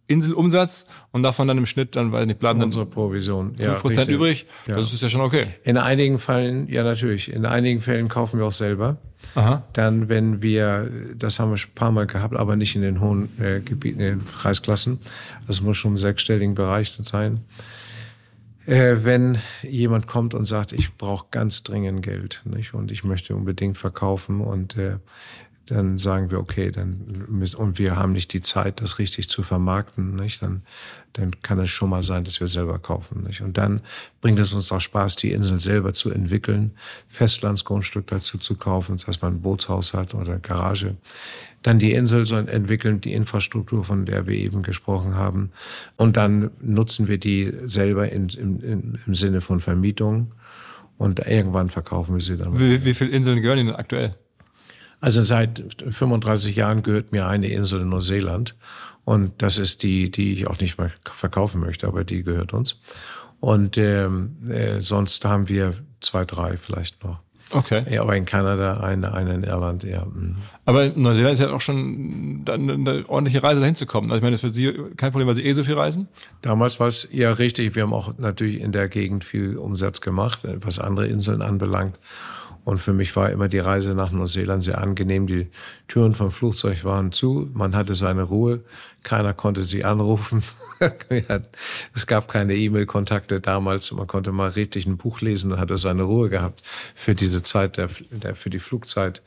Inselumsatz 0.08 0.86
und 1.12 1.22
davon 1.22 1.48
dann 1.48 1.58
im 1.58 1.66
Schnitt 1.66 1.96
dann, 1.96 2.12
weil 2.12 2.26
nicht 2.26 2.38
bleiben 2.38 2.62
Unsere 2.62 2.84
dann 2.84 2.94
Provision. 2.94 3.56
5% 3.56 3.96
ja, 3.98 4.06
übrig. 4.06 4.46
Ja. 4.66 4.76
Das 4.76 4.92
ist 4.92 5.02
ja 5.02 5.08
schon 5.08 5.20
okay. 5.20 5.46
In 5.64 5.76
einigen 5.76 6.18
Fällen, 6.18 6.68
ja 6.68 6.82
natürlich, 6.82 7.32
in 7.32 7.44
einigen 7.46 7.80
Fällen 7.80 8.08
kaufen 8.08 8.38
wir 8.38 8.46
auch 8.46 8.52
selber. 8.52 8.98
Aha. 9.34 9.64
Dann, 9.72 10.08
wenn 10.08 10.42
wir, 10.42 10.90
das 11.16 11.40
haben 11.40 11.50
wir 11.50 11.56
schon 11.56 11.70
ein 11.70 11.74
paar 11.74 11.90
Mal 11.90 12.06
gehabt, 12.06 12.36
aber 12.36 12.56
nicht 12.56 12.76
in 12.76 12.82
den 12.82 13.00
hohen 13.00 13.28
äh, 13.40 13.60
Gebieten, 13.60 14.00
in 14.00 14.20
den 14.20 14.24
Preisklassen. 14.24 15.00
Das 15.46 15.60
muss 15.60 15.76
schon 15.76 15.92
im 15.92 15.98
sechsstelligen 15.98 16.54
Bereich 16.54 16.96
sein 17.02 17.44
äh, 18.66 18.96
wenn 19.04 19.38
jemand 19.62 20.06
kommt 20.06 20.34
und 20.34 20.44
sagt, 20.44 20.72
ich 20.72 20.96
brauche 20.96 21.26
ganz 21.30 21.62
dringend 21.62 22.02
Geld 22.02 22.42
nicht? 22.44 22.74
und 22.74 22.90
ich 22.90 23.04
möchte 23.04 23.34
unbedingt 23.34 23.78
verkaufen 23.78 24.40
und 24.40 24.76
äh, 24.76 24.98
dann 25.66 25.98
sagen 25.98 26.30
wir, 26.30 26.38
okay, 26.38 26.70
dann 26.70 27.26
und 27.56 27.78
wir 27.78 27.96
haben 27.96 28.12
nicht 28.12 28.32
die 28.32 28.40
Zeit, 28.40 28.80
das 28.80 28.98
richtig 28.98 29.28
zu 29.28 29.42
vermarkten, 29.42 30.14
nicht? 30.14 30.40
Dann, 30.42 30.62
dann 31.12 31.32
kann 31.42 31.58
es 31.58 31.70
schon 31.70 31.90
mal 31.90 32.04
sein, 32.04 32.22
dass 32.24 32.40
wir 32.40 32.46
selber 32.46 32.78
kaufen, 32.78 33.24
nicht? 33.24 33.40
Und 33.40 33.58
dann 33.58 33.80
bringt 34.20 34.38
es 34.38 34.52
uns 34.52 34.70
auch 34.70 34.80
Spaß, 34.80 35.16
die 35.16 35.32
Insel 35.32 35.58
selber 35.58 35.92
zu 35.92 36.10
entwickeln, 36.10 36.72
Festlandsgrundstück 37.08 38.06
dazu 38.06 38.38
zu 38.38 38.54
kaufen, 38.54 38.96
dass 39.04 39.20
man 39.20 39.34
ein 39.34 39.40
Bootshaus 39.42 39.92
hat 39.92 40.14
oder 40.14 40.32
eine 40.32 40.40
Garage. 40.40 40.96
Dann 41.62 41.80
die 41.80 41.92
Insel 41.92 42.26
so 42.26 42.36
entwickeln, 42.36 43.00
die 43.00 43.12
Infrastruktur, 43.12 43.82
von 43.82 44.06
der 44.06 44.28
wir 44.28 44.36
eben 44.36 44.62
gesprochen 44.62 45.16
haben. 45.16 45.50
Und 45.96 46.16
dann 46.16 46.52
nutzen 46.60 47.08
wir 47.08 47.18
die 47.18 47.52
selber 47.64 48.10
in, 48.12 48.28
in, 48.28 48.98
im 49.04 49.14
Sinne 49.16 49.40
von 49.40 49.58
Vermietung. 49.58 50.32
Und 50.96 51.26
irgendwann 51.26 51.70
verkaufen 51.70 52.14
wir 52.14 52.22
sie 52.22 52.36
dann. 52.36 52.58
Wie, 52.58 52.84
wie 52.84 52.94
viele 52.94 53.10
Inseln 53.10 53.42
gehören 53.42 53.58
Ihnen 53.58 53.74
aktuell? 53.74 54.14
Also 55.06 55.20
seit 55.20 55.62
35 55.88 56.56
Jahren 56.56 56.82
gehört 56.82 57.12
mir 57.12 57.28
eine 57.28 57.46
Insel 57.46 57.82
in 57.82 57.90
Neuseeland. 57.90 58.56
Und 59.04 59.40
das 59.40 59.56
ist 59.56 59.84
die, 59.84 60.10
die 60.10 60.32
ich 60.32 60.48
auch 60.48 60.58
nicht 60.58 60.78
mehr 60.78 60.90
verkaufen 61.04 61.60
möchte, 61.60 61.86
aber 61.86 62.02
die 62.02 62.24
gehört 62.24 62.52
uns. 62.52 62.80
Und 63.38 63.78
ähm, 63.78 64.36
äh, 64.48 64.80
sonst 64.80 65.24
haben 65.24 65.48
wir 65.48 65.74
zwei, 66.00 66.24
drei 66.24 66.56
vielleicht 66.56 67.04
noch. 67.04 67.20
Okay. 67.50 67.84
Ja, 67.88 68.02
aber 68.02 68.16
in 68.16 68.24
Kanada, 68.24 68.78
eine, 68.78 69.14
eine 69.14 69.34
in 69.34 69.44
Irland, 69.44 69.84
ja. 69.84 70.04
Mhm. 70.04 70.36
Aber 70.64 70.88
Neuseeland 70.88 71.34
ist 71.34 71.40
ja 71.40 71.52
auch 71.52 71.60
schon 71.60 72.44
eine, 72.48 72.72
eine 72.72 73.04
ordentliche 73.08 73.42
Reise 73.42 73.60
dahin 73.60 73.76
zu 73.76 73.86
kommen. 73.86 74.10
Also 74.10 74.16
ich 74.16 74.22
meine, 74.22 74.32
das 74.32 74.42
ist 74.42 74.50
für 74.50 74.54
Sie 74.54 74.72
kein 74.96 75.12
Problem, 75.12 75.28
weil 75.28 75.36
Sie 75.36 75.44
eh 75.44 75.52
so 75.52 75.62
viel 75.62 75.74
reisen? 75.74 76.08
Damals 76.42 76.80
war 76.80 76.88
es 76.88 77.08
ja 77.12 77.30
richtig. 77.30 77.76
Wir 77.76 77.84
haben 77.84 77.94
auch 77.94 78.18
natürlich 78.18 78.60
in 78.60 78.72
der 78.72 78.88
Gegend 78.88 79.24
viel 79.24 79.56
Umsatz 79.56 80.00
gemacht, 80.00 80.40
was 80.60 80.78
andere 80.78 81.06
Inseln 81.06 81.40
anbelangt. 81.40 81.98
Und 82.66 82.78
für 82.78 82.92
mich 82.92 83.14
war 83.14 83.30
immer 83.30 83.46
die 83.46 83.60
Reise 83.60 83.94
nach 83.94 84.10
Neuseeland 84.10 84.64
sehr 84.64 84.78
angenehm. 84.78 85.28
Die 85.28 85.46
Türen 85.86 86.14
vom 86.14 86.32
Flugzeug 86.32 86.84
waren 86.84 87.12
zu, 87.12 87.48
man 87.54 87.76
hatte 87.76 87.94
seine 87.94 88.24
Ruhe, 88.24 88.64
keiner 89.06 89.34
konnte 89.34 89.62
sie 89.62 89.84
anrufen. 89.84 90.42
es 91.94 92.06
gab 92.08 92.28
keine 92.28 92.56
E-Mail-Kontakte 92.56 93.40
damals, 93.40 93.92
man 93.92 94.08
konnte 94.08 94.32
mal 94.32 94.50
richtig 94.50 94.84
ein 94.84 94.96
Buch 94.96 95.20
lesen 95.20 95.52
und 95.52 95.60
hatte 95.60 95.78
seine 95.78 96.02
Ruhe 96.02 96.28
gehabt 96.28 96.62
für 96.96 97.14
diese 97.14 97.42
Zeit, 97.42 97.76
der, 97.76 97.88
der, 98.10 98.34
für 98.34 98.50
die 98.50 98.58
Flugzeit. 98.58 99.22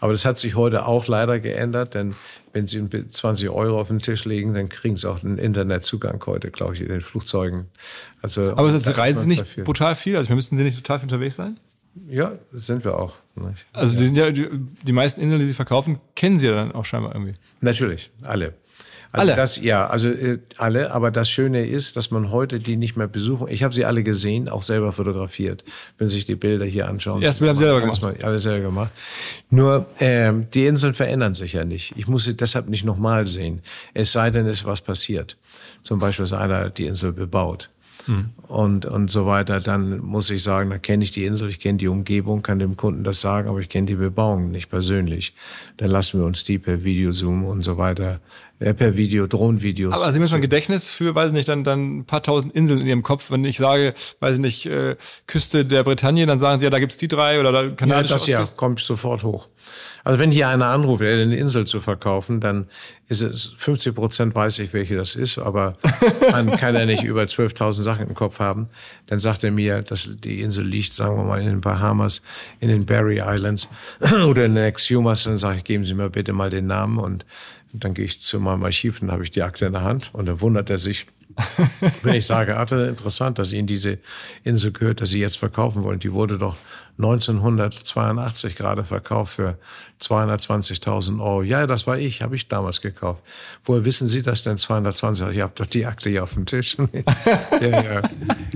Aber 0.00 0.12
das 0.12 0.26
hat 0.26 0.36
sich 0.36 0.54
heute 0.54 0.84
auch 0.84 1.08
leider 1.08 1.40
geändert, 1.40 1.94
denn 1.94 2.14
wenn 2.52 2.66
Sie 2.66 2.86
20 3.08 3.48
Euro 3.48 3.80
auf 3.80 3.88
den 3.88 4.00
Tisch 4.00 4.26
legen, 4.26 4.52
dann 4.52 4.68
kriegen 4.68 4.98
Sie 4.98 5.08
auch 5.08 5.24
einen 5.24 5.38
Internetzugang 5.38 6.22
heute, 6.26 6.50
glaube 6.50 6.74
ich, 6.74 6.82
in 6.82 6.88
den 6.88 7.00
Flugzeugen. 7.00 7.68
Also, 8.20 8.50
Aber 8.54 8.70
das 8.70 8.98
reisen 8.98 9.20
Sie 9.20 9.28
nicht 9.28 9.64
brutal 9.64 9.96
viel? 9.96 10.18
Also 10.18 10.28
wir 10.28 10.36
müssten 10.36 10.58
Sie 10.58 10.64
nicht 10.64 10.76
total 10.76 10.98
viel 10.98 11.06
unterwegs 11.06 11.36
sein? 11.36 11.58
Ja, 12.08 12.32
sind 12.52 12.84
wir 12.84 12.98
auch. 12.98 13.16
Nicht? 13.34 13.66
Also 13.72 13.98
die 13.98 14.06
sind 14.06 14.18
ja 14.18 14.30
die, 14.30 14.46
die, 14.82 14.92
meisten 14.92 15.20
Inseln, 15.20 15.40
die 15.40 15.46
sie 15.46 15.54
verkaufen, 15.54 15.98
kennen 16.14 16.38
sie 16.38 16.46
ja 16.46 16.52
dann 16.52 16.72
auch 16.72 16.84
scheinbar 16.84 17.14
irgendwie. 17.14 17.34
Natürlich, 17.60 18.10
alle. 18.24 18.54
Also 19.12 19.28
alle? 19.28 19.36
Das, 19.36 19.60
ja, 19.60 19.86
also 19.86 20.08
äh, 20.08 20.38
alle. 20.56 20.92
Aber 20.92 21.10
das 21.10 21.28
Schöne 21.28 21.66
ist, 21.66 21.96
dass 21.96 22.10
man 22.10 22.30
heute 22.30 22.60
die 22.60 22.76
nicht 22.76 22.96
mehr 22.96 23.08
besuchen. 23.08 23.46
Ich 23.48 23.62
habe 23.62 23.74
sie 23.74 23.84
alle 23.84 24.02
gesehen, 24.02 24.48
auch 24.48 24.62
selber 24.62 24.92
fotografiert, 24.92 25.64
wenn 25.98 26.08
sich 26.08 26.24
die 26.24 26.34
Bilder 26.34 26.64
hier 26.64 26.88
anschauen. 26.88 27.20
Erst 27.20 27.40
haben 27.42 27.54
Sie 27.54 27.64
selber 27.64 27.80
gemacht. 27.80 28.24
Alle 28.24 28.38
selber 28.38 28.64
gemacht. 28.64 28.90
Nur 29.50 29.86
äh, 29.98 30.32
die 30.54 30.66
Inseln 30.66 30.94
verändern 30.94 31.34
sich 31.34 31.52
ja 31.52 31.64
nicht. 31.64 31.92
Ich 31.96 32.08
muss 32.08 32.24
sie 32.24 32.34
deshalb 32.34 32.68
nicht 32.68 32.84
nochmal 32.84 33.26
sehen. 33.26 33.60
Es 33.92 34.12
sei 34.12 34.30
denn, 34.30 34.46
es 34.46 34.60
ist 34.60 34.64
was 34.64 34.80
passiert. 34.80 35.36
Zum 35.82 35.98
Beispiel 35.98 36.24
ist 36.24 36.32
einer 36.32 36.70
die 36.70 36.86
Insel 36.86 37.12
bebaut. 37.12 37.68
mhm. 38.06 38.30
und, 38.48 38.86
und 38.86 39.10
so 39.10 39.26
weiter, 39.26 39.60
dann 39.60 39.98
muss 40.00 40.30
ich 40.30 40.42
sagen, 40.42 40.70
da 40.70 40.78
kenne 40.78 41.04
ich 41.04 41.10
die 41.10 41.24
Insel, 41.24 41.48
ich 41.48 41.60
kenne 41.60 41.78
die 41.78 41.88
Umgebung, 41.88 42.42
kann 42.42 42.58
dem 42.58 42.76
Kunden 42.76 43.04
das 43.04 43.20
sagen, 43.20 43.48
aber 43.48 43.60
ich 43.60 43.68
kenne 43.68 43.86
die 43.86 43.94
Bebauung 43.94 44.50
nicht 44.50 44.70
persönlich. 44.70 45.34
Dann 45.76 45.90
lassen 45.90 46.20
wir 46.20 46.26
uns 46.26 46.44
die 46.44 46.58
per 46.58 46.84
Videozoom 46.84 47.44
und 47.44 47.62
so 47.62 47.78
weiter 47.78 48.20
äh, 48.62 48.74
per 48.74 48.96
Video, 48.96 49.26
Drohnenvideos. 49.26 49.94
Aber 49.94 50.12
Sie 50.12 50.20
müssen 50.20 50.36
ein 50.36 50.40
Gedächtnis 50.40 50.90
für, 50.90 51.14
weiß 51.14 51.28
ich 51.28 51.32
nicht, 51.32 51.48
dann, 51.48 51.64
dann 51.64 51.98
ein 51.98 52.04
paar 52.04 52.22
tausend 52.22 52.54
Inseln 52.54 52.80
in 52.80 52.86
Ihrem 52.86 53.02
Kopf. 53.02 53.30
Wenn 53.30 53.44
ich 53.44 53.58
sage, 53.58 53.94
weiß 54.20 54.36
ich 54.36 54.40
nicht, 54.40 54.66
äh, 54.66 54.96
Küste 55.26 55.64
der 55.64 55.84
Bretagne, 55.84 56.26
dann 56.26 56.40
sagen 56.40 56.60
Sie 56.60 56.64
ja, 56.64 56.70
da 56.70 56.78
gibt's 56.78 56.96
die 56.96 57.08
drei 57.08 57.40
oder 57.40 57.52
da 57.52 57.68
kanadische 57.70 58.30
Ja, 58.30 58.40
das 58.40 58.50
ja, 58.50 58.56
kommt 58.56 58.80
sofort 58.80 59.24
hoch. 59.24 59.48
Also 60.04 60.18
wenn 60.18 60.32
hier 60.32 60.48
einer 60.48 60.66
anruft, 60.66 61.02
eine 61.02 61.36
Insel 61.36 61.66
zu 61.66 61.80
verkaufen, 61.80 62.40
dann 62.40 62.66
ist 63.08 63.22
es 63.22 63.54
50 63.56 63.94
Prozent 63.94 64.34
weiß 64.34 64.58
ich, 64.58 64.72
welche 64.72 64.96
das 64.96 65.14
ist, 65.14 65.38
aber 65.38 65.76
man 66.32 66.50
kann 66.56 66.74
ja 66.74 66.86
nicht 66.86 67.04
über 67.04 67.22
12.000 67.22 67.82
Sachen 67.82 68.08
im 68.08 68.14
Kopf 68.14 68.40
haben. 68.40 68.68
Dann 69.06 69.20
sagt 69.20 69.44
er 69.44 69.52
mir, 69.52 69.82
dass 69.82 70.10
die 70.24 70.40
Insel 70.40 70.64
liegt, 70.64 70.92
sagen 70.92 71.16
wir 71.16 71.24
mal, 71.24 71.40
in 71.40 71.46
den 71.46 71.60
Bahamas, 71.60 72.22
in 72.58 72.68
den 72.68 72.84
Barry 72.84 73.22
Islands 73.24 73.68
oder 74.26 74.46
in 74.46 74.54
den 74.54 74.64
Exumas. 74.64 75.24
Dann 75.24 75.38
sage 75.38 75.58
ich, 75.58 75.64
geben 75.64 75.84
Sie 75.84 75.94
mir 75.94 76.10
bitte 76.10 76.32
mal 76.32 76.50
den 76.50 76.66
Namen 76.66 76.98
und 76.98 77.24
dann 77.72 77.94
gehe 77.94 78.04
ich 78.04 78.20
zu 78.20 78.38
meinem 78.40 78.62
Archiv 78.64 79.02
und 79.02 79.10
habe 79.10 79.24
ich 79.24 79.30
die 79.30 79.42
Akte 79.42 79.66
in 79.66 79.72
der 79.72 79.82
Hand 79.82 80.10
und 80.12 80.26
dann 80.26 80.40
wundert 80.40 80.70
er 80.70 80.78
sich, 80.78 81.06
wenn 82.02 82.14
ich 82.14 82.26
sage, 82.26 82.56
ah, 82.56 82.62
interessant, 82.62 83.38
dass 83.38 83.52
Ihnen 83.52 83.66
diese 83.66 83.98
Insel 84.44 84.72
gehört, 84.72 85.00
dass 85.00 85.10
Sie 85.10 85.20
jetzt 85.20 85.38
verkaufen 85.38 85.82
wollen. 85.82 85.98
Die 85.98 86.12
wurde 86.12 86.38
doch 86.38 86.56
1982 86.98 88.54
gerade 88.54 88.84
verkauft 88.84 89.34
für 89.34 89.58
220.000 90.00 91.20
Euro. 91.20 91.42
Ja, 91.42 91.66
das 91.66 91.86
war 91.86 91.98
ich, 91.98 92.22
habe 92.22 92.36
ich 92.36 92.48
damals 92.48 92.80
gekauft. 92.80 93.22
Woher 93.64 93.84
wissen 93.84 94.06
Sie 94.06 94.22
das 94.22 94.42
denn 94.42 94.58
220? 94.58 95.28
Ich 95.28 95.40
habe 95.40 95.52
doch 95.54 95.66
die 95.66 95.86
Akte 95.86 96.10
hier 96.10 96.22
auf 96.22 96.34
dem 96.34 96.44
Tisch. 96.44 96.76
ja, 97.60 97.68
ja. 97.68 98.02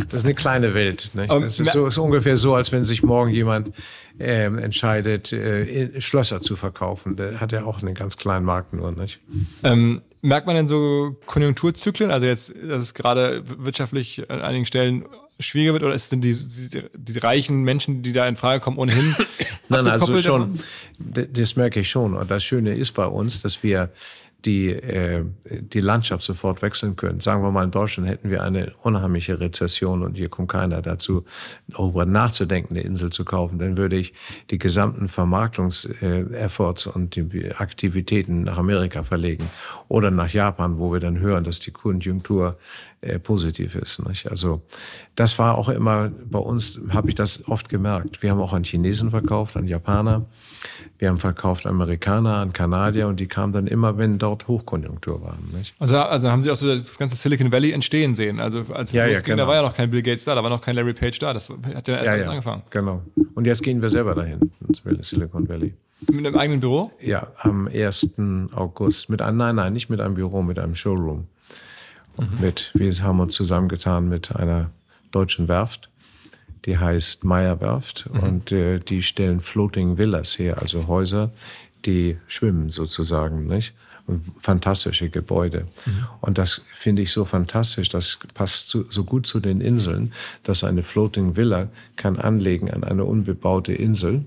Das 0.09 0.21
ist 0.21 0.25
eine 0.25 0.35
kleine 0.35 0.75
Welt. 0.75 1.11
Nicht? 1.15 1.31
Das 1.31 1.59
ist, 1.61 1.73
so, 1.73 1.87
ist 1.87 1.99
ungefähr 1.99 2.37
so, 2.37 2.55
als 2.55 2.73
wenn 2.73 2.85
sich 2.85 3.03
morgen 3.03 3.31
jemand 3.31 3.73
äh, 4.19 4.45
entscheidet, 4.45 5.33
äh, 5.33 6.01
Schlösser 6.01 6.41
zu 6.41 6.57
verkaufen. 6.57 7.17
Der 7.17 7.41
hat 7.41 7.53
ja 7.53 7.65
auch 7.65 7.83
einen 7.83 7.95
ganz 7.95 8.17
kleinen 8.17 8.45
Markt 8.45 8.73
nur. 8.73 8.93
Nicht? 8.93 9.21
Ähm, 9.63 10.03
merkt 10.27 10.47
man 10.47 10.57
denn 10.57 10.67
so 10.67 11.17
Konjunkturzyklen? 11.27 12.11
Also 12.11 12.27
jetzt, 12.27 12.53
dass 12.63 12.83
es 12.83 12.95
gerade 12.95 13.43
wirtschaftlich 13.47 14.29
an 14.29 14.41
einigen 14.41 14.67
Stellen 14.67 15.05
schwieriger 15.39 15.75
wird 15.75 15.85
oder 15.85 15.95
ist 15.95 16.05
es 16.05 16.09
denn 16.11 16.21
die, 16.21 16.35
die, 16.35 16.83
die 16.95 17.19
reichen 17.19 17.63
Menschen, 17.63 18.03
die 18.03 18.13
da 18.13 18.27
in 18.27 18.37
Frage 18.37 18.61
kommen, 18.61 18.79
ohnehin? 18.79 19.15
Nein, 19.69 19.87
also 19.87 20.17
schon. 20.19 20.59
Davon? 20.99 21.29
Das 21.33 21.57
merke 21.57 21.81
ich 21.81 21.91
schon. 21.91 22.15
Und 22.15 22.31
das 22.31 22.43
Schöne 22.43 22.75
ist 22.75 22.93
bei 22.93 23.07
uns, 23.07 23.43
dass 23.43 23.63
wir 23.63 23.91
die, 24.47 24.71
äh, 24.71 25.25
die 25.45 25.81
Landschaft 25.81 26.25
sofort 26.25 26.63
wechseln 26.63 26.97
können. 26.97 27.21
Sagen 27.21 27.43
wir 27.43 27.51
mal, 27.51 27.65
in 27.65 27.71
Deutschland 27.71 28.09
hätten 28.09 28.31
wir 28.31 28.43
eine 28.43 28.73
unheimliche 28.83 29.41
Rezession 29.41 30.03
und 30.03 30.15
hier 30.17 30.29
kommt 30.29 30.49
keiner 30.49 30.81
dazu, 30.81 31.25
darüber 31.69 32.07
nachzudenken, 32.07 32.75
eine 32.75 32.83
Insel 32.83 33.11
zu 33.11 33.25
kaufen. 33.25 33.59
Dann 33.59 33.77
würde 33.77 33.97
ich 33.97 34.15
die 34.51 34.59
gesamten 34.59 35.09
Vermarktungsefforts 35.09 36.87
und 36.87 37.17
die 37.17 37.53
Aktivitäten 37.53 38.45
nach 38.45 38.59
Amerika 38.59 39.03
verlegen 39.03 39.51
oder 39.89 40.11
nach 40.11 40.31
Japan, 40.31 40.79
wo 40.79 40.93
wir 40.93 41.01
dann 41.01 41.19
hören, 41.19 41.45
dass 41.45 41.59
die 41.61 41.73
Konjunktur 41.73 42.57
äh, 43.07 43.19
positiv 43.19 43.75
ist. 43.75 44.07
Nicht? 44.07 44.31
Also 44.31 44.63
das 45.15 45.39
war 45.39 45.57
auch 45.57 45.69
immer 45.69 46.09
bei 46.09 46.39
uns, 46.39 46.81
habe 46.91 47.09
ich 47.09 47.15
das 47.15 47.49
oft 47.49 47.69
gemerkt. 47.69 48.23
Wir 48.23 48.31
haben 48.31 48.41
auch 48.41 48.53
an 48.53 48.65
Chinesen 48.65 49.11
verkauft, 49.11 49.57
an 49.57 49.67
Japaner. 49.67 50.27
Wir 50.99 51.09
haben 51.09 51.19
verkauft 51.19 51.67
Amerikaner, 51.67 52.37
an 52.37 52.53
Kanadier 52.53 53.07
und 53.09 53.21
die 53.21 53.27
kamen 53.27 53.53
dann 53.53 53.67
immer, 53.67 53.99
wenn 53.99 54.19
dort 54.19 54.49
Hochkonjunktur 54.49 55.23
war. 55.23 55.39
Nicht? 55.57 55.75
Also, 55.79 55.99
also 55.99 56.31
haben 56.31 56.43
Sie 56.43 56.51
auch 56.51 56.57
so 56.57 56.67
das 56.67 56.99
ganze 56.99 57.17
Silicon 57.17 57.53
Valley 57.53 57.73
entstehen 57.73 58.15
sehen. 58.15 58.41
Also 58.41 58.63
als 58.73 58.93
ja, 58.93 59.07
ja, 59.07 59.19
ging, 59.19 59.25
genau. 59.25 59.45
da 59.45 59.49
war 59.49 59.55
ja 59.57 59.63
noch 59.63 59.75
kein 59.75 59.91
Bill 59.91 60.03
Gates 60.03 60.25
da, 60.25 60.35
da 60.35 60.43
war 60.43 60.51
noch 60.51 60.61
kein 60.61 60.75
Larry 60.75 60.95
Page 60.95 61.19
da. 61.19 61.33
Das 61.33 61.49
hat 61.49 61.89
ja 61.89 61.97
erst 61.97 62.07
ja, 62.07 62.17
ja, 62.17 62.31
angefangen. 62.31 62.63
Genau. 62.71 63.03
Und 63.35 63.47
jetzt 63.47 63.63
gehen 63.63 63.81
wir 63.83 63.91
selber 63.91 64.15
dahin, 64.15 64.41
ins 64.85 65.09
Silicon 65.09 65.49
Valley. 65.49 65.75
Mit 66.11 66.27
einem 66.27 66.37
eigenen 66.37 66.61
Büro? 66.61 66.91
Ja, 67.01 67.29
am 67.39 67.69
1. 67.69 68.11
August. 68.53 69.09
Mit 69.09 69.23
einem, 69.23 69.39
nein, 69.39 69.55
nein, 69.57 69.73
nicht 69.73 69.89
mit 69.89 70.01
einem 70.01 70.15
Büro, 70.15 70.43
mit 70.43 70.59
einem 70.59 70.75
Showroom. 70.75 71.27
Mhm. 72.19 72.41
Mit, 72.41 72.71
wir 72.75 72.93
haben 73.03 73.21
uns 73.21 73.35
zusammengetan 73.35 74.09
mit 74.09 74.35
einer 74.35 74.71
deutschen 75.11 75.49
Werft 75.49 75.91
die 76.67 76.79
heißt 76.79 77.25
Meyer 77.25 77.61
Werft 77.61 78.11
mhm. 78.13 78.21
und 78.21 78.53
äh, 78.53 78.81
die 78.81 79.03
stellen 79.03 79.41
Floating 79.41 79.99
Villas 79.99 80.39
her, 80.39 80.61
also 80.61 80.89
Häuser, 80.89 81.31
die 81.87 82.19
schwimmen 82.27 82.71
sozusagen, 82.71 83.47
nicht? 83.47 83.73
Und 84.09 84.23
fantastische 84.41 85.09
Gebäude. 85.09 85.67
Mhm. 85.85 86.07
Und 86.21 86.39
das 86.39 86.61
finde 86.65 87.03
ich 87.03 87.11
so 87.11 87.25
fantastisch, 87.25 87.89
das 87.89 88.19
passt 88.35 88.69
zu, 88.69 88.85
so 88.89 89.03
gut 89.03 89.27
zu 89.27 89.41
den 89.41 89.61
Inseln, 89.61 90.13
dass 90.45 90.63
eine 90.63 90.85
Floating 90.85 91.37
Villa 91.37 91.69
kann 91.97 92.17
anlegen 92.17 92.71
an 92.71 92.85
eine 92.85 93.05
unbebaute 93.05 93.73
Insel. 93.73 94.25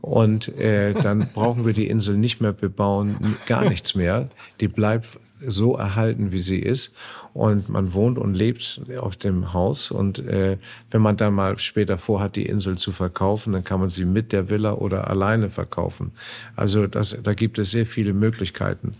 Und 0.00 0.48
äh, 0.58 0.94
dann 0.94 1.28
brauchen 1.32 1.64
wir 1.64 1.72
die 1.72 1.88
Insel 1.88 2.16
nicht 2.16 2.40
mehr 2.40 2.52
bebauen, 2.52 3.16
gar 3.46 3.68
nichts 3.68 3.94
mehr. 3.94 4.28
Die 4.60 4.68
bleibt 4.68 5.18
so 5.46 5.76
erhalten, 5.76 6.32
wie 6.32 6.40
sie 6.40 6.58
ist. 6.58 6.94
Und 7.32 7.68
man 7.68 7.94
wohnt 7.94 8.18
und 8.18 8.34
lebt 8.34 8.80
auf 8.98 9.16
dem 9.16 9.52
Haus. 9.52 9.90
Und 9.90 10.20
äh, 10.20 10.56
wenn 10.90 11.02
man 11.02 11.16
dann 11.16 11.34
mal 11.34 11.58
später 11.58 11.98
vorhat, 11.98 12.36
die 12.36 12.46
Insel 12.46 12.78
zu 12.78 12.92
verkaufen, 12.92 13.52
dann 13.52 13.64
kann 13.64 13.80
man 13.80 13.88
sie 13.88 14.04
mit 14.04 14.32
der 14.32 14.50
Villa 14.50 14.74
oder 14.74 15.10
alleine 15.10 15.50
verkaufen. 15.50 16.12
Also 16.54 16.86
das, 16.86 17.18
da 17.22 17.34
gibt 17.34 17.58
es 17.58 17.72
sehr 17.72 17.86
viele 17.86 18.12
Möglichkeiten. 18.12 18.94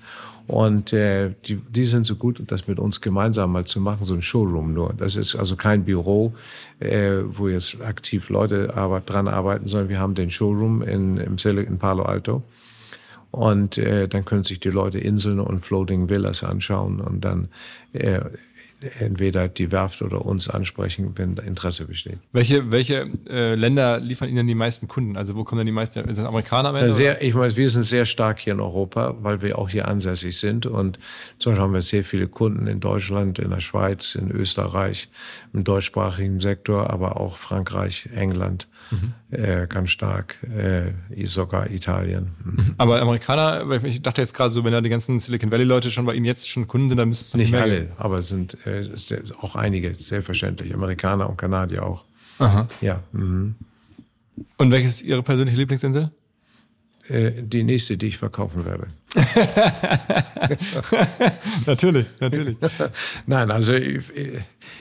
Und 0.47 0.93
äh, 0.93 1.33
die, 1.47 1.57
die 1.57 1.85
sind 1.85 2.05
so 2.05 2.17
gut, 2.17 2.43
das 2.47 2.69
mit 2.69 2.79
uns 2.79 3.01
gemeinsam 3.01 3.53
mal 3.53 3.65
zu 3.65 3.81
machen, 3.81 4.05
so 4.05 4.15
ein 4.15 4.21
Showroom 4.21 4.75
nur. 4.75 4.93
Das 4.93 5.17
ist 5.17 5.35
also 5.35 5.57
kein 5.57 5.85
Büro, 5.85 6.35
äh, 6.81 7.21
wo 7.25 7.49
jetzt 7.49 7.81
aktiv 7.81 8.29
Leute 8.29 8.75
aber 8.77 9.01
dran 9.01 9.27
arbeiten, 9.27 9.67
sondern 9.67 9.89
wir 9.89 10.01
haben 10.01 10.15
den 10.15 10.29
Showroom 10.29 10.83
in, 10.83 11.17
im 11.17 11.37
in 11.45 11.79
Palo 11.79 12.03
Alto. 12.03 12.43
Und 13.35 13.79
äh, 13.79 14.07
dann 14.07 14.25
können 14.25 14.45
sich 14.45 14.61
die 14.61 14.71
Leute 14.71 14.99
Inseln 14.99 15.41
und 15.41 15.67
Floating 15.67 16.09
Villas 16.09 16.45
anschauen 16.45 17.01
und 17.01 17.25
dann 17.25 17.49
äh, 17.93 18.21
entweder 19.01 19.49
die 19.49 19.73
Werft 19.73 20.03
oder 20.03 20.25
uns 20.25 20.49
ansprechen, 20.49 21.15
wenn 21.17 21.37
Interesse 21.39 21.85
besteht. 21.87 22.19
Welche, 22.31 22.71
welche 22.71 23.11
äh, 23.29 23.57
Länder 23.57 23.99
liefern 23.99 24.29
Ihnen 24.29 24.47
die 24.47 24.55
meisten 24.55 24.87
Kunden? 24.87 25.17
Also 25.17 25.35
wo 25.35 25.43
kommen 25.43 25.59
denn 25.59 25.67
die 25.67 25.73
meisten? 25.73 25.95
Sind 25.95 26.17
das 26.17 26.25
Amerikaner 26.27 26.69
am 26.69 26.77
Ende? 26.77 26.93
Sehr, 26.93 27.21
ich 27.23 27.35
meine, 27.35 27.57
wir 27.57 27.69
sind 27.69 27.83
sehr 27.83 28.07
stark 28.07 28.39
hier 28.39 28.53
in 28.53 28.61
Europa, 28.61 29.17
weil 29.21 29.43
wir 29.43 29.59
auch 29.59 29.69
hier 29.69 29.89
ansässig 29.89 30.39
sind. 30.39 30.67
Und 30.67 31.01
zum 31.41 31.53
Beispiel 31.53 31.63
haben 31.65 31.75
wir 31.75 31.83
sehr 31.83 32.05
viele 32.05 32.29
Kunden 32.29 32.69
in 32.69 32.79
Deutschland, 32.79 33.41
in 33.41 33.51
der 33.51 33.61
Schweiz, 33.61 34.15
in 34.15 34.31
Österreich, 34.31 35.09
im 35.53 35.65
deutschsprachigen 35.65 36.41
Sektor, 36.41 36.89
aber 36.91 37.21
auch 37.21 37.37
Frankreich, 37.37 38.11
England 38.15 38.69
mhm. 38.91 39.13
äh, 39.31 39.67
ganz 39.67 39.91
stark, 39.91 40.39
äh, 40.45 40.93
sogar 41.27 41.71
Italien. 41.71 42.31
Mhm. 42.45 42.75
Aber 42.79 43.01
Amerikaner, 43.01 43.85
ich 43.85 44.03
dachte 44.03 44.21
jetzt 44.21 44.35
gerade 44.35 44.53
so, 44.53 44.65
wenn 44.65 44.73
da 44.73 44.81
die 44.81 44.91
ganzen 44.91 45.19
Silicon 45.19 45.51
Valley-Leute 45.51 45.91
schon 45.91 46.07
bei 46.07 46.15
Ihnen 46.15 46.27
jetzt 46.27 46.49
schon 46.49 46.67
Kunden 46.67 46.89
sind, 46.89 46.99
dann 46.99 47.09
müsste 47.09 47.25
es 47.25 47.35
nicht 47.35 47.55
alle, 47.55 47.89
aber 47.97 48.19
es 48.19 48.29
sind 48.29 48.57
äh, 48.67 48.89
auch 49.41 49.57
einige, 49.57 49.95
selbstverständlich, 49.95 50.75
Amerikaner 50.75 51.29
und 51.29 51.37
Kanadier 51.37 51.85
auch. 51.85 52.05
Aha. 52.39 52.67
Ja. 52.81 53.03
Mhm. 53.13 53.55
Und 54.57 54.71
welches 54.71 54.97
ist 54.97 55.03
Ihre 55.03 55.23
persönliche 55.23 55.59
Lieblingsinsel? 55.59 56.11
Äh, 57.09 57.43
die 57.43 57.65
nächste, 57.65 57.97
die 57.97 58.07
ich 58.07 58.19
verkaufen 58.19 58.65
werde. 58.65 58.89
natürlich, 61.67 62.07
natürlich. 62.21 62.57
Nein, 63.27 63.51
also 63.51 63.75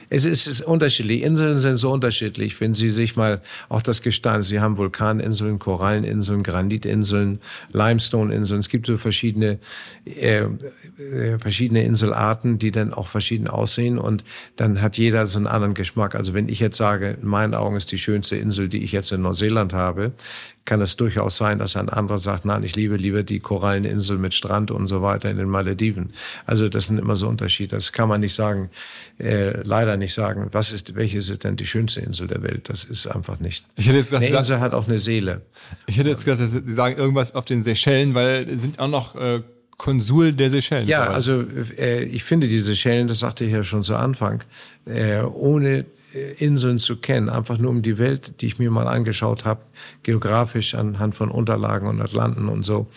es 0.09 0.25
ist 0.25 0.61
unterschiedlich. 0.61 1.23
Inseln 1.23 1.57
sind 1.57 1.77
so 1.77 1.91
unterschiedlich. 1.91 2.59
Wenn 2.59 2.73
Sie 2.73 2.89
sich 2.89 3.15
mal 3.15 3.41
auch 3.69 3.81
das 3.81 4.01
Gestein, 4.01 4.41
Sie 4.41 4.59
haben 4.59 4.77
Vulkaninseln, 4.77 5.59
Koralleninseln, 5.59 6.43
Granitinseln, 6.43 7.39
Limestoneinseln. 7.71 8.59
Es 8.59 8.69
gibt 8.69 8.87
so 8.87 8.97
verschiedene, 8.97 9.59
äh, 10.05 10.41
äh, 10.41 11.39
verschiedene 11.39 11.83
Inselarten, 11.83 12.59
die 12.59 12.71
dann 12.71 12.93
auch 12.93 13.07
verschieden 13.07 13.47
aussehen 13.47 13.97
und 13.97 14.23
dann 14.55 14.81
hat 14.81 14.97
jeder 14.97 15.25
so 15.25 15.37
einen 15.37 15.47
anderen 15.47 15.73
Geschmack. 15.73 16.15
Also 16.15 16.33
wenn 16.33 16.49
ich 16.49 16.59
jetzt 16.59 16.77
sage, 16.77 17.17
in 17.21 17.27
meinen 17.27 17.53
Augen 17.53 17.75
ist 17.75 17.91
die 17.91 17.99
schönste 17.99 18.35
Insel, 18.35 18.69
die 18.69 18.83
ich 18.83 18.91
jetzt 18.91 19.11
in 19.11 19.21
Neuseeland 19.21 19.73
habe, 19.73 20.13
kann 20.65 20.81
es 20.81 20.95
durchaus 20.95 21.37
sein, 21.37 21.59
dass 21.59 21.75
ein 21.75 21.89
anderer 21.89 22.17
sagt, 22.17 22.45
nein, 22.45 22.63
ich 22.63 22.75
liebe 22.75 22.95
lieber 22.95 23.23
die 23.23 23.39
Koralleninsel 23.39 24.17
mit 24.23 24.33
Strand 24.33 24.71
und 24.71 24.87
so 24.87 25.03
weiter 25.03 25.29
in 25.29 25.37
den 25.37 25.49
Malediven. 25.49 26.13
Also 26.47 26.69
das 26.69 26.87
sind 26.87 26.97
immer 26.97 27.15
so 27.15 27.27
Unterschiede. 27.27 27.75
Das 27.75 27.91
kann 27.91 28.09
man 28.09 28.21
nicht 28.21 28.33
sagen, 28.33 28.71
äh, 29.19 29.61
leider 29.61 29.97
nicht 29.97 30.13
sagen, 30.13 30.47
was 30.51 30.73
ist, 30.73 30.95
welche 30.95 31.19
ist 31.19 31.43
denn 31.43 31.55
die 31.55 31.67
schönste 31.67 32.01
Insel 32.01 32.27
der 32.27 32.41
Welt? 32.41 32.69
Das 32.69 32.83
ist 32.83 33.05
einfach 33.05 33.39
nicht. 33.39 33.65
Ich 33.75 33.87
hätte 33.87 33.97
jetzt 33.97 34.11
gesagt, 34.11 34.25
eine 34.25 34.37
Insel 34.37 34.59
hat 34.59 34.73
auch 34.73 34.87
eine 34.87 34.97
Seele. 34.97 35.41
Ich 35.85 35.97
hätte 35.97 36.09
jetzt 36.09 36.25
gesagt, 36.25 36.49
Sie 36.49 36.73
sagen 36.73 36.97
irgendwas 36.97 37.35
auf 37.35 37.45
den 37.45 37.61
Seychellen, 37.61 38.15
weil 38.15 38.47
sind 38.57 38.79
auch 38.79 38.87
noch 38.87 39.15
äh, 39.15 39.41
Konsul 39.77 40.31
der 40.33 40.49
Seychellen. 40.49 40.87
Ja, 40.87 41.07
also 41.07 41.43
äh, 41.77 42.03
ich 42.05 42.23
finde 42.23 42.47
die 42.47 42.59
Seychellen, 42.59 43.07
das 43.07 43.19
sagte 43.19 43.45
ich 43.45 43.51
ja 43.51 43.63
schon 43.63 43.83
zu 43.83 43.95
Anfang, 43.95 44.43
äh, 44.85 45.21
ohne 45.21 45.85
äh, 46.13 46.33
Inseln 46.37 46.79
zu 46.79 46.97
kennen, 46.97 47.29
einfach 47.29 47.57
nur 47.57 47.71
um 47.71 47.81
die 47.81 47.97
Welt, 47.97 48.41
die 48.41 48.45
ich 48.45 48.59
mir 48.59 48.71
mal 48.71 48.87
angeschaut 48.87 49.45
habe, 49.45 49.61
geografisch 50.03 50.75
anhand 50.75 51.15
von 51.15 51.31
Unterlagen 51.31 51.87
und 51.87 52.01
Atlanten 52.01 52.49
und 52.49 52.63
so, 52.63 52.87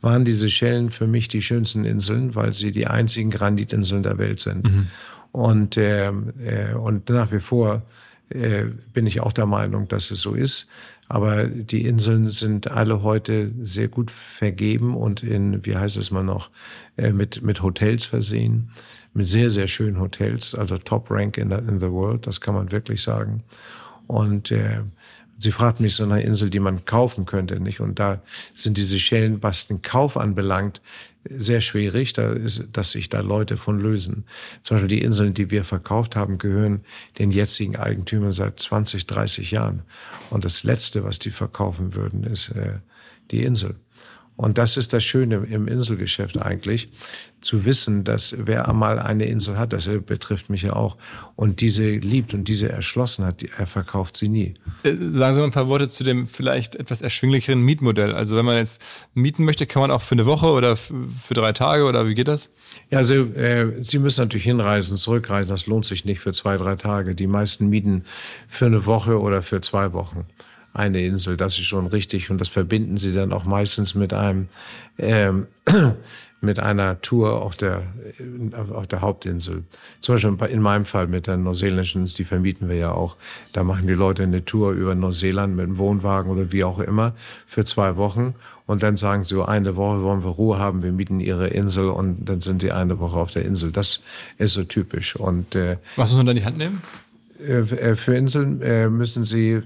waren 0.00 0.24
diese 0.24 0.48
Schellen 0.48 0.90
für 0.90 1.06
mich 1.06 1.28
die 1.28 1.42
schönsten 1.42 1.84
Inseln, 1.84 2.34
weil 2.34 2.52
sie 2.52 2.72
die 2.72 2.86
einzigen 2.86 3.30
Granitinseln 3.30 4.02
der 4.02 4.18
Welt 4.18 4.40
sind. 4.40 4.64
Mhm. 4.64 4.86
Und, 5.32 5.76
äh, 5.76 6.08
äh, 6.08 6.74
und 6.74 7.08
nach 7.08 7.32
wie 7.32 7.40
vor 7.40 7.82
äh, 8.30 8.64
bin 8.92 9.06
ich 9.06 9.20
auch 9.20 9.32
der 9.32 9.46
Meinung, 9.46 9.88
dass 9.88 10.10
es 10.10 10.20
so 10.20 10.34
ist. 10.34 10.68
Aber 11.08 11.46
die 11.46 11.86
Inseln 11.86 12.28
sind 12.28 12.70
alle 12.70 13.02
heute 13.02 13.50
sehr 13.62 13.88
gut 13.88 14.12
vergeben 14.12 14.96
und 14.96 15.24
in, 15.24 15.66
wie 15.66 15.76
heißt 15.76 15.96
es 15.96 16.12
mal 16.12 16.22
noch, 16.22 16.50
äh, 16.96 17.12
mit, 17.12 17.42
mit 17.42 17.62
Hotels 17.62 18.04
versehen, 18.04 18.70
mit 19.12 19.26
sehr, 19.26 19.50
sehr 19.50 19.66
schönen 19.66 19.98
Hotels, 19.98 20.54
also 20.54 20.78
Top 20.78 21.10
Rank 21.10 21.36
in 21.36 21.50
the, 21.50 21.56
in 21.56 21.80
the 21.80 21.90
World, 21.90 22.28
das 22.28 22.40
kann 22.40 22.54
man 22.54 22.70
wirklich 22.70 23.02
sagen. 23.02 23.42
Und 24.06 24.52
äh, 24.52 24.82
Sie 25.42 25.52
fragt 25.52 25.80
mich 25.80 25.96
so 25.96 26.04
eine 26.04 26.22
Insel, 26.22 26.50
die 26.50 26.60
man 26.60 26.84
kaufen 26.84 27.24
könnte, 27.24 27.60
nicht? 27.60 27.80
Und 27.80 27.98
da 27.98 28.22
sind 28.52 28.76
diese 28.76 28.98
Schellen, 28.98 29.42
was 29.42 29.68
den 29.68 29.80
Kauf 29.80 30.18
anbelangt, 30.18 30.82
sehr 31.24 31.62
schwierig, 31.62 32.12
da 32.12 32.32
ist, 32.32 32.68
dass 32.72 32.92
sich 32.92 33.08
da 33.08 33.20
Leute 33.20 33.56
von 33.56 33.78
lösen. 33.78 34.24
Zum 34.62 34.76
Beispiel 34.76 34.98
die 34.98 35.02
Inseln, 35.02 35.32
die 35.32 35.50
wir 35.50 35.64
verkauft 35.64 36.14
haben, 36.14 36.36
gehören 36.36 36.82
den 37.18 37.30
jetzigen 37.30 37.76
Eigentümern 37.76 38.32
seit 38.32 38.60
20, 38.60 39.06
30 39.06 39.50
Jahren. 39.50 39.82
Und 40.28 40.44
das 40.44 40.62
Letzte, 40.62 41.04
was 41.04 41.18
die 41.18 41.30
verkaufen 41.30 41.94
würden, 41.94 42.24
ist 42.24 42.50
äh, 42.50 42.78
die 43.30 43.42
Insel. 43.42 43.76
Und 44.40 44.56
das 44.56 44.78
ist 44.78 44.94
das 44.94 45.04
Schöne 45.04 45.46
im 45.50 45.68
Inselgeschäft 45.68 46.40
eigentlich, 46.40 46.88
zu 47.42 47.66
wissen, 47.66 48.04
dass 48.04 48.34
wer 48.38 48.70
einmal 48.70 48.98
eine 48.98 49.26
Insel 49.26 49.58
hat, 49.58 49.74
das 49.74 49.86
betrifft 50.06 50.48
mich 50.48 50.62
ja 50.62 50.72
auch, 50.72 50.96
und 51.36 51.60
diese 51.60 51.90
liebt 51.90 52.32
und 52.32 52.48
diese 52.48 52.70
erschlossen 52.70 53.26
hat, 53.26 53.42
er 53.42 53.66
verkauft 53.66 54.16
sie 54.16 54.30
nie. 54.30 54.54
Äh, 54.82 54.94
sagen 55.10 55.34
Sie 55.34 55.40
mal 55.40 55.44
ein 55.44 55.50
paar 55.50 55.68
Worte 55.68 55.90
zu 55.90 56.04
dem 56.04 56.26
vielleicht 56.26 56.74
etwas 56.74 57.02
erschwinglicheren 57.02 57.60
Mietmodell. 57.60 58.14
Also 58.14 58.34
wenn 58.38 58.46
man 58.46 58.56
jetzt 58.56 58.82
mieten 59.12 59.44
möchte, 59.44 59.66
kann 59.66 59.82
man 59.82 59.90
auch 59.90 60.00
für 60.00 60.14
eine 60.14 60.24
Woche 60.24 60.46
oder 60.46 60.74
für 60.74 61.34
drei 61.34 61.52
Tage 61.52 61.84
oder 61.84 62.08
wie 62.08 62.14
geht 62.14 62.28
das? 62.28 62.48
Ja, 62.88 62.96
also 62.96 63.14
äh, 63.14 63.84
Sie 63.84 63.98
müssen 63.98 64.22
natürlich 64.22 64.44
hinreisen, 64.44 64.96
zurückreisen. 64.96 65.54
Das 65.54 65.66
lohnt 65.66 65.84
sich 65.84 66.06
nicht 66.06 66.20
für 66.20 66.32
zwei, 66.32 66.56
drei 66.56 66.76
Tage. 66.76 67.14
Die 67.14 67.26
meisten 67.26 67.68
mieten 67.68 68.04
für 68.48 68.66
eine 68.66 68.86
Woche 68.86 69.20
oder 69.20 69.42
für 69.42 69.60
zwei 69.60 69.92
Wochen 69.92 70.24
eine 70.72 71.00
Insel. 71.02 71.36
Das 71.36 71.58
ist 71.58 71.66
schon 71.66 71.86
richtig 71.86 72.30
und 72.30 72.40
das 72.40 72.48
verbinden 72.48 72.96
sie 72.96 73.12
dann 73.12 73.32
auch 73.32 73.44
meistens 73.44 73.94
mit 73.94 74.12
einem 74.12 74.48
ähm, 74.98 75.46
mit 76.42 76.58
einer 76.58 77.02
Tour 77.02 77.42
auf 77.42 77.56
der 77.56 77.82
auf 78.72 78.86
der 78.86 79.02
Hauptinsel. 79.02 79.64
Zum 80.00 80.14
Beispiel 80.14 80.48
in 80.48 80.62
meinem 80.62 80.86
Fall 80.86 81.06
mit 81.06 81.26
der 81.26 81.36
neuseeländischen, 81.36 82.06
die 82.06 82.24
vermieten 82.24 82.68
wir 82.68 82.76
ja 82.76 82.92
auch. 82.92 83.16
Da 83.52 83.62
machen 83.62 83.86
die 83.86 83.92
Leute 83.92 84.22
eine 84.22 84.44
Tour 84.44 84.72
über 84.72 84.94
Neuseeland 84.94 85.54
mit 85.54 85.64
einem 85.64 85.78
Wohnwagen 85.78 86.30
oder 86.30 86.50
wie 86.50 86.64
auch 86.64 86.78
immer 86.78 87.14
für 87.46 87.64
zwei 87.64 87.96
Wochen 87.96 88.34
und 88.70 88.84
dann 88.84 88.96
sagen 88.96 89.24
sie, 89.24 89.44
eine 89.44 89.74
Woche 89.74 90.00
wollen 90.02 90.22
wir 90.22 90.30
Ruhe 90.30 90.58
haben, 90.58 90.84
wir 90.84 90.92
mieten 90.92 91.18
ihre 91.18 91.48
Insel 91.48 91.88
und 91.88 92.24
dann 92.24 92.40
sind 92.40 92.62
sie 92.62 92.70
eine 92.70 93.00
Woche 93.00 93.18
auf 93.18 93.32
der 93.32 93.44
Insel. 93.44 93.72
Das 93.72 94.00
ist 94.38 94.52
so 94.52 94.62
typisch. 94.62 95.16
Und 95.16 95.56
äh, 95.56 95.78
was 95.96 96.10
muss 96.10 96.18
man 96.18 96.26
da 96.26 96.30
in 96.30 96.38
die 96.38 96.44
Hand 96.44 96.56
nehmen? 96.56 96.80
Äh, 97.46 97.60
äh, 97.60 97.96
für 97.96 98.16
Inseln 98.16 98.60
äh, 98.62 98.88
müssen 98.88 99.24
Sie, 99.24 99.60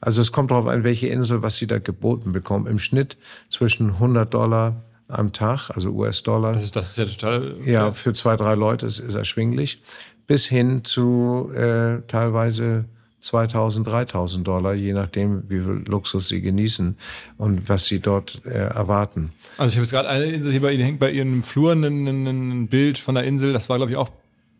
also 0.00 0.20
es 0.20 0.32
kommt 0.32 0.50
darauf 0.50 0.66
an, 0.66 0.84
welche 0.84 1.08
Insel, 1.08 1.42
was 1.42 1.56
Sie 1.56 1.66
da 1.66 1.78
geboten 1.78 2.32
bekommen. 2.32 2.66
Im 2.66 2.78
Schnitt 2.78 3.16
zwischen 3.48 3.90
100 3.90 4.32
Dollar 4.32 4.84
am 5.08 5.32
Tag, 5.32 5.70
also 5.70 5.90
US-Dollar. 5.90 6.52
Das 6.52 6.64
ist, 6.64 6.76
das 6.76 6.90
ist 6.90 6.98
ja 6.98 7.04
total. 7.06 7.56
Ja, 7.64 7.92
für 7.92 8.12
zwei, 8.12 8.36
drei 8.36 8.54
Leute 8.54 8.86
ist, 8.86 8.98
ist 8.98 9.14
erschwinglich. 9.14 9.82
Bis 10.26 10.46
hin 10.46 10.84
zu 10.84 11.50
äh, 11.54 12.02
teilweise 12.06 12.84
2000, 13.20 13.86
3000 13.86 14.46
Dollar, 14.46 14.74
je 14.74 14.92
nachdem, 14.92 15.42
wie 15.48 15.60
viel 15.60 15.82
Luxus 15.86 16.28
sie 16.28 16.40
genießen 16.40 16.96
und 17.36 17.68
was 17.68 17.86
sie 17.86 18.00
dort 18.00 18.42
äh, 18.44 18.50
erwarten. 18.50 19.30
Also 19.56 19.70
ich 19.70 19.76
habe 19.76 19.84
jetzt 19.84 19.90
gerade 19.90 20.08
eine 20.08 20.26
Insel 20.26 20.52
hier 20.52 20.60
bei 20.60 20.72
Ihnen, 20.72 20.84
hängt 20.84 20.98
bei 21.00 21.10
Ihren 21.10 21.42
Fluren 21.42 21.82
ein, 21.84 22.26
ein 22.26 22.68
Bild 22.68 22.98
von 22.98 23.16
der 23.16 23.24
Insel, 23.24 23.52
das 23.52 23.68
war 23.68 23.78
glaube 23.78 23.90
ich 23.90 23.96
auch 23.96 24.10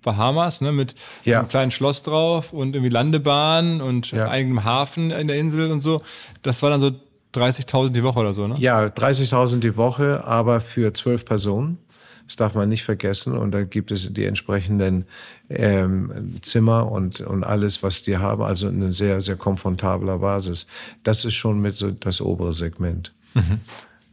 Bahamas, 0.03 0.61
ne, 0.61 0.73
mit 0.73 0.95
ja. 1.25 1.41
einem 1.41 1.49
kleinen 1.49 1.71
Schloss 1.71 2.03
drauf 2.03 2.53
und 2.53 2.75
irgendwie 2.75 2.93
Landebahn 2.93 3.81
und 3.81 4.11
ja. 4.13 4.29
eigenem 4.29 4.65
Hafen 4.65 5.11
in 5.11 5.29
der 5.29 5.39
Insel 5.39 5.71
und 5.71 5.81
so. 5.81 6.03
Das 6.43 6.63
war 6.63 6.71
dann 6.71 6.81
so 6.81 6.93
30.000 7.35 7.91
die 7.91 8.03
Woche 8.03 8.21
oder 8.21 8.35
so, 8.35 8.47
ne? 8.47 8.57
Ja, 8.59 8.85
30.000 8.85 9.61
die 9.61 9.77
Woche, 9.77 10.25
aber 10.25 10.61
für 10.61 10.93
zwölf 10.93 11.25
Personen. 11.25 11.79
Das 12.27 12.37
darf 12.37 12.55
man 12.55 12.69
nicht 12.69 12.85
vergessen. 12.85 13.37
Und 13.39 13.53
da 13.53 13.65
gibt 13.65 13.91
es 13.91 14.13
die 14.13 14.27
entsprechenden 14.27 15.07
ähm, 15.49 16.37
Zimmer 16.43 16.93
und, 16.93 17.23
und 17.23 17.43
alles, 17.43 17.83
was 17.83 18.03
die 18.03 18.19
haben. 18.19 18.43
Also 18.43 18.69
eine 18.69 18.93
sehr, 18.93 19.23
sehr 19.23 19.37
komfortabler 19.37 20.19
Basis. 20.19 20.67
Das 21.05 21.25
ist 21.25 21.35
schon 21.35 21.59
mit 21.61 21.75
so 21.75 21.91
das 21.91 22.21
obere 22.21 22.53
Segment. 22.53 23.15
Mhm. 23.33 23.61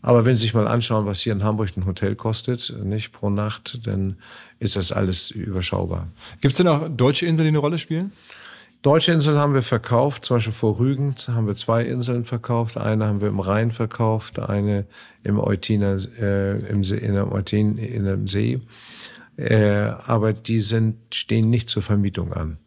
Aber 0.05 0.23
wenn 0.23 0.35
Sie 0.35 0.43
sich 0.43 0.53
mal 0.53 0.67
anschauen, 0.67 1.07
was 1.07 1.21
hier 1.21 1.33
in 1.33 1.43
Hamburg 1.43 1.75
ein 1.75 1.87
Hotel 1.87 2.15
kostet, 2.15 2.71
nicht 2.83 3.11
pro 3.11 3.31
Nacht, 3.31 3.87
dann 3.87 4.17
ist 4.59 4.75
das 4.75 4.91
alles 4.91 5.31
überschaubar. 5.31 6.09
Gibt 6.41 6.51
es 6.51 6.57
denn 6.57 6.67
auch 6.67 6.87
deutsche 6.89 7.25
Inseln, 7.25 7.45
die 7.45 7.49
eine 7.49 7.57
Rolle 7.57 7.79
spielen? 7.79 8.11
Deutsche 8.83 9.13
Inseln 9.13 9.39
haben 9.39 9.55
wir 9.55 9.63
verkauft, 9.63 10.23
zum 10.23 10.37
Beispiel 10.37 10.53
vor 10.53 10.77
Rügen 10.77 11.15
haben 11.27 11.47
wir 11.47 11.55
zwei 11.55 11.81
Inseln 11.81 12.23
verkauft. 12.23 12.77
Eine 12.77 13.07
haben 13.07 13.19
wir 13.19 13.29
im 13.29 13.39
Rhein 13.39 13.71
verkauft, 13.71 14.37
eine 14.37 14.85
im 15.23 15.39
Eutiner, 15.39 15.97
äh, 16.21 16.59
im 16.69 16.83
See, 16.83 16.97
in 16.97 17.15
der 17.15 17.31
Eutin, 17.31 17.79
in 17.79 18.07
einem 18.07 18.27
See. 18.27 18.61
Äh, 19.37 19.89
aber 20.05 20.33
die 20.33 20.59
sind, 20.59 20.97
stehen 21.15 21.49
nicht 21.49 21.67
zur 21.67 21.81
Vermietung 21.81 22.31
an. 22.31 22.59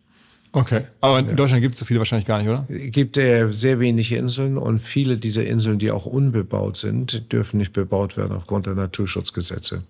Okay, 0.53 0.83
aber 1.01 1.19
in 1.19 1.29
ja. 1.29 1.35
Deutschland 1.35 1.63
gibt 1.63 1.75
es 1.75 1.79
so 1.79 1.85
viele 1.85 1.99
wahrscheinlich 1.99 2.27
gar 2.27 2.39
nicht, 2.39 2.49
oder? 2.49 2.67
Es 2.69 2.91
gibt 2.91 3.17
äh, 3.17 3.49
sehr 3.51 3.81
wenige 3.81 4.17
Inseln 4.17 4.57
und 4.57 4.81
viele 4.81 5.17
dieser 5.17 5.45
Inseln, 5.45 5.79
die 5.79 5.91
auch 5.91 6.07
unbebaut 6.07 6.77
sind, 6.77 7.33
dürfen 7.33 7.59
nicht 7.59 7.73
bebaut 7.73 8.17
werden 8.17 8.37
aufgrund 8.37 8.67
der 8.67 8.75
Naturschutzgesetze. 8.75 9.85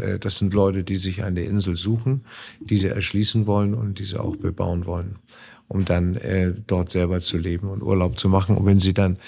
äh, 0.00 0.18
das 0.18 0.38
sind 0.38 0.54
Leute, 0.54 0.82
die 0.82 0.96
sich 0.96 1.22
eine 1.22 1.42
Insel 1.42 1.76
suchen, 1.76 2.22
die 2.60 2.78
sie 2.78 2.88
erschließen 2.88 3.46
wollen 3.46 3.74
und 3.74 3.98
die 3.98 4.04
sie 4.04 4.18
auch 4.18 4.36
bebauen 4.36 4.86
wollen, 4.86 5.16
um 5.68 5.84
dann 5.84 6.16
äh, 6.16 6.52
dort 6.66 6.90
selber 6.90 7.20
zu 7.20 7.36
leben 7.36 7.68
und 7.68 7.82
Urlaub 7.82 8.18
zu 8.18 8.28
machen. 8.28 8.56
Und 8.56 8.66
wenn 8.66 8.80
sie 8.80 8.94
dann 8.94 9.18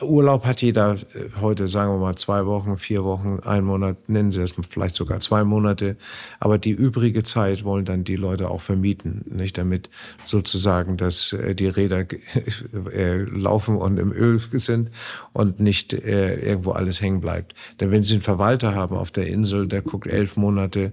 Urlaub 0.00 0.46
hat 0.46 0.62
jeder 0.62 0.94
äh, 0.94 1.40
heute, 1.40 1.66
sagen 1.66 1.92
wir 1.92 1.98
mal, 1.98 2.16
zwei 2.16 2.46
Wochen, 2.46 2.78
vier 2.78 3.04
Wochen, 3.04 3.40
ein 3.44 3.64
Monat, 3.64 4.08
nennen 4.08 4.32
Sie 4.32 4.40
es 4.40 4.54
vielleicht 4.68 4.94
sogar 4.94 5.20
zwei 5.20 5.44
Monate. 5.44 5.96
Aber 6.40 6.58
die 6.58 6.70
übrige 6.70 7.22
Zeit 7.22 7.64
wollen 7.64 7.84
dann 7.84 8.04
die 8.04 8.16
Leute 8.16 8.48
auch 8.48 8.60
vermieten, 8.60 9.24
nicht? 9.28 9.58
Damit 9.58 9.90
sozusagen, 10.24 10.96
dass 10.96 11.32
äh, 11.32 11.54
die 11.54 11.68
Räder 11.68 12.06
äh, 12.92 13.16
laufen 13.24 13.76
und 13.76 13.98
im 13.98 14.12
Öl 14.12 14.38
sind 14.38 14.90
und 15.32 15.60
nicht 15.60 15.92
irgendwo 15.92 16.72
alles 16.72 17.00
hängen 17.00 17.20
bleibt. 17.20 17.54
Denn 17.80 17.90
wenn 17.90 18.02
Sie 18.02 18.14
einen 18.14 18.22
Verwalter 18.22 18.74
haben 18.74 18.96
auf 18.96 19.10
der 19.10 19.26
Insel, 19.26 19.66
der 19.68 19.82
guckt 19.82 20.06
elf 20.06 20.36
Monate 20.36 20.92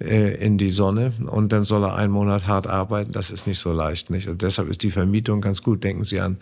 äh, 0.00 0.34
in 0.44 0.58
die 0.58 0.70
Sonne 0.70 1.12
und 1.30 1.52
dann 1.52 1.64
soll 1.64 1.84
er 1.84 1.96
einen 1.96 2.12
Monat 2.12 2.46
hart 2.46 2.66
arbeiten. 2.66 3.12
Das 3.12 3.30
ist 3.30 3.46
nicht 3.46 3.58
so 3.58 3.72
leicht. 3.72 4.10
Nicht? 4.10 4.28
Und 4.28 4.42
deshalb 4.42 4.68
ist 4.68 4.82
die 4.82 4.90
Vermietung 4.90 5.40
ganz 5.40 5.62
gut. 5.62 5.82
Denken 5.82 6.04
Sie 6.04 6.20
an 6.20 6.38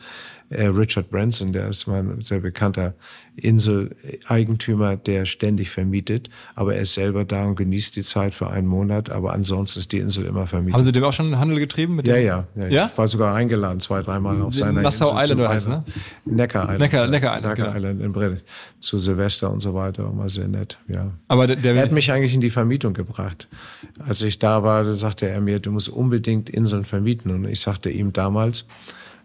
äh, 0.50 0.66
Richard 0.66 1.10
Branson, 1.10 1.52
der 1.52 1.68
ist 1.68 1.86
mein 1.86 2.20
sehr 2.22 2.40
bekannter 2.40 2.94
Insel-Eigentümer, 3.36 4.96
der 4.96 5.26
ständig 5.26 5.70
vermietet, 5.70 6.30
aber 6.54 6.74
er 6.74 6.82
ist 6.82 6.94
selber 6.94 7.24
da 7.24 7.46
und 7.46 7.56
genießt 7.56 7.96
die 7.96 8.02
Zeit 8.02 8.32
für 8.32 8.50
einen 8.50 8.66
Monat, 8.66 9.10
aber 9.10 9.32
ansonsten 9.32 9.80
ist 9.80 9.92
die 9.92 9.98
Insel 9.98 10.24
immer 10.26 10.46
vermietet. 10.46 10.74
Haben 10.74 10.82
Sie 10.84 10.92
dem 10.92 11.04
auch 11.04 11.12
schon 11.12 11.26
einen 11.26 11.38
Handel 11.38 11.58
getrieben? 11.58 11.96
Mit 11.96 12.06
ja, 12.06 12.16
ja, 12.16 12.46
ja, 12.54 12.68
ja. 12.68 12.90
Ich 12.92 12.98
war 12.98 13.08
sogar 13.08 13.34
eingeladen, 13.34 13.80
zwei, 13.80 14.02
dreimal 14.02 14.40
auf 14.40 14.54
seiner 14.54 14.82
Nassau 14.82 15.10
Insel. 15.18 15.36
Island 15.36 15.48
heißt, 15.48 15.68
ne? 15.68 15.84
Neckar 16.24 16.62
Island. 16.64 16.80
Neckar, 16.80 17.08
Neckar 17.08 17.36
Island, 17.38 17.58
Neckar 17.58 17.72
genau. 17.72 17.76
Island 17.76 18.02
in 18.02 18.12
Brille. 18.12 18.40
Zu 18.78 18.98
Silvester 18.98 19.50
und 19.50 19.60
so 19.60 19.74
weiter, 19.74 20.08
immer 20.08 20.28
sehr 20.28 20.48
nett, 20.48 20.78
ja. 20.88 21.12
Aber 21.28 21.46
der, 21.46 21.56
der 21.56 21.74
er 21.74 21.82
hat 21.82 21.92
mich 21.92 22.12
eigentlich 22.12 22.34
in 22.34 22.40
die 22.40 22.50
Vermietung 22.50 22.94
gebracht. 22.94 23.48
Als 23.98 24.22
ich 24.22 24.38
da 24.38 24.62
war, 24.62 24.84
sagte 24.92 25.28
er 25.28 25.40
mir, 25.40 25.58
du 25.60 25.72
musst 25.72 25.88
unbedingt 25.88 26.48
Inseln 26.50 26.84
vermieten. 26.84 27.30
Und 27.30 27.46
ich 27.46 27.60
sagte 27.60 27.90
ihm 27.90 28.12
damals, 28.12 28.66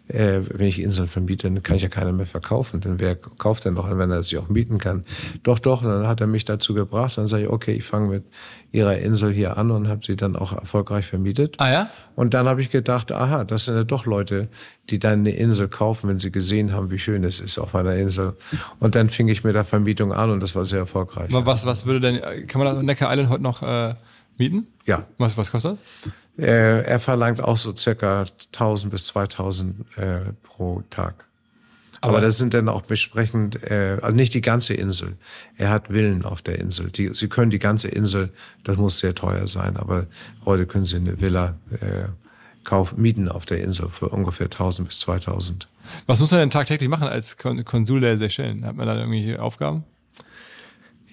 äh, 0.08 0.40
wenn 0.52 0.66
ich 0.66 0.80
Inseln 0.80 1.08
vermiete, 1.08 1.48
dann 1.48 1.62
kann 1.62 1.76
ich 1.76 1.82
ja 1.82 1.88
keiner 1.88 2.12
mehr 2.12 2.26
verkaufen. 2.26 2.80
Denn 2.80 2.98
wer 2.98 3.14
kauft 3.14 3.64
denn 3.64 3.74
noch, 3.74 3.88
wenn 3.96 4.10
er 4.10 4.22
sie 4.22 4.36
auch 4.38 4.48
mieten 4.48 4.78
kann? 4.78 5.04
Doch, 5.42 5.58
doch. 5.58 5.82
Und 5.82 5.88
dann 5.88 6.06
hat 6.06 6.20
er 6.20 6.26
mich 6.26 6.44
dazu 6.44 6.74
gebracht. 6.74 7.16
Dann 7.16 7.26
sage 7.26 7.44
ich, 7.44 7.48
okay, 7.48 7.72
ich 7.72 7.84
fange 7.84 8.08
mit 8.08 8.24
Ihrer 8.72 8.98
Insel 8.98 9.32
hier 9.32 9.58
an 9.58 9.70
und 9.70 9.88
habe 9.88 10.04
sie 10.04 10.16
dann 10.16 10.34
auch 10.34 10.52
erfolgreich 10.52 11.06
vermietet. 11.06 11.56
Ah 11.58 11.70
ja? 11.70 11.90
Und 12.14 12.34
dann 12.34 12.46
habe 12.46 12.60
ich 12.60 12.70
gedacht, 12.70 13.12
aha, 13.12 13.44
das 13.44 13.66
sind 13.66 13.76
ja 13.76 13.84
doch 13.84 14.06
Leute, 14.06 14.48
die 14.90 14.98
dann 14.98 15.20
eine 15.20 15.30
Insel 15.30 15.68
kaufen, 15.68 16.08
wenn 16.08 16.18
sie 16.18 16.32
gesehen 16.32 16.72
haben, 16.72 16.90
wie 16.90 16.98
schön 16.98 17.22
es 17.24 17.38
ist 17.40 17.58
auf 17.58 17.74
einer 17.74 17.94
Insel. 17.94 18.34
Und 18.80 18.94
dann 18.94 19.08
fing 19.08 19.28
ich 19.28 19.44
mit 19.44 19.54
der 19.54 19.64
Vermietung 19.64 20.12
an 20.12 20.30
und 20.30 20.42
das 20.42 20.54
war 20.56 20.64
sehr 20.64 20.80
erfolgreich. 20.80 21.28
Was, 21.32 21.64
was 21.64 21.86
würde 21.86 22.00
denn, 22.00 22.46
kann 22.46 22.62
man 22.62 22.84
Neckar 22.84 23.10
Island 23.10 23.30
heute 23.30 23.42
noch 23.42 23.62
äh, 23.62 23.94
mieten? 24.36 24.66
Ja. 24.86 25.06
Was, 25.18 25.36
was 25.38 25.52
kostet 25.52 25.72
das? 25.72 26.12
Äh, 26.38 26.82
er 26.82 27.00
verlangt 27.00 27.42
auch 27.42 27.56
so 27.56 27.76
circa 27.76 28.24
1000 28.52 28.90
bis 28.90 29.06
2000 29.06 29.98
äh, 29.98 30.20
pro 30.42 30.82
Tag. 30.90 31.26
Aber, 32.00 32.16
Aber 32.16 32.26
das 32.26 32.36
sind 32.38 32.52
dann 32.52 32.68
auch 32.68 32.82
besprechend, 32.82 33.62
äh, 33.62 33.98
also 34.02 34.16
nicht 34.16 34.34
die 34.34 34.40
ganze 34.40 34.74
Insel. 34.74 35.16
Er 35.56 35.70
hat 35.70 35.86
Villen 35.88 36.24
auf 36.24 36.42
der 36.42 36.58
Insel. 36.58 36.90
Die, 36.90 37.14
Sie 37.14 37.28
können 37.28 37.50
die 37.50 37.60
ganze 37.60 37.88
Insel, 37.88 38.30
das 38.64 38.76
muss 38.76 38.98
sehr 38.98 39.14
teuer 39.14 39.46
sein, 39.46 39.76
aber 39.76 40.06
heute 40.44 40.66
können 40.66 40.84
Sie 40.84 40.96
eine 40.96 41.20
Villa 41.20 41.54
äh, 41.70 42.08
kaufen, 42.64 43.00
mieten 43.00 43.28
auf 43.28 43.46
der 43.46 43.62
Insel 43.62 43.88
für 43.88 44.08
ungefähr 44.08 44.46
1000 44.46 44.88
bis 44.88 45.00
2000. 45.00 45.68
Was 46.06 46.18
muss 46.18 46.30
man 46.32 46.40
denn 46.40 46.50
tagtäglich 46.50 46.88
machen 46.88 47.06
als 47.06 47.36
Konsul 47.36 48.00
der 48.00 48.16
Seychellen? 48.16 48.64
Hat 48.64 48.74
man 48.74 48.86
da 48.86 48.96
irgendwie 48.96 49.36
Aufgaben? 49.36 49.84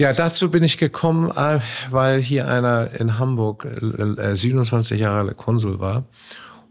Ja, 0.02 0.14
dazu 0.14 0.50
bin 0.50 0.64
ich 0.64 0.78
gekommen, 0.78 1.30
äh, 1.30 1.60
weil 1.89 2.22
hier 2.22 2.47
einer 2.47 2.91
in 2.97 3.20
Hamburg 3.20 3.68
27 3.82 4.97
äh, 4.97 5.02
Jahre 5.04 5.34
Konsul 5.36 5.82
war 5.82 6.06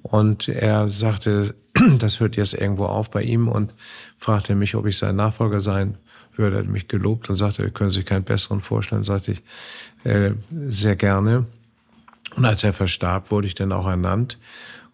und 0.01 0.49
er 0.49 0.89
sagte, 0.89 1.55
das 1.99 2.20
hört 2.20 2.37
jetzt 2.37 2.55
irgendwo 2.55 2.87
auf 2.87 3.11
bei 3.11 3.20
ihm 3.20 3.49
und 3.49 3.74
fragte 4.16 4.55
mich, 4.55 4.74
ob 4.76 4.87
ich 4.87 4.97
sein 4.97 5.16
Nachfolger 5.16 5.61
sein 5.61 5.99
würde. 6.37 6.57
Er 6.57 6.61
hat 6.61 6.68
mich 6.68 6.89
gelobt 6.89 7.29
und 7.29 7.37
sagte, 7.37 7.70
können 7.70 7.91
Sie 7.91 7.99
sich 7.99 8.07
keinen 8.07 8.24
besseren 8.24 8.62
vorstellen, 8.62 9.03
sagte 9.03 9.33
ich, 9.33 9.43
äh, 10.05 10.31
sehr 10.51 10.97
gerne. 10.97 11.45
Und 12.35 12.47
als 12.47 12.64
er 12.64 12.72
verstarb, 12.72 13.31
wurde 13.31 13.47
ich 13.47 13.55
dann 13.55 13.72
auch 13.72 13.87
ernannt. 13.87 14.39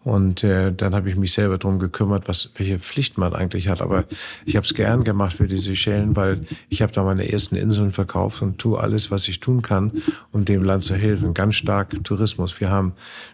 Und 0.05 0.43
äh, 0.43 0.71
dann 0.71 0.93
habe 0.93 1.09
ich 1.09 1.15
mich 1.15 1.33
selber 1.33 1.57
drum 1.57 1.79
gekümmert, 1.79 2.27
was 2.27 2.51
welche 2.57 2.77
Pflicht 2.77 3.17
man 3.17 3.33
eigentlich 3.33 3.69
hat. 3.69 3.81
Aber 3.81 4.05
ich 4.45 4.55
habe 4.55 4.63
es 4.63 4.75
gern 4.75 5.03
gemacht 5.03 5.35
für 5.35 5.47
die 5.47 5.57
Seychellen, 5.57 6.15
weil 6.15 6.41
ich 6.69 6.83
habe 6.83 6.93
da 6.93 7.03
meine 7.03 7.31
ersten 7.31 7.55
Inseln 7.55 7.91
verkauft 7.91 8.43
und 8.43 8.59
tue 8.59 8.79
alles, 8.79 9.09
was 9.09 9.27
ich 9.27 9.39
tun 9.39 9.63
kann, 9.63 10.03
um 10.31 10.45
dem 10.45 10.63
Land 10.63 10.83
zu 10.83 10.93
helfen. 10.93 11.33
Ganz 11.33 11.55
stark 11.55 12.03
Tourismus. 12.03 12.61
Wir 12.61 12.69
haben 12.69 12.93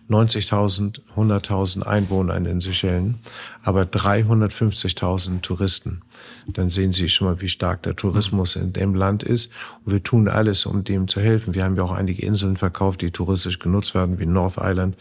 90.000, 0.09 1.01
100.000 1.17 1.81
Einwohner 1.83 2.37
in 2.37 2.45
den 2.45 2.61
Seychellen, 2.61 3.19
aber 3.63 3.81
350.000 3.81 5.41
Touristen. 5.41 6.03
Dann 6.47 6.69
sehen 6.69 6.93
Sie 6.93 7.09
schon 7.09 7.27
mal, 7.27 7.41
wie 7.41 7.49
stark 7.49 7.83
der 7.83 7.97
Tourismus 7.97 8.55
in 8.55 8.71
dem 8.71 8.95
Land 8.95 9.23
ist. 9.23 9.51
Und 9.83 9.91
wir 9.91 10.03
tun 10.03 10.29
alles, 10.29 10.65
um 10.65 10.85
dem 10.85 11.09
zu 11.09 11.19
helfen. 11.19 11.53
Wir 11.53 11.65
haben 11.65 11.75
ja 11.75 11.83
auch 11.83 11.91
einige 11.91 12.25
Inseln 12.25 12.55
verkauft, 12.55 13.01
die 13.01 13.11
touristisch 13.11 13.59
genutzt 13.59 13.93
werden, 13.93 14.19
wie 14.19 14.25
North 14.25 14.55
Island 14.57 14.95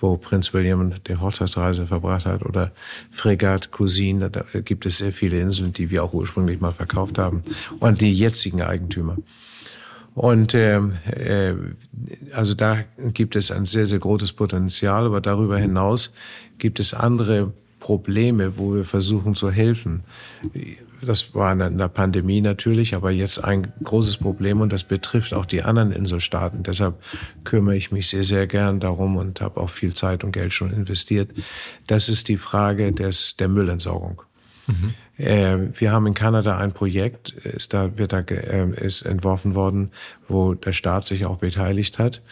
wo 0.00 0.16
Prinz 0.16 0.52
William 0.54 0.92
die 1.06 1.16
Hochzeitsreise 1.16 1.86
verbracht 1.86 2.26
hat, 2.26 2.44
oder 2.44 2.72
Fregat, 3.10 3.70
Cousin, 3.70 4.20
da 4.20 4.42
gibt 4.64 4.86
es 4.86 4.98
sehr 4.98 5.12
viele 5.12 5.40
Inseln, 5.40 5.72
die 5.72 5.90
wir 5.90 6.04
auch 6.04 6.12
ursprünglich 6.12 6.60
mal 6.60 6.72
verkauft 6.72 7.18
haben, 7.18 7.42
und 7.80 8.00
die 8.00 8.12
jetzigen 8.12 8.62
Eigentümer. 8.62 9.16
Und 10.14 10.52
ähm, 10.54 10.94
äh, 11.06 11.54
also 12.32 12.54
da 12.54 12.78
gibt 13.12 13.36
es 13.36 13.52
ein 13.52 13.64
sehr, 13.64 13.86
sehr 13.86 14.00
großes 14.00 14.32
Potenzial, 14.32 15.06
aber 15.06 15.20
darüber 15.20 15.58
hinaus 15.58 16.12
gibt 16.58 16.80
es 16.80 16.92
andere 16.92 17.52
Probleme, 17.78 18.58
wo 18.58 18.74
wir 18.74 18.84
versuchen 18.84 19.34
zu 19.34 19.50
helfen. 19.50 20.02
Das 21.00 21.34
war 21.34 21.52
in 21.52 21.78
der 21.78 21.88
Pandemie 21.88 22.40
natürlich, 22.40 22.94
aber 22.94 23.10
jetzt 23.10 23.42
ein 23.42 23.72
großes 23.82 24.16
Problem 24.16 24.60
und 24.60 24.72
das 24.72 24.84
betrifft 24.84 25.32
auch 25.32 25.46
die 25.46 25.62
anderen 25.62 25.92
Inselstaaten. 25.92 26.62
Deshalb 26.62 27.02
kümmere 27.44 27.76
ich 27.76 27.92
mich 27.92 28.08
sehr, 28.08 28.24
sehr 28.24 28.46
gern 28.46 28.80
darum 28.80 29.16
und 29.16 29.40
habe 29.40 29.60
auch 29.60 29.70
viel 29.70 29.94
Zeit 29.94 30.24
und 30.24 30.32
Geld 30.32 30.52
schon 30.52 30.72
investiert. 30.72 31.30
Das 31.86 32.08
ist 32.08 32.28
die 32.28 32.36
Frage 32.36 32.92
des, 32.92 33.36
der 33.36 33.48
Müllentsorgung. 33.48 34.22
Mhm. 34.66 34.94
Äh, 35.18 35.58
wir 35.74 35.92
haben 35.92 36.06
in 36.06 36.14
Kanada 36.14 36.56
ein 36.56 36.72
Projekt, 36.72 37.30
ist 37.30 37.74
da 37.74 37.98
wird 37.98 38.12
da 38.12 38.20
äh, 38.20 38.70
ist 38.84 39.02
entworfen 39.02 39.54
worden, 39.54 39.90
wo 40.28 40.54
der 40.54 40.72
Staat 40.72 41.04
sich 41.04 41.26
auch 41.26 41.38
beteiligt 41.38 41.98
hat, 41.98 42.22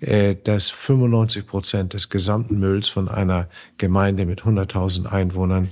äh, 0.00 0.36
dass 0.44 0.70
95 0.70 1.46
Prozent 1.46 1.94
des 1.94 2.10
gesamten 2.10 2.58
Mülls 2.58 2.88
von 2.88 3.08
einer 3.08 3.48
Gemeinde 3.78 4.26
mit 4.26 4.42
100.000 4.42 5.06
Einwohnern 5.06 5.70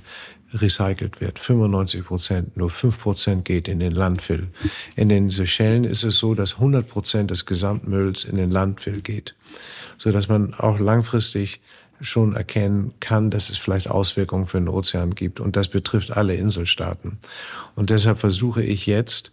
recycelt 0.53 1.21
wird. 1.21 1.39
95 1.39 2.05
Prozent, 2.05 2.57
nur 2.57 2.69
5 2.69 2.99
Prozent 2.99 3.45
geht 3.45 3.67
in 3.67 3.79
den 3.79 3.93
Landfill. 3.93 4.49
In 4.95 5.09
den 5.09 5.29
Seychellen 5.29 5.83
ist 5.83 6.03
es 6.03 6.19
so, 6.19 6.35
dass 6.35 6.55
100 6.55 6.87
Prozent 6.87 7.31
des 7.31 7.45
Gesamtmülls 7.45 8.23
in 8.23 8.37
den 8.37 8.51
Landfill 8.51 9.01
geht, 9.01 9.35
so 9.97 10.11
dass 10.11 10.27
man 10.27 10.53
auch 10.53 10.79
langfristig 10.79 11.59
schon 12.03 12.35
erkennen 12.35 12.93
kann, 12.99 13.29
dass 13.29 13.49
es 13.49 13.57
vielleicht 13.57 13.89
Auswirkungen 13.89 14.45
für 14.45 14.59
den 14.59 14.69
Ozean 14.69 15.15
gibt. 15.15 15.39
Und 15.39 15.55
das 15.55 15.69
betrifft 15.69 16.11
alle 16.11 16.35
Inselstaaten. 16.35 17.17
Und 17.75 17.89
deshalb 17.89 18.19
versuche 18.19 18.63
ich 18.63 18.85
jetzt, 18.85 19.31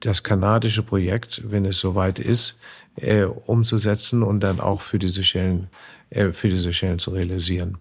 das 0.00 0.22
kanadische 0.22 0.82
Projekt, 0.82 1.42
wenn 1.50 1.64
es 1.64 1.78
soweit 1.78 2.18
ist, 2.18 2.58
äh, 2.96 3.22
umzusetzen 3.24 4.22
und 4.22 4.40
dann 4.40 4.60
auch 4.60 4.82
für 4.82 4.98
die 4.98 5.08
Seychellen, 5.08 5.68
äh, 6.10 6.32
für 6.32 6.48
die 6.48 6.58
Seychellen 6.58 6.98
zu 6.98 7.10
realisieren. 7.10 7.78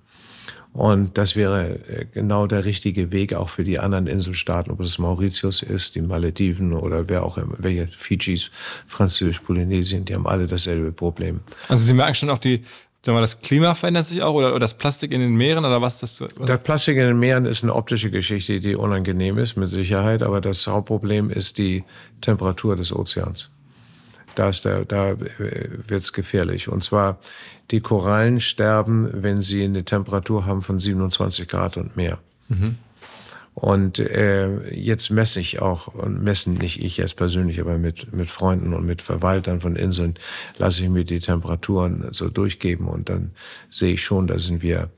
Und 0.72 1.20
das 1.20 1.36
wäre 1.36 1.80
äh, 1.88 2.06
genau 2.12 2.48
der 2.48 2.66
richtige 2.66 3.12
Weg 3.12 3.36
auch 3.36 3.50
für 3.50 3.64
die 3.64 3.78
anderen 3.78 4.08
Inselstaaten, 4.08 4.72
ob 4.72 4.80
es 4.80 4.98
Mauritius 4.98 5.62
ist, 5.62 5.94
die 5.94 6.02
Malediven 6.02 6.74
oder 6.74 7.08
wer 7.10 7.24
auch 7.24 7.38
immer, 7.38 7.56
welche 7.60 7.88
Fidschis, 7.88 8.50
Französisch-Polynesien, 8.88 10.06
die 10.06 10.16
haben 10.16 10.26
alle 10.26 10.48
dasselbe 10.48 10.92
Problem. 10.92 11.42
Also 11.68 11.86
Sie 11.86 11.94
merken 11.94 12.16
schon 12.16 12.32
auch 12.32 12.40
die 12.40 12.64
Sag 13.06 13.14
mal, 13.14 13.22
das 13.22 13.42
Klima 13.42 13.76
verändert 13.76 14.06
sich 14.06 14.22
auch 14.22 14.34
oder, 14.34 14.52
oder 14.52 14.60
das 14.60 14.76
Plastik 14.76 15.12
in 15.12 15.20
den 15.20 15.36
Meeren 15.36 15.66
oder 15.66 15.82
was 15.82 16.00
das? 16.00 16.22
Was? 16.22 16.34
Das 16.48 16.64
Plastik 16.64 16.96
in 16.96 17.04
den 17.06 17.20
Meeren 17.20 17.46
ist 17.46 17.62
eine 17.62 17.76
optische 17.76 18.10
Geschichte, 18.10 18.62
die 18.62 18.76
unangenehm 18.78 19.38
ist 19.38 19.58
mit 19.58 19.68
Sicherheit, 19.70 20.24
aber 20.24 20.40
das 20.40 20.66
Hauptproblem 20.68 21.30
ist 21.30 21.58
die 21.58 21.84
Temperatur 22.22 22.78
des 22.78 22.96
Ozeans. 22.96 23.50
Da 24.36 24.50
ist 24.50 24.64
der, 24.64 24.86
da 24.86 25.12
äh, 25.12 25.18
wird's 25.88 26.14
gefährlich. 26.14 26.70
Und 26.70 26.82
zwar 26.82 27.20
die 27.72 27.82
Korallen 27.82 28.40
sterben, 28.40 29.10
wenn 29.12 29.42
sie 29.42 29.66
eine 29.66 29.84
Temperatur 29.84 30.46
haben 30.46 30.62
von 30.62 30.80
27 30.80 31.48
Grad 31.48 31.76
und 31.76 31.98
mehr. 31.98 32.20
Mhm. 32.48 32.78
Und 33.54 34.00
äh, 34.00 34.74
jetzt 34.74 35.12
messe 35.12 35.40
ich 35.40 35.62
auch, 35.62 35.88
und 35.88 36.24
messen 36.24 36.56
nicht 36.56 36.84
ich 36.84 36.98
jetzt 36.98 37.16
persönlich, 37.16 37.60
aber 37.62 37.78
mit, 37.78 38.12
mit 38.14 38.30
Freunden 38.30 38.74
und 38.74 38.86
mit 38.86 39.02
Verwaltern 39.02 39.62
von 39.62 39.76
Inseln, 39.76 40.18
lasse 40.58 40.84
ich 40.84 40.90
mir 40.90 41.04
die 41.04 41.20
Temperaturen 41.20 42.08
so 42.12 42.30
durchgeben 42.30 42.88
und 42.88 43.10
dann 43.10 43.32
sehe 43.70 43.94
ich 43.94 44.04
schon, 44.04 44.26
da 44.28 44.40
sind 44.40 44.64
wir 44.64 44.90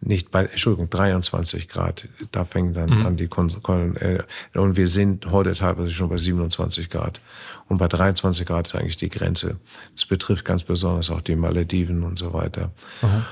nicht 0.00 0.30
bei, 0.30 0.46
Entschuldigung, 0.46 0.88
23 0.88 1.68
Grad. 1.68 2.08
Da 2.32 2.46
fängt 2.46 2.74
dann 2.74 3.00
mhm. 3.00 3.06
an 3.06 3.16
die 3.18 3.28
Kon 3.28 3.50
äh, 3.96 4.22
und 4.54 4.76
wir 4.76 4.88
sind 4.88 5.30
heute 5.30 5.54
teilweise 5.54 5.92
schon 5.92 6.08
bei 6.08 6.16
27 6.16 6.88
Grad. 6.88 7.20
Und 7.68 7.76
bei 7.76 7.86
23 7.86 8.46
Grad 8.46 8.66
ist 8.66 8.74
eigentlich 8.74 8.96
die 8.96 9.10
Grenze. 9.10 9.60
Das 9.94 10.06
betrifft 10.06 10.46
ganz 10.46 10.64
besonders 10.64 11.10
auch 11.10 11.20
die 11.20 11.36
Malediven 11.36 12.02
und 12.02 12.18
so 12.18 12.32
weiter. 12.32 12.72
Mhm. 13.02 13.24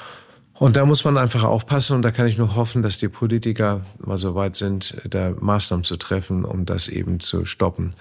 Und 0.58 0.76
da 0.76 0.84
muss 0.84 1.04
man 1.04 1.16
einfach 1.18 1.44
aufpassen 1.44 1.94
und 1.94 2.02
da 2.02 2.10
kann 2.10 2.26
ich 2.26 2.36
nur 2.36 2.56
hoffen, 2.56 2.82
dass 2.82 2.98
die 2.98 3.08
Politiker 3.08 3.86
mal 3.98 4.18
so 4.18 4.34
weit 4.34 4.56
sind, 4.56 4.96
da 5.08 5.32
Maßnahmen 5.38 5.84
zu 5.84 5.96
treffen, 5.96 6.44
um 6.44 6.66
das 6.66 6.88
eben 6.88 7.20
zu 7.20 7.44
stoppen. 7.44 7.94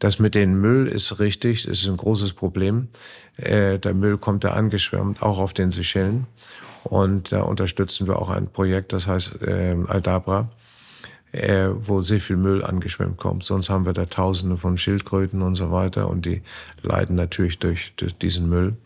Das 0.00 0.18
mit 0.18 0.34
dem 0.34 0.60
Müll 0.60 0.88
ist 0.88 1.20
richtig, 1.20 1.68
ist 1.68 1.86
ein 1.86 1.96
großes 1.96 2.32
Problem. 2.32 2.88
Äh, 3.36 3.78
der 3.78 3.94
Müll 3.94 4.18
kommt 4.18 4.42
da 4.42 4.50
angeschwärmt, 4.50 5.22
auch 5.22 5.38
auf 5.38 5.52
den 5.52 5.70
Seychellen. 5.70 6.26
Und 6.82 7.30
da 7.30 7.42
unterstützen 7.42 8.08
wir 8.08 8.18
auch 8.18 8.30
ein 8.30 8.50
Projekt, 8.50 8.92
das 8.92 9.06
heißt 9.06 9.42
äh, 9.42 9.76
Aldabra. 9.86 10.50
äh, 11.32 11.68
wo 11.72 12.00
sehr 12.02 12.20
viel 12.20 12.36
Müll 12.36 12.64
angeschwemmt 12.64 13.16
kommt. 13.16 13.44
Sonst 13.44 13.70
haben 13.70 13.86
wir 13.86 13.92
da 13.92 14.06
Tausende 14.06 14.56
von 14.56 14.78
Schildkröten 14.78 15.42
und 15.42 15.54
so 15.54 15.70
weiter 15.70 16.08
und 16.08 16.26
die 16.26 16.42
leiden 16.82 17.16
natürlich 17.16 17.58
durch 17.58 17.92
diesen 18.20 18.48
Müll. 18.48 18.76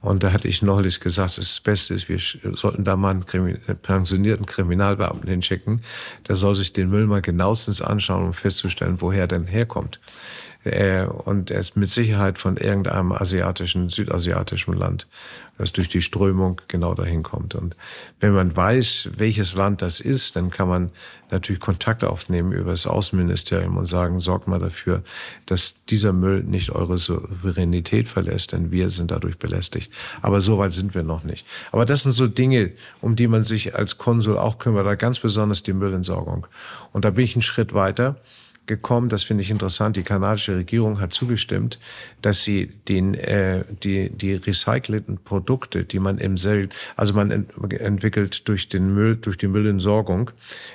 Und 0.00 0.22
da 0.22 0.32
hatte 0.32 0.46
ich 0.46 0.62
neulich 0.62 1.00
gesagt, 1.00 1.38
das 1.38 1.58
Beste 1.60 1.94
ist, 1.94 2.08
wir 2.08 2.18
sollten 2.54 2.84
da 2.84 2.96
mal 2.96 3.10
einen 3.10 3.26
Krimi 3.26 3.54
pensionierten 3.82 4.46
Kriminalbeamten 4.46 5.28
hinschicken. 5.28 5.82
Der 6.28 6.36
soll 6.36 6.54
sich 6.54 6.72
den 6.72 6.88
Müll 6.88 7.06
mal 7.06 7.20
genauestens 7.20 7.82
anschauen, 7.82 8.26
um 8.26 8.32
festzustellen, 8.32 9.00
woher 9.00 9.22
er 9.22 9.28
denn 9.28 9.46
herkommt. 9.46 10.00
Äh, 10.64 11.04
und 11.04 11.50
er 11.50 11.60
ist 11.60 11.76
mit 11.76 11.88
Sicherheit 11.88 12.38
von 12.38 12.56
irgendeinem 12.56 13.12
asiatischen, 13.12 13.88
südasiatischen 13.88 14.74
Land, 14.74 15.06
das 15.56 15.72
durch 15.72 15.88
die 15.88 16.02
Strömung 16.02 16.60
genau 16.68 16.94
dahin 16.94 17.22
kommt. 17.22 17.54
Und 17.54 17.76
wenn 18.20 18.32
man 18.32 18.56
weiß, 18.56 19.10
welches 19.16 19.54
Land 19.54 19.82
das 19.82 20.00
ist, 20.00 20.36
dann 20.36 20.50
kann 20.50 20.68
man 20.68 20.90
natürlich 21.30 21.60
Kontakt 21.60 22.04
aufnehmen 22.04 22.52
über 22.52 22.72
das 22.72 22.86
Außenministerium 22.86 23.76
und 23.76 23.84
sagen, 23.84 24.18
sorgt 24.18 24.48
mal 24.48 24.58
dafür, 24.58 25.02
dass 25.46 25.76
dieser 25.90 26.12
Müll 26.12 26.42
nicht 26.42 26.70
eure 26.70 26.98
Souveränität 26.98 28.08
verlässt, 28.08 28.52
denn 28.52 28.70
wir 28.70 28.90
sind 28.90 29.10
dadurch 29.10 29.38
belästigt. 29.38 29.92
Aber 30.22 30.40
so 30.40 30.58
weit 30.58 30.72
sind 30.72 30.94
wir 30.94 31.02
noch 31.02 31.24
nicht. 31.24 31.46
Aber 31.70 31.84
das 31.84 32.02
sind 32.02 32.12
so 32.12 32.26
Dinge, 32.26 32.72
um 33.00 33.14
die 33.14 33.28
man 33.28 33.44
sich 33.44 33.76
als 33.76 33.98
Konsul 33.98 34.38
auch 34.38 34.58
kümmert, 34.58 34.86
da 34.86 34.94
ganz 34.94 35.20
besonders 35.20 35.62
die 35.62 35.72
Müllentsorgung. 35.72 36.46
Und 36.92 37.04
da 37.04 37.10
bin 37.10 37.24
ich 37.24 37.34
einen 37.34 37.42
Schritt 37.42 37.74
weiter 37.74 38.16
gekommen, 38.68 39.08
das 39.08 39.24
finde 39.24 39.42
ich 39.42 39.50
interessant, 39.50 39.96
die 39.96 40.04
kanadische 40.04 40.54
Regierung 40.54 41.00
hat 41.00 41.12
zugestimmt, 41.12 41.80
dass 42.22 42.44
sie 42.44 42.66
den, 42.86 43.14
äh, 43.14 43.64
die, 43.82 44.10
die 44.10 44.34
recycelten 44.34 45.18
Produkte, 45.18 45.84
die 45.84 45.98
man 45.98 46.18
im 46.18 46.38
Sel, 46.38 46.68
also 46.94 47.14
man 47.14 47.32
ent 47.32 47.50
entwickelt 47.72 48.46
durch 48.46 48.68
den 48.68 48.94
Müll, 48.94 49.16
durch 49.16 49.38
die 49.38 49.48
Müllentsorgung, 49.48 50.30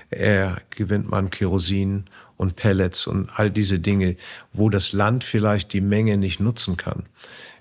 äh, 0.10 0.50
gewinnt 0.72 1.10
man 1.10 1.30
Kerosin 1.30 2.06
und 2.36 2.58
Pellets 2.58 3.08
und 3.08 3.30
all 3.36 3.50
diese 3.50 3.80
Dinge, 3.80 4.18
wo 4.52 4.70
das 4.70 4.92
Land 4.92 5.24
vielleicht 5.24 5.72
die 5.72 5.82
Menge 5.82 6.18
nicht 6.18 6.42
nutzen 6.42 6.76
kann 6.76 7.04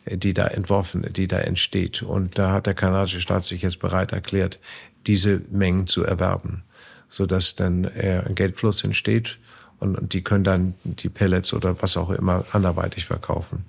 äh, 0.07 0.17
die 0.17 0.35
da 0.35 0.49
entworfen, 0.49 1.07
die 1.13 1.29
da 1.29 1.39
entsteht. 1.39 2.03
Und 2.03 2.39
da 2.39 2.51
hat 2.51 2.67
der 2.67 2.75
kanadische 2.75 3.21
Staat 3.21 3.45
sich 3.45 3.63
jetzt 3.63 3.79
bereit 3.79 4.13
erklärt, 4.13 4.59
diese 5.07 5.43
Mengen 5.51 5.87
zu 5.87 6.05
erwerben, 6.05 6.65
so 7.09 7.27
dass 7.27 7.55
dann 7.55 7.85
äh, 7.85 8.23
ein 8.27 8.35
Geldfluss 8.35 8.83
entsteht 8.83 9.39
und, 9.83 9.99
und 9.99 10.13
die 10.13 10.23
können 10.23 10.45
dann 10.45 10.75
die 10.85 11.09
Pellets 11.09 11.53
oder 11.53 11.81
was 11.83 11.97
auch 11.97 12.11
immer 12.11 12.45
anderweitig 12.53 13.05
verkaufen. 13.05 13.65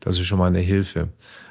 Das 0.00 0.18
ist 0.18 0.26
schon 0.26 0.38
mal 0.38 0.46
eine 0.46 0.60
Hilfe. 0.60 1.08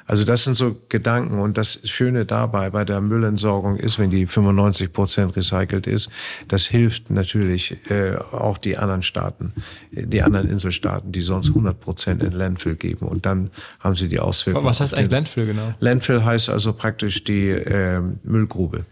Also 0.08 0.24
das 0.24 0.44
sind 0.44 0.54
so 0.54 0.74
Gedanken 0.88 1.38
und 1.38 1.58
das 1.58 1.80
Schöne 1.84 2.24
dabei 2.24 2.70
bei 2.70 2.86
der 2.86 3.02
Müllentsorgung 3.02 3.76
ist, 3.76 3.98
wenn 3.98 4.08
die 4.10 4.26
95 4.26 4.90
Prozent 4.90 5.36
recycelt 5.36 5.86
ist, 5.86 6.08
das 6.48 6.66
hilft 6.66 7.10
natürlich 7.10 7.90
äh, 7.90 8.16
auch 8.16 8.56
die 8.56 8.78
anderen 8.78 9.02
Staaten, 9.02 9.52
die 9.92 10.22
anderen 10.22 10.48
Inselstaaten, 10.48 11.12
die 11.12 11.20
sonst 11.20 11.48
100 11.50 11.78
Prozent 11.78 12.22
in 12.22 12.32
Landfill 12.32 12.76
geben 12.76 13.06
und 13.06 13.26
dann 13.26 13.50
haben 13.80 13.96
sie 13.96 14.08
die 14.08 14.18
Auswirkungen. 14.18 14.64
Was 14.64 14.80
heißt 14.80 14.94
eigentlich 14.94 15.10
Landfill 15.10 15.44
genau? 15.44 15.74
Landfill 15.78 16.24
heißt 16.24 16.48
also 16.48 16.72
praktisch 16.72 17.22
die 17.24 17.50
äh, 17.50 18.00
Müllgrube. 18.22 18.86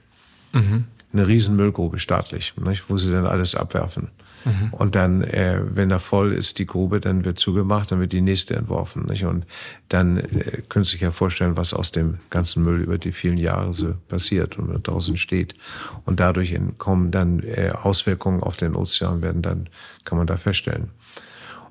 Mhm. 0.53 0.85
Eine 1.15 1.29
riesen 1.29 1.57
Müllgrube 1.57 1.99
staatlich, 1.99 2.53
nicht, 2.63 2.91
wo 2.91 2.99
sie 2.99 3.11
dann 3.11 3.27
alles 3.27 3.55
abwerfen. 3.55 4.09
Mhm. 4.47 4.73
Und 4.73 4.95
dann, 4.95 5.23
äh, 5.23 5.61
wenn 5.75 5.91
er 5.91 5.99
voll 5.99 6.33
ist, 6.33 6.61
die 6.61 6.67
Grube, 6.67 7.01
dann 7.01 7.25
wird 7.25 7.39
zugemacht, 7.39 7.91
dann 7.91 7.99
wird 7.99 8.13
die 8.13 8.21
nächste 8.21 8.55
entworfen. 8.55 9.05
Nicht? 9.07 9.25
Und 9.25 9.45
dann 9.89 10.19
äh, 10.19 10.63
können 10.69 10.85
Sie 10.85 10.93
sich 10.93 11.01
ja 11.01 11.11
vorstellen, 11.11 11.57
was 11.57 11.75
aus 11.75 11.91
dem 11.91 12.19
ganzen 12.31 12.63
Müll 12.63 12.81
über 12.81 12.97
die 12.97 13.11
vielen 13.11 13.39
Jahre 13.39 13.75
so 13.75 13.95
passiert 14.09 14.57
und 14.57 14.87
draußen 14.87 15.17
steht. 15.17 15.57
Und 16.05 16.21
dadurch 16.21 16.57
kommen 16.79 17.11
dann 17.11 17.41
äh, 17.41 17.73
Auswirkungen 17.73 18.41
auf 18.41 18.57
den 18.57 18.77
Ozean, 18.77 19.21
werden 19.21 19.43
dann, 19.43 19.69
kann 20.05 20.17
man 20.17 20.29
da 20.29 20.37
feststellen. 20.37 20.91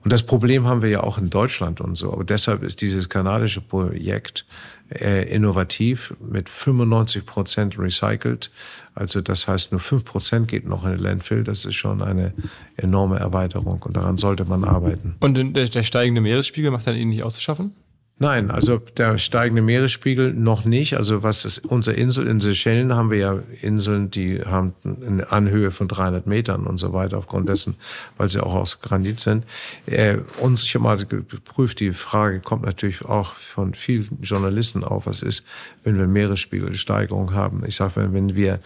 Und 0.03 0.11
das 0.11 0.23
Problem 0.23 0.67
haben 0.67 0.81
wir 0.81 0.89
ja 0.89 1.01
auch 1.01 1.17
in 1.17 1.29
Deutschland 1.29 1.79
und 1.79 1.95
so. 1.95 2.11
Aber 2.11 2.25
deshalb 2.25 2.61
ist 2.61 2.81
dieses 2.81 3.07
kanadische 3.07 3.61
Projekt 3.61 4.45
äh, 4.89 5.27
innovativ 5.33 6.13
mit 6.19 6.49
95 6.49 7.25
Prozent 7.25 7.79
recycelt. 7.79 8.51
Also 8.93 9.21
das 9.21 9.47
heißt, 9.47 9.71
nur 9.71 9.81
5 9.81 10.05
Prozent 10.05 10.47
geht 10.47 10.67
noch 10.67 10.85
in 10.85 10.91
den 10.91 10.99
Landfill. 10.99 11.43
Das 11.43 11.65
ist 11.65 11.75
schon 11.75 12.01
eine 12.01 12.33
enorme 12.77 13.17
Erweiterung 13.17 13.81
und 13.81 13.97
daran 13.97 14.17
sollte 14.17 14.45
man 14.45 14.63
arbeiten. 14.63 15.15
Und 15.19 15.37
der, 15.55 15.67
der 15.67 15.83
steigende 15.83 16.21
Meeresspiegel 16.21 16.71
macht 16.71 16.87
dann 16.87 16.95
ihn 16.95 17.09
nicht 17.09 17.23
auszuschaffen? 17.23 17.73
Nein, 18.17 18.49
also 18.49 18.77
der 18.77 19.17
steigende 19.17 19.61
Meeresspiegel 19.61 20.33
noch 20.33 20.63
nicht. 20.63 20.95
Also 20.95 21.21
was 21.21 21.43
ist 21.43 21.65
unsere 21.65 21.97
Insel 21.97 22.27
in 22.27 22.39
Seychellen 22.39 22.95
haben 22.95 23.11
wir 23.11 23.17
ja 23.17 23.39
Inseln, 23.61 24.09
die 24.09 24.39
haben 24.41 24.73
eine 24.85 25.33
Anhöhe 25.33 25.69
von 25.69 25.89
300 25.89 26.25
Metern 26.25 26.65
und 26.65 26.77
so 26.77 26.93
weiter 26.93 27.17
aufgrund 27.17 27.49
dessen, 27.49 27.75
weil 28.15 28.29
sie 28.29 28.41
auch 28.41 28.53
aus 28.53 28.79
Granit 28.79 29.19
sind. 29.19 29.43
Äh, 29.85 30.19
uns 30.39 30.63
ich 30.63 30.73
habe 30.75 30.83
mal 30.83 30.97
geprüft, 30.97 31.81
die 31.81 31.91
Frage 31.91 32.39
kommt 32.39 32.63
natürlich 32.63 33.03
auch 33.03 33.33
von 33.33 33.73
vielen 33.73 34.19
Journalisten 34.21 34.85
auf, 34.85 35.07
was 35.07 35.21
ist, 35.21 35.43
wenn 35.83 35.97
wir 35.97 36.07
Meeresspiegelsteigerung 36.07 37.33
haben. 37.33 37.63
Ich 37.67 37.75
sage, 37.75 37.97
wenn, 37.97 38.13
wenn 38.13 38.35
wir 38.35 38.61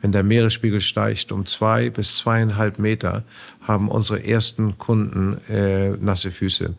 wenn 0.00 0.12
der 0.12 0.22
Meeresspiegel 0.22 0.80
steigt 0.80 1.32
um 1.32 1.46
zwei 1.46 1.90
bis 1.90 2.18
zweieinhalb 2.18 2.78
Meter, 2.78 3.24
haben 3.60 3.88
unsere 3.88 4.24
ersten 4.24 4.78
Kunden 4.78 5.38
äh, 5.48 5.90
nasse 5.90 6.30
Füße. 6.30 6.74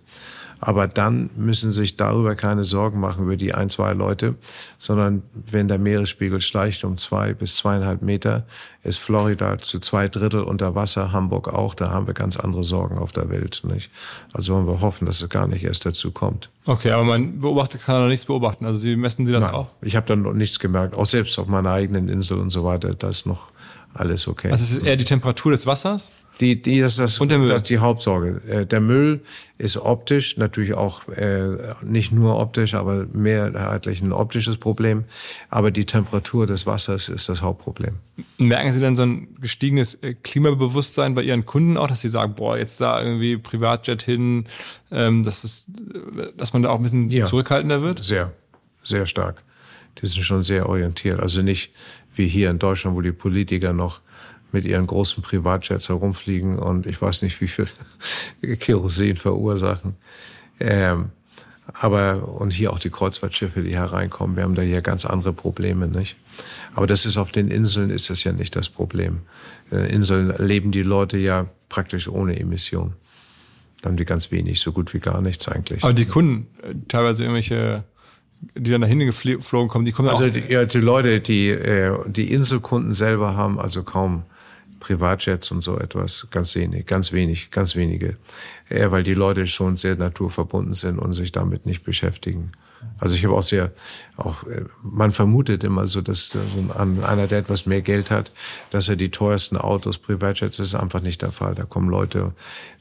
Aber 0.66 0.88
dann 0.88 1.30
müssen 1.36 1.74
sich 1.74 1.97
darüber 1.97 2.36
keine 2.36 2.64
Sorgen 2.64 2.97
machen 3.01 3.26
über 3.26 3.36
die 3.36 3.53
ein, 3.53 3.70
zwei 3.70 3.91
Leute, 3.91 4.36
sondern 4.78 5.22
wenn 5.34 5.68
der 5.68 5.78
Meeresspiegel 5.78 6.39
steigt 6.39 6.86
um 6.86 6.97
zwei 6.97 7.34
bis 7.34 7.57
zweieinhalb 7.57 8.01
Meter, 8.01 8.45
ist 8.82 8.97
Florida 8.97 9.57
zu 9.57 9.80
zwei 9.80 10.07
Drittel 10.07 10.41
unter 10.41 10.74
Wasser, 10.74 11.11
Hamburg 11.11 11.49
auch, 11.49 11.74
da 11.74 11.89
haben 11.89 12.07
wir 12.07 12.14
ganz 12.14 12.38
andere 12.38 12.64
Sorgen 12.64 12.97
auf 12.97 13.11
der 13.11 13.30
Welt. 13.30 13.61
Nicht? 13.66 13.91
Also 14.32 14.53
wollen 14.53 14.66
wir 14.66 14.80
hoffen, 14.80 15.05
dass 15.05 15.22
es 15.22 15.30
gar 15.30 15.47
nicht 15.47 15.66
erst 15.66 15.86
dazu 15.86 16.11
kommt. 16.11 16.49
Okay, 16.66 16.91
aber 16.91 17.03
man 17.03 17.41
beobachtet 17.41 17.84
kann 17.84 18.01
noch 18.01 18.07
nichts 18.07 18.26
beobachten. 18.26 18.66
Also 18.66 18.80
Sie 18.80 18.95
messen 18.95 19.26
Sie 19.26 19.34
das 19.34 19.43
Nein, 19.43 19.53
auch? 19.53 19.74
Ich 19.82 19.97
habe 19.97 20.05
dann 20.05 20.22
noch 20.22 20.32
nichts 20.32 20.59
gemerkt, 20.59 20.95
auch 20.95 21.05
selbst 21.05 21.38
auf 21.39 21.47
meiner 21.47 21.72
eigenen 21.72 22.07
Insel 22.07 22.38
und 22.38 22.51
so 22.51 22.64
weiter, 22.64 22.95
da 22.95 23.09
ist 23.09 23.26
noch 23.26 23.51
alles 23.93 24.27
okay. 24.27 24.49
Also 24.51 24.63
es 24.63 24.71
ist 24.71 24.83
eher 24.85 24.95
die 24.95 25.03
Temperatur 25.05 25.51
des 25.51 25.65
Wassers? 25.67 26.11
Die, 26.41 26.59
die, 26.59 26.79
das, 26.79 26.95
das, 26.95 27.19
Und 27.19 27.29
der 27.29 27.37
Müll. 27.37 27.47
das 27.49 27.57
ist 27.57 27.69
die 27.69 27.77
Hauptsorge. 27.77 28.41
Äh, 28.47 28.65
Der 28.65 28.79
Müll 28.81 29.21
ist 29.59 29.77
optisch, 29.77 30.35
natürlich 30.37 30.73
auch 30.73 31.07
äh, 31.09 31.73
nicht 31.85 32.11
nur 32.11 32.39
optisch, 32.39 32.73
aber 32.73 33.05
mehrheitlich 33.13 34.01
ein 34.01 34.11
optisches 34.11 34.57
Problem. 34.57 35.03
Aber 35.49 35.69
die 35.69 35.85
Temperatur 35.85 36.47
des 36.47 36.65
Wassers 36.65 37.07
ist 37.07 37.29
das 37.29 37.43
Hauptproblem. 37.43 37.97
Merken 38.39 38.73
Sie 38.73 38.79
denn 38.79 38.95
so 38.95 39.03
ein 39.03 39.27
gestiegenes 39.41 39.93
äh, 40.01 40.15
Klimabewusstsein 40.15 41.13
bei 41.13 41.21
Ihren 41.21 41.45
Kunden 41.45 41.77
auch, 41.77 41.87
dass 41.87 42.01
Sie 42.01 42.09
sagen, 42.09 42.33
boah, 42.33 42.57
jetzt 42.57 42.81
da 42.81 42.99
irgendwie 42.99 43.37
Privatjet 43.37 44.01
hin, 44.01 44.45
ähm, 44.91 45.21
dass, 45.21 45.43
das, 45.43 45.67
dass 46.35 46.51
man 46.53 46.63
da 46.63 46.69
auch 46.69 46.77
ein 46.77 46.83
bisschen 46.83 47.11
Ja. 47.11 47.25
zurückhaltender 47.25 47.83
wird? 47.83 48.03
Sehr, 48.03 48.33
sehr 48.83 49.05
stark. 49.05 49.43
Die 50.01 50.07
sind 50.07 50.23
schon 50.23 50.41
sehr 50.41 50.67
orientiert. 50.67 51.19
Also 51.19 51.43
nicht 51.43 51.71
wie 52.16 52.28
hier 52.28 52.49
in 52.49 52.59
Deutschland, 52.59 52.95
wo 52.95 53.01
die 53.01 53.11
Politiker 53.11 53.74
noch 53.74 54.01
mit 54.51 54.66
ihren 54.66 54.86
großen 54.86 55.24
Privatjets 55.24 55.89
herumfliegen 55.89 56.59
und 56.59 56.86
ich 56.86 57.01
weiß 57.01 57.24
nicht, 57.24 57.41
wie 57.41 57.47
viel 57.47 57.66
Kerosin 58.59 59.16
verursachen. 59.16 59.95
Ähm, 60.59 61.09
aber, 61.74 62.28
und 62.28 62.51
hier 62.51 62.72
auch 62.72 62.80
die 62.80 62.89
Kreuzfahrtschiffe, 62.89 63.61
die 63.61 63.76
hereinkommen. 63.76 64.36
Wir 64.36 64.43
haben 64.43 64.55
da 64.55 64.61
hier 64.61 64.82
ganz 64.82 65.05
andere 65.05 65.34
Probleme, 65.34 65.88
nicht? 65.88 66.18
Aber 66.74 66.88
das 66.88 67.05
ist 67.05 67.18
auf 67.18 67.32
den 67.32 67.47
Inseln 67.47 67.89
ist 67.89 68.09
das 68.09 68.24
ja 68.24 68.34
nicht 68.34 68.55
das 68.55 68.70
Problem. 68.70 69.22
In 69.72 69.80
Inseln 69.80 70.34
leben 70.38 70.72
die 70.72 70.84
Leute 70.84 71.18
ja 71.18 71.47
praktisch 71.70 72.07
ohne 72.07 72.38
Emission. 72.39 72.93
Da 73.82 73.89
haben 73.89 73.97
die 73.97 74.05
ganz 74.05 74.30
wenig, 74.32 74.59
so 74.59 74.72
gut 74.72 74.93
wie 74.93 74.99
gar 74.99 75.22
nichts 75.22 75.47
eigentlich. 75.47 75.84
Aber 75.84 75.93
die 75.93 76.05
Kunden, 76.05 76.47
äh, 76.61 76.74
teilweise 76.88 77.24
irgendwelche, 77.24 77.84
die 78.55 78.71
dann 78.71 78.81
dahin 78.81 78.99
geflogen 78.99 79.67
kommen, 79.67 79.85
die 79.85 79.91
kommen 79.91 80.09
Also 80.09 80.25
auch. 80.25 80.29
die, 80.29 80.43
ja, 80.51 80.65
die 80.65 80.79
Leute, 80.79 81.19
die 81.21 81.49
äh, 81.49 81.97
die 82.07 82.31
Inselkunden 82.31 82.93
selber 82.93 83.35
haben, 83.35 83.59
also 83.59 83.83
kaum 83.83 84.23
Privatjets 84.79 85.51
und 85.51 85.61
so 85.61 85.77
etwas, 85.77 86.27
ganz 86.29 86.55
wenig, 86.55 86.85
ganz 86.85 87.13
wenig, 87.13 87.51
ganz 87.51 87.75
wenige, 87.75 88.17
äh, 88.69 88.91
weil 88.91 89.03
die 89.03 89.13
Leute 89.13 89.47
schon 89.47 89.77
sehr 89.77 89.95
naturverbunden 89.95 90.73
sind 90.73 90.99
und 90.99 91.13
sich 91.13 91.31
damit 91.31 91.65
nicht 91.65 91.83
beschäftigen. 91.83 92.51
Also 92.99 93.15
ich 93.15 93.25
habe 93.25 93.36
auch 93.36 93.43
sehr, 93.43 93.71
auch 94.15 94.43
äh, 94.43 94.65
man 94.81 95.11
vermutet 95.11 95.63
immer 95.63 95.88
so, 95.88 96.01
dass 96.01 96.27
so 96.27 96.39
ein, 96.77 97.03
einer, 97.03 97.27
der 97.27 97.39
etwas 97.39 97.65
mehr 97.65 97.81
Geld 97.81 98.11
hat, 98.11 98.31
dass 98.69 98.88
er 98.88 98.95
die 98.95 99.09
teuersten 99.09 99.57
Autos, 99.57 99.97
Privatjets, 99.97 100.57
das 100.57 100.67
ist 100.67 100.75
einfach 100.75 101.01
nicht 101.01 101.21
der 101.21 101.31
Fall. 101.31 101.55
Da 101.55 101.65
kommen 101.65 101.89
Leute, 101.89 102.34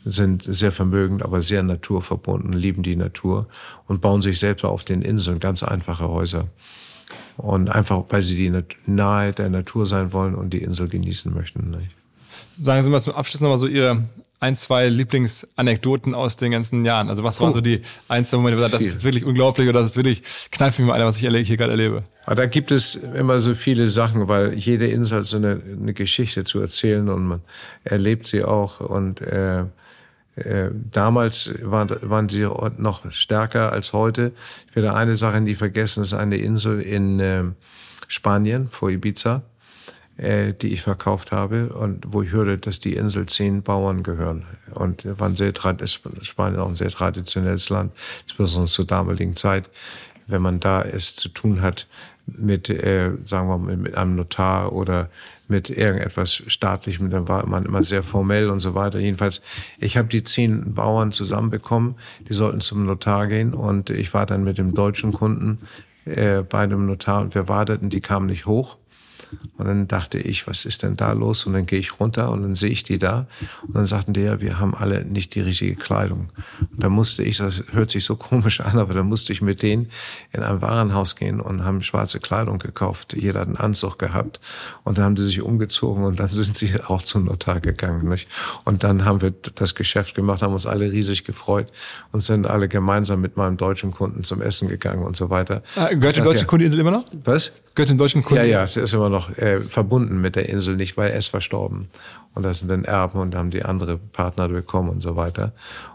sind 0.04 0.42
sehr 0.42 0.72
vermögend, 0.72 1.22
aber 1.22 1.40
sehr 1.40 1.62
naturverbunden, 1.62 2.52
lieben 2.52 2.82
die 2.82 2.96
Natur 2.96 3.48
und 3.86 4.00
bauen 4.00 4.22
sich 4.22 4.38
selbst 4.38 4.64
auf 4.64 4.84
den 4.84 5.02
Inseln 5.02 5.40
ganz 5.40 5.62
einfache 5.62 6.08
Häuser. 6.08 6.48
Und 7.36 7.70
einfach, 7.70 8.04
weil 8.10 8.22
sie 8.22 8.36
die 8.36 8.62
nahe 8.86 9.32
der 9.32 9.48
Natur 9.48 9.86
sein 9.86 10.12
wollen 10.12 10.34
und 10.34 10.50
die 10.50 10.62
Insel 10.62 10.88
genießen 10.88 11.32
möchten. 11.32 11.76
Sagen 12.58 12.82
Sie 12.82 12.90
mal 12.90 13.00
zum 13.00 13.14
Abschluss 13.14 13.40
nochmal 13.40 13.58
so 13.58 13.66
Ihre 13.66 14.04
ein, 14.42 14.56
zwei 14.56 14.88
Lieblingsanekdoten 14.88 16.16
aus 16.16 16.36
den 16.36 16.50
ganzen 16.50 16.84
Jahren? 16.84 17.08
Also 17.08 17.22
was 17.22 17.40
waren 17.40 17.52
so 17.52 17.60
die 17.60 17.80
ein, 18.08 18.24
zwei 18.24 18.38
Momente, 18.38 18.60
das 18.60 18.82
ist 18.82 19.04
wirklich 19.04 19.24
unglaublich 19.24 19.68
oder 19.68 19.78
das 19.80 19.90
ist 19.90 19.96
wirklich 19.96 20.22
kneift 20.50 20.80
mich 20.80 20.88
mal 20.88 20.94
einer, 20.94 21.06
was 21.06 21.22
ich 21.22 21.48
hier 21.48 21.56
gerade 21.56 21.70
erlebe? 21.70 22.02
Aber 22.26 22.34
da 22.34 22.46
gibt 22.46 22.72
es 22.72 22.96
immer 22.96 23.38
so 23.38 23.54
viele 23.54 23.86
Sachen, 23.86 24.26
weil 24.26 24.54
jede 24.54 24.88
Insel 24.88 25.20
hat 25.20 25.26
so 25.26 25.36
eine, 25.36 25.62
eine 25.80 25.94
Geschichte 25.94 26.42
zu 26.42 26.58
erzählen 26.58 27.08
und 27.08 27.24
man 27.24 27.40
erlebt 27.84 28.26
sie 28.26 28.42
auch 28.42 28.80
und 28.80 29.20
äh, 29.20 29.60
äh, 30.34 30.70
damals 30.90 31.54
waren, 31.62 31.90
waren 32.02 32.28
sie 32.28 32.48
noch 32.78 33.12
stärker 33.12 33.70
als 33.70 33.92
heute. 33.92 34.32
Ich 34.68 34.74
werde 34.74 34.94
eine 34.94 35.14
Sache 35.14 35.40
nie 35.40 35.54
vergessen, 35.54 36.00
das 36.00 36.12
ist 36.12 36.18
eine 36.18 36.36
Insel 36.36 36.80
in 36.80 37.20
äh, 37.20 37.44
Spanien 38.08 38.68
vor 38.70 38.90
Ibiza 38.90 39.42
äh, 40.16 40.52
die 40.52 40.72
ich 40.72 40.82
verkauft 40.82 41.32
habe 41.32 41.72
und 41.72 42.04
wo 42.08 42.22
ich 42.22 42.32
hörte, 42.32 42.58
dass 42.58 42.80
die 42.80 42.94
Insel 42.94 43.26
zehn 43.26 43.62
Bauern 43.62 44.02
gehören. 44.02 44.44
Und 44.74 45.06
war 45.18 45.28
ein 45.28 45.36
sehr, 45.36 45.52
Spanien 45.86 46.60
auch 46.60 46.68
ein 46.68 46.76
sehr 46.76 46.90
traditionelles 46.90 47.68
Land, 47.68 47.92
insbesondere 48.24 48.70
zur 48.70 48.86
damaligen 48.86 49.36
Zeit, 49.36 49.70
wenn 50.26 50.42
man 50.42 50.60
da 50.60 50.82
es 50.82 51.16
zu 51.16 51.28
tun 51.28 51.62
hat 51.62 51.86
mit, 52.26 52.70
äh, 52.70 53.12
sagen 53.24 53.48
wir 53.48 53.58
mal, 53.58 53.76
mit 53.76 53.96
einem 53.96 54.16
Notar 54.16 54.72
oder 54.72 55.10
mit 55.48 55.70
irgendetwas 55.70 56.42
staatlichem, 56.46 57.10
dann 57.10 57.28
war 57.28 57.46
man 57.46 57.64
immer 57.64 57.82
sehr 57.82 58.02
formell 58.02 58.48
und 58.50 58.60
so 58.60 58.74
weiter. 58.74 58.98
Jedenfalls, 58.98 59.42
ich 59.78 59.96
habe 59.96 60.08
die 60.08 60.22
zehn 60.22 60.74
Bauern 60.74 61.12
zusammenbekommen, 61.12 61.96
die 62.28 62.34
sollten 62.34 62.60
zum 62.60 62.86
Notar 62.86 63.26
gehen 63.26 63.54
und 63.54 63.90
ich 63.90 64.14
war 64.14 64.26
dann 64.26 64.44
mit 64.44 64.58
dem 64.58 64.74
deutschen 64.74 65.12
Kunden 65.12 65.58
äh, 66.04 66.42
bei 66.42 66.60
einem 66.60 66.86
Notar 66.86 67.22
und 67.22 67.34
wir 67.34 67.48
warteten, 67.48 67.90
die 67.90 68.00
kamen 68.00 68.26
nicht 68.26 68.46
hoch. 68.46 68.78
Und 69.56 69.66
dann 69.66 69.88
dachte 69.88 70.18
ich, 70.18 70.46
was 70.46 70.64
ist 70.64 70.82
denn 70.82 70.96
da 70.96 71.12
los? 71.12 71.46
Und 71.46 71.52
dann 71.52 71.66
gehe 71.66 71.78
ich 71.78 72.00
runter 72.00 72.30
und 72.30 72.42
dann 72.42 72.54
sehe 72.54 72.70
ich 72.70 72.82
die 72.82 72.98
da. 72.98 73.26
Und 73.66 73.76
dann 73.76 73.86
sagten 73.86 74.12
die, 74.12 74.22
ja, 74.22 74.40
wir 74.40 74.58
haben 74.58 74.74
alle 74.74 75.04
nicht 75.04 75.34
die 75.34 75.40
richtige 75.40 75.76
Kleidung. 75.76 76.30
Und 76.60 76.82
dann 76.82 76.92
musste 76.92 77.22
ich, 77.22 77.38
das 77.38 77.62
hört 77.72 77.90
sich 77.90 78.04
so 78.04 78.16
komisch 78.16 78.60
an, 78.60 78.78
aber 78.78 78.94
dann 78.94 79.06
musste 79.06 79.32
ich 79.32 79.42
mit 79.42 79.62
denen 79.62 79.88
in 80.32 80.42
ein 80.42 80.60
Warenhaus 80.60 81.16
gehen 81.16 81.40
und 81.40 81.64
haben 81.64 81.82
schwarze 81.82 82.20
Kleidung 82.20 82.58
gekauft. 82.58 83.14
Jeder 83.14 83.40
hat 83.40 83.48
einen 83.48 83.56
Anzug 83.56 83.98
gehabt. 83.98 84.40
Und 84.84 84.98
dann 84.98 85.04
haben 85.04 85.14
die 85.14 85.24
sich 85.24 85.42
umgezogen 85.42 86.04
und 86.04 86.20
dann 86.20 86.28
sind 86.28 86.56
sie 86.56 86.80
auch 86.86 87.02
zum 87.02 87.24
Notar 87.24 87.60
gegangen. 87.60 88.08
Nicht? 88.08 88.28
Und 88.64 88.84
dann 88.84 89.04
haben 89.04 89.20
wir 89.20 89.30
das 89.30 89.74
Geschäft 89.74 90.14
gemacht, 90.14 90.42
haben 90.42 90.54
uns 90.54 90.66
alle 90.66 90.90
riesig 90.90 91.24
gefreut 91.24 91.70
und 92.10 92.20
sind 92.20 92.46
alle 92.46 92.68
gemeinsam 92.68 93.20
mit 93.20 93.36
meinem 93.36 93.56
deutschen 93.56 93.92
Kunden 93.92 94.24
zum 94.24 94.42
Essen 94.42 94.68
gegangen 94.68 95.04
und 95.04 95.16
so 95.16 95.30
weiter. 95.30 95.62
Ah, 95.76 95.88
gehört 95.88 96.16
der 96.16 96.24
deutsche 96.24 96.42
ja. 96.42 96.46
Kunde 96.46 96.66
immer 96.66 96.90
noch? 96.90 97.04
Was? 97.24 97.52
Gehört 97.74 97.90
dem 97.90 97.98
deutschen 97.98 98.22
Kunden? 98.22 98.44
Ja, 98.44 98.64
ja, 98.64 98.66
der 98.66 98.82
ist 98.82 98.92
immer 98.92 99.08
noch 99.08 99.21
noch 99.28 99.38
äh, 99.38 99.60
verbunden 99.60 100.20
mit 100.20 100.36
der 100.36 100.48
Insel, 100.48 100.76
nicht 100.76 100.96
weil 100.96 101.10
er 101.10 101.18
ist 101.18 101.28
verstorben. 101.28 101.88
Und 102.34 102.44
das 102.44 102.60
sind 102.60 102.70
dann 102.70 102.84
Erben 102.84 103.18
und 103.18 103.34
haben 103.34 103.50
die 103.50 103.64
andere 103.64 103.98
Partner 103.98 104.48
bekommen 104.48 104.88
und 104.88 105.00
so 105.00 105.16
weiter. 105.16 105.52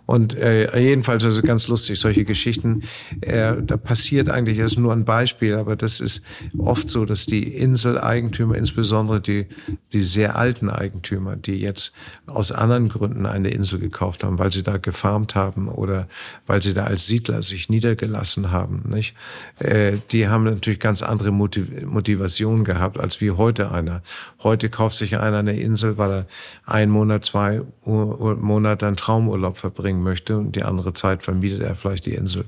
Und 0.07 0.35
äh, 0.35 0.79
jedenfalls 0.79 1.25
also 1.25 1.41
ganz 1.41 1.67
lustig, 1.67 1.99
solche 1.99 2.23
Geschichten. 2.23 2.83
Äh, 3.19 3.55
da 3.61 3.75
passiert 3.75 4.29
eigentlich, 4.29 4.57
das 4.57 4.71
ist 4.71 4.79
nur 4.79 4.93
ein 4.93 5.03
Beispiel, 5.03 5.55
aber 5.55 5.75
das 5.75 5.99
ist 5.99 6.23
oft 6.57 6.89
so, 6.89 7.05
dass 7.05 7.25
die 7.25 7.43
Inseleigentümer, 7.43 8.55
insbesondere 8.55 9.19
die, 9.19 9.47
die 9.91 10.01
sehr 10.01 10.37
alten 10.37 10.69
Eigentümer, 10.69 11.35
die 11.35 11.59
jetzt 11.59 11.91
aus 12.25 12.53
anderen 12.53 12.87
Gründen 12.87 13.25
eine 13.25 13.49
Insel 13.49 13.79
gekauft 13.79 14.23
haben, 14.23 14.39
weil 14.39 14.51
sie 14.51 14.63
da 14.63 14.77
gefarmt 14.77 15.35
haben 15.35 15.67
oder 15.67 16.07
weil 16.45 16.61
sie 16.61 16.73
da 16.73 16.85
als 16.85 17.05
Siedler 17.05 17.41
sich 17.41 17.67
niedergelassen 17.67 18.51
haben, 18.51 18.83
nicht? 18.87 19.13
Äh, 19.59 19.97
die 20.11 20.29
haben 20.29 20.45
natürlich 20.45 20.79
ganz 20.79 21.03
andere 21.03 21.31
Motiv 21.31 21.67
Motivationen 21.85 22.63
gehabt 22.63 22.97
als 22.97 23.19
wie 23.19 23.31
heute 23.31 23.71
einer. 23.71 24.01
Heute 24.41 24.69
kauft 24.69 24.97
sich 24.97 25.17
einer 25.17 25.39
eine 25.39 25.59
Insel, 25.59 25.97
weil 25.97 26.11
er 26.11 26.27
ein 26.65 26.89
Monat, 26.89 27.25
zwei 27.25 27.61
Monate 27.83 28.87
einen 28.87 28.95
Traumurlaub 28.95 29.57
verbringen 29.97 30.03
möchte 30.03 30.37
und 30.37 30.55
die 30.55 30.63
andere 30.63 30.93
Zeit 30.93 31.23
vermietet 31.23 31.61
er 31.61 31.75
vielleicht 31.75 32.05
die 32.05 32.13
Insel. 32.13 32.45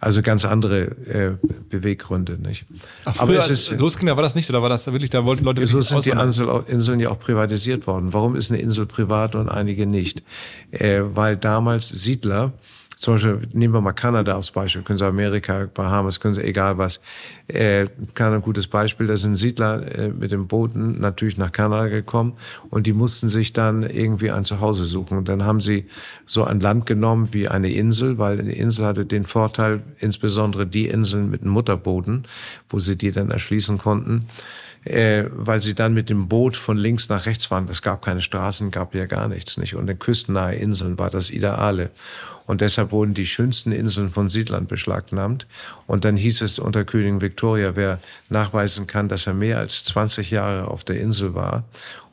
Also 0.00 0.22
ganz 0.22 0.44
andere 0.44 0.82
äh, 1.06 1.36
Beweggründe, 1.68 2.38
nicht? 2.38 2.64
Ach, 3.04 3.14
früher, 3.14 3.22
Aber 3.22 3.38
es 3.38 3.50
ist 3.50 3.78
losging, 3.78 4.06
da 4.06 4.16
war 4.16 4.22
das 4.22 4.34
nicht 4.34 4.46
so, 4.46 4.52
da 4.52 4.62
war 4.62 4.68
das 4.68 4.86
wirklich, 4.86 5.10
da 5.10 5.24
wollten 5.24 5.44
Leute 5.44 5.66
So 5.66 5.80
sind 5.80 6.04
die 6.04 6.10
Insel, 6.10 6.48
Inseln 6.66 7.00
ja 7.00 7.10
auch 7.10 7.18
privatisiert 7.18 7.86
worden. 7.86 8.12
Warum 8.12 8.36
ist 8.36 8.50
eine 8.50 8.60
Insel 8.60 8.86
privat 8.86 9.34
und 9.34 9.48
einige 9.48 9.86
nicht? 9.86 10.22
Äh, 10.70 11.02
weil 11.14 11.36
damals 11.36 11.88
Siedler 11.88 12.52
zum 13.02 13.14
Beispiel, 13.14 13.48
nehmen 13.52 13.74
wir 13.74 13.80
mal 13.80 13.94
Kanada 13.94 14.36
als 14.36 14.52
Beispiel, 14.52 14.82
können 14.82 14.96
Sie 14.96 15.04
Amerika, 15.04 15.66
Bahamas, 15.74 16.20
können 16.20 16.34
Sie 16.34 16.42
egal 16.42 16.78
was. 16.78 17.00
Äh, 17.48 17.88
Kanada 18.14 18.36
ein 18.36 18.42
gutes 18.42 18.68
Beispiel, 18.68 19.08
da 19.08 19.16
sind 19.16 19.34
Siedler 19.34 19.98
äh, 19.98 20.10
mit 20.10 20.30
dem 20.30 20.46
Booten 20.46 21.00
natürlich 21.00 21.36
nach 21.36 21.50
Kanada 21.50 21.88
gekommen 21.88 22.34
und 22.70 22.86
die 22.86 22.92
mussten 22.92 23.28
sich 23.28 23.52
dann 23.52 23.82
irgendwie 23.82 24.30
ein 24.30 24.44
Zuhause 24.44 24.84
suchen. 24.84 25.18
Und 25.18 25.28
dann 25.28 25.44
haben 25.44 25.60
sie 25.60 25.88
so 26.26 26.44
ein 26.44 26.60
Land 26.60 26.86
genommen 26.86 27.30
wie 27.32 27.48
eine 27.48 27.72
Insel, 27.72 28.18
weil 28.18 28.38
eine 28.38 28.52
Insel 28.52 28.84
hatte 28.86 29.04
den 29.04 29.26
Vorteil, 29.26 29.82
insbesondere 29.98 30.64
die 30.64 30.86
Inseln 30.86 31.28
mit 31.28 31.42
einem 31.42 31.50
Mutterboden, 31.50 32.28
wo 32.70 32.78
sie 32.78 32.96
die 32.96 33.10
dann 33.10 33.32
erschließen 33.32 33.78
konnten 33.78 34.28
äh, 34.84 35.24
weil 35.30 35.62
sie 35.62 35.74
dann 35.74 35.94
mit 35.94 36.10
dem 36.10 36.28
Boot 36.28 36.56
von 36.56 36.76
links 36.76 37.08
nach 37.08 37.26
rechts 37.26 37.50
waren. 37.50 37.68
Es 37.68 37.82
gab 37.82 38.04
keine 38.04 38.22
Straßen, 38.22 38.70
gab 38.70 38.94
ja 38.94 39.06
gar 39.06 39.28
nichts 39.28 39.56
nicht. 39.56 39.74
Und 39.76 39.88
in 39.88 39.98
küstennahe 39.98 40.56
Inseln 40.56 40.98
war 40.98 41.10
das 41.10 41.30
Ideale. 41.30 41.90
Und 42.46 42.60
deshalb 42.60 42.90
wurden 42.90 43.14
die 43.14 43.26
schönsten 43.26 43.70
Inseln 43.70 44.10
von 44.10 44.28
Siedlern 44.28 44.66
beschlagnahmt. 44.66 45.46
Und 45.86 46.04
dann 46.04 46.16
hieß 46.16 46.42
es 46.42 46.58
unter 46.58 46.84
Königin 46.84 47.20
Victoria, 47.20 47.76
wer 47.76 48.00
nachweisen 48.28 48.86
kann, 48.86 49.08
dass 49.08 49.26
er 49.26 49.34
mehr 49.34 49.58
als 49.58 49.84
20 49.84 50.30
Jahre 50.30 50.68
auf 50.68 50.82
der 50.82 51.00
Insel 51.00 51.34
war 51.34 51.64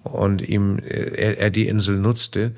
und 0.03 0.41
ihm, 0.41 0.79
äh, 0.79 1.15
er, 1.15 1.37
er 1.39 1.49
die 1.49 1.67
Insel 1.67 1.97
nutzte, 1.97 2.53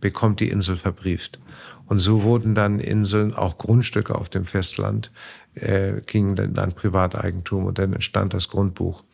bekommt 0.00 0.40
die 0.40 0.50
Insel 0.50 0.76
verbrieft. 0.76 1.40
Und 1.86 2.00
so 2.00 2.22
wurden 2.22 2.54
dann 2.54 2.80
Inseln, 2.80 3.34
auch 3.34 3.58
Grundstücke 3.58 4.14
auf 4.14 4.28
dem 4.28 4.44
Festland, 4.44 5.10
äh, 5.54 6.00
gingen 6.06 6.36
dann 6.36 6.58
an 6.58 6.72
Privateigentum 6.72 7.64
und 7.64 7.78
dann 7.78 7.92
entstand 7.92 8.34
das 8.34 8.48
Grundbuch. 8.48 9.04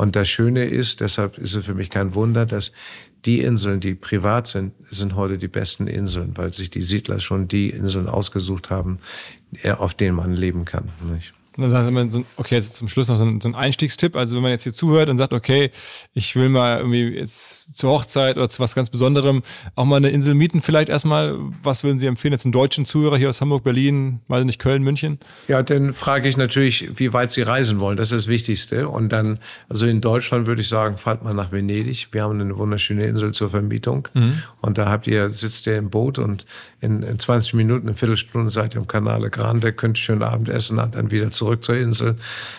Und 0.00 0.16
das 0.16 0.30
Schöne 0.30 0.64
ist, 0.64 1.02
deshalb 1.02 1.36
ist 1.36 1.54
es 1.54 1.66
für 1.66 1.74
mich 1.74 1.90
kein 1.90 2.14
Wunder, 2.14 2.46
dass 2.46 2.72
die 3.26 3.40
Inseln, 3.40 3.80
die 3.80 3.94
privat 3.94 4.46
sind, 4.46 4.72
sind 4.88 5.14
heute 5.14 5.36
die 5.36 5.46
besten 5.46 5.88
Inseln, 5.88 6.38
weil 6.38 6.54
sich 6.54 6.70
die 6.70 6.80
Siedler 6.80 7.20
schon 7.20 7.48
die 7.48 7.68
Inseln 7.68 8.08
ausgesucht 8.08 8.70
haben, 8.70 8.98
auf 9.76 9.92
denen 9.92 10.16
man 10.16 10.32
leben 10.32 10.64
kann. 10.64 10.88
Nicht? 11.02 11.34
Das 11.56 11.74
heißt, 11.74 11.92
wenn 11.94 12.10
so, 12.10 12.24
okay, 12.36 12.54
jetzt 12.54 12.76
zum 12.76 12.86
Schluss 12.86 13.08
noch 13.08 13.16
so 13.16 13.24
ein, 13.24 13.40
so 13.40 13.48
ein, 13.48 13.54
Einstiegstipp. 13.54 14.16
Also 14.16 14.36
wenn 14.36 14.42
man 14.42 14.52
jetzt 14.52 14.62
hier 14.62 14.72
zuhört 14.72 15.08
und 15.08 15.18
sagt, 15.18 15.32
okay, 15.32 15.70
ich 16.14 16.36
will 16.36 16.48
mal 16.48 16.78
irgendwie 16.78 17.08
jetzt 17.08 17.74
zur 17.74 17.90
Hochzeit 17.90 18.36
oder 18.36 18.48
zu 18.48 18.60
was 18.60 18.74
ganz 18.74 18.88
Besonderem 18.88 19.42
auch 19.74 19.84
mal 19.84 19.96
eine 19.96 20.10
Insel 20.10 20.34
mieten, 20.34 20.60
vielleicht 20.60 20.88
erstmal, 20.88 21.36
was 21.62 21.82
würden 21.82 21.98
Sie 21.98 22.06
empfehlen 22.06 22.32
jetzt 22.32 22.44
einen 22.44 22.52
deutschen 22.52 22.86
Zuhörer 22.86 23.16
hier 23.16 23.28
aus 23.28 23.40
Hamburg, 23.40 23.64
Berlin, 23.64 24.20
weiß 24.28 24.44
nicht, 24.44 24.60
Köln, 24.60 24.82
München? 24.82 25.18
Ja, 25.48 25.62
dann 25.62 25.92
frage 25.92 26.28
ich 26.28 26.36
natürlich, 26.36 26.98
wie 26.98 27.12
weit 27.12 27.32
Sie 27.32 27.42
reisen 27.42 27.80
wollen. 27.80 27.96
Das 27.96 28.12
ist 28.12 28.24
das 28.24 28.28
Wichtigste. 28.28 28.88
Und 28.88 29.10
dann, 29.10 29.40
also 29.68 29.86
in 29.86 30.00
Deutschland 30.00 30.46
würde 30.46 30.62
ich 30.62 30.68
sagen, 30.68 30.98
fahrt 30.98 31.24
mal 31.24 31.34
nach 31.34 31.50
Venedig. 31.50 32.08
Wir 32.12 32.22
haben 32.22 32.40
eine 32.40 32.56
wunderschöne 32.56 33.06
Insel 33.06 33.32
zur 33.32 33.50
Vermietung. 33.50 34.08
Mhm. 34.14 34.42
Und 34.60 34.78
da 34.78 34.88
habt 34.88 35.06
ihr, 35.08 35.30
sitzt 35.30 35.66
ihr 35.66 35.76
im 35.76 35.90
Boot 35.90 36.18
und 36.18 36.46
in, 36.80 37.02
in 37.02 37.18
20 37.18 37.54
Minuten, 37.54 37.88
eine 37.88 37.96
Viertelstunde 37.96 38.50
seid 38.50 38.74
ihr 38.74 38.80
im 38.80 38.86
Canale 38.86 39.30
Grande, 39.30 39.72
könnt 39.72 39.98
schön 39.98 40.22
Abend 40.22 40.48
essen 40.48 40.78
und 40.78 40.94
dann 40.94 41.10
wieder 41.10 41.30
zurück 41.30 41.49
zur 41.56 41.76
Insel. 41.76 42.16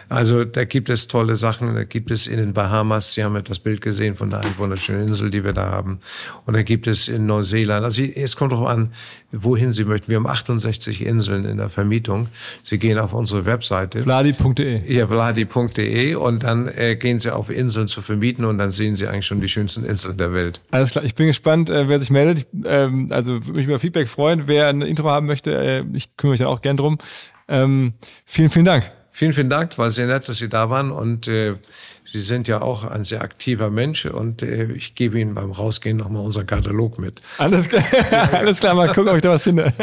Also 0.10 0.44
da 0.46 0.66
gibt 0.66 0.90
es 0.90 1.08
tolle 1.08 1.36
Sachen. 1.36 1.76
Da 1.76 1.84
gibt 1.84 2.12
es 2.12 2.28
in 2.28 2.38
den 2.38 2.54
Bahamas, 2.54 3.14
Sie 3.14 3.24
haben 3.24 3.36
ja 3.36 3.42
das 3.42 3.60
Bild 3.60 3.82
gesehen 3.82 4.16
von 4.16 4.30
der 4.30 4.42
wunderschönen 4.58 5.08
Insel, 5.08 5.30
die 5.30 5.44
wir 5.44 5.54
da 5.54 5.70
haben. 5.72 6.00
Und 6.46 6.56
da 6.56 6.64
gibt 6.64 6.88
es 6.88 7.08
in 7.08 7.26
Neuseeland. 7.26 7.84
Also 7.84 8.04
es 8.04 8.36
kommt 8.36 8.52
darauf 8.52 8.68
an, 8.68 8.94
wohin 9.32 9.74
Sie 9.74 9.86
möchten. 9.86 10.10
Wir 10.10 10.18
haben 10.18 10.28
68 10.28 11.06
Inseln 11.06 11.46
in 11.46 11.58
der 11.58 11.70
Vermietung. 11.70 12.28
Sie 12.64 12.78
gehen 12.78 13.00
auf 13.00 13.14
unsere 13.14 13.46
Webseite. 13.46 14.02
Vladi.de. 14.02 14.82
Ja, 14.92 15.08
vladi.de 15.08 16.16
und 16.16 16.44
dann 16.44 16.68
äh, 16.68 16.96
gehen 16.96 17.20
Sie 17.20 17.34
auf 17.34 17.50
Inseln 17.50 17.88
zu 17.88 18.02
vermieten 18.02 18.46
und 18.46 18.58
dann 18.58 18.72
sehen 18.72 18.96
Sie 18.96 19.08
eigentlich 19.08 19.26
schon 19.26 19.42
die 19.42 19.48
schönsten 19.48 19.86
Inseln 19.86 20.18
der 20.18 20.34
Welt. 20.34 20.62
Alles 20.72 20.92
klar. 20.92 21.04
Ich 21.04 21.16
bin 21.16 21.28
gespannt, 21.28 21.70
äh, 21.70 21.88
wer 21.88 22.00
sich 22.00 22.10
meldet. 22.10 22.40
Ich, 22.40 22.48
ähm, 22.66 23.08
also 23.12 23.34
würde 23.46 23.54
mich 23.54 23.66
über 23.66 23.80
Feedback 23.80 24.08
freuen. 24.08 24.48
Wer 24.48 24.68
ein 24.68 24.82
Intro 24.82 25.10
haben 25.10 25.28
möchte, 25.28 25.54
äh, 25.54 25.84
ich 25.94 26.16
kümmere 26.18 26.34
mich 26.34 26.40
dann 26.40 26.50
auch 26.50 26.62
gern 26.62 26.78
drum. 26.78 26.98
Ähm, 27.48 27.94
vielen, 28.26 28.50
vielen 28.50 28.66
Dank. 28.66 28.92
Vielen, 29.14 29.34
vielen 29.34 29.50
Dank. 29.50 29.78
War 29.78 29.92
sehr 29.92 30.08
nett, 30.08 30.28
dass 30.30 30.38
Sie 30.38 30.50
da 30.50 30.70
waren. 30.70 30.92
Und 30.92 31.28
äh, 31.28 31.56
Sie 32.06 32.20
sind 32.20 32.48
ja 32.48 32.62
auch 32.62 32.86
ein 32.86 33.04
sehr 33.04 33.22
aktiver 33.22 33.70
Mensch. 33.70 34.06
Und 34.06 34.42
äh, 34.42 34.72
ich 34.72 34.96
gebe 34.96 35.20
Ihnen 35.20 35.36
beim 35.36 35.52
Rausgehen 35.52 35.98
nochmal 35.98 36.24
unseren 36.24 36.48
Katalog 36.48 36.98
mit. 36.98 37.22
Alles 37.38 37.68
klar. 37.68 37.84
Alles 38.32 38.60
klar. 38.60 38.74
Mal 38.74 38.88
gucken, 38.88 39.10
ob 39.10 39.16
ich 39.16 39.22
da 39.22 39.32
was 39.32 39.44
finde. 39.44 39.74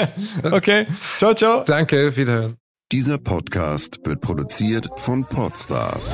Okay. 0.42 0.86
Ciao, 1.18 1.34
ciao. 1.34 1.62
Danke. 1.64 2.16
Wiederhören. 2.16 2.56
Dieser 2.90 3.18
Podcast 3.18 3.98
wird 4.04 4.22
produziert 4.22 4.88
von 4.96 5.22
Podstars 5.22 6.12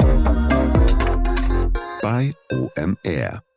bei 2.02 2.32
OMR. 2.50 3.53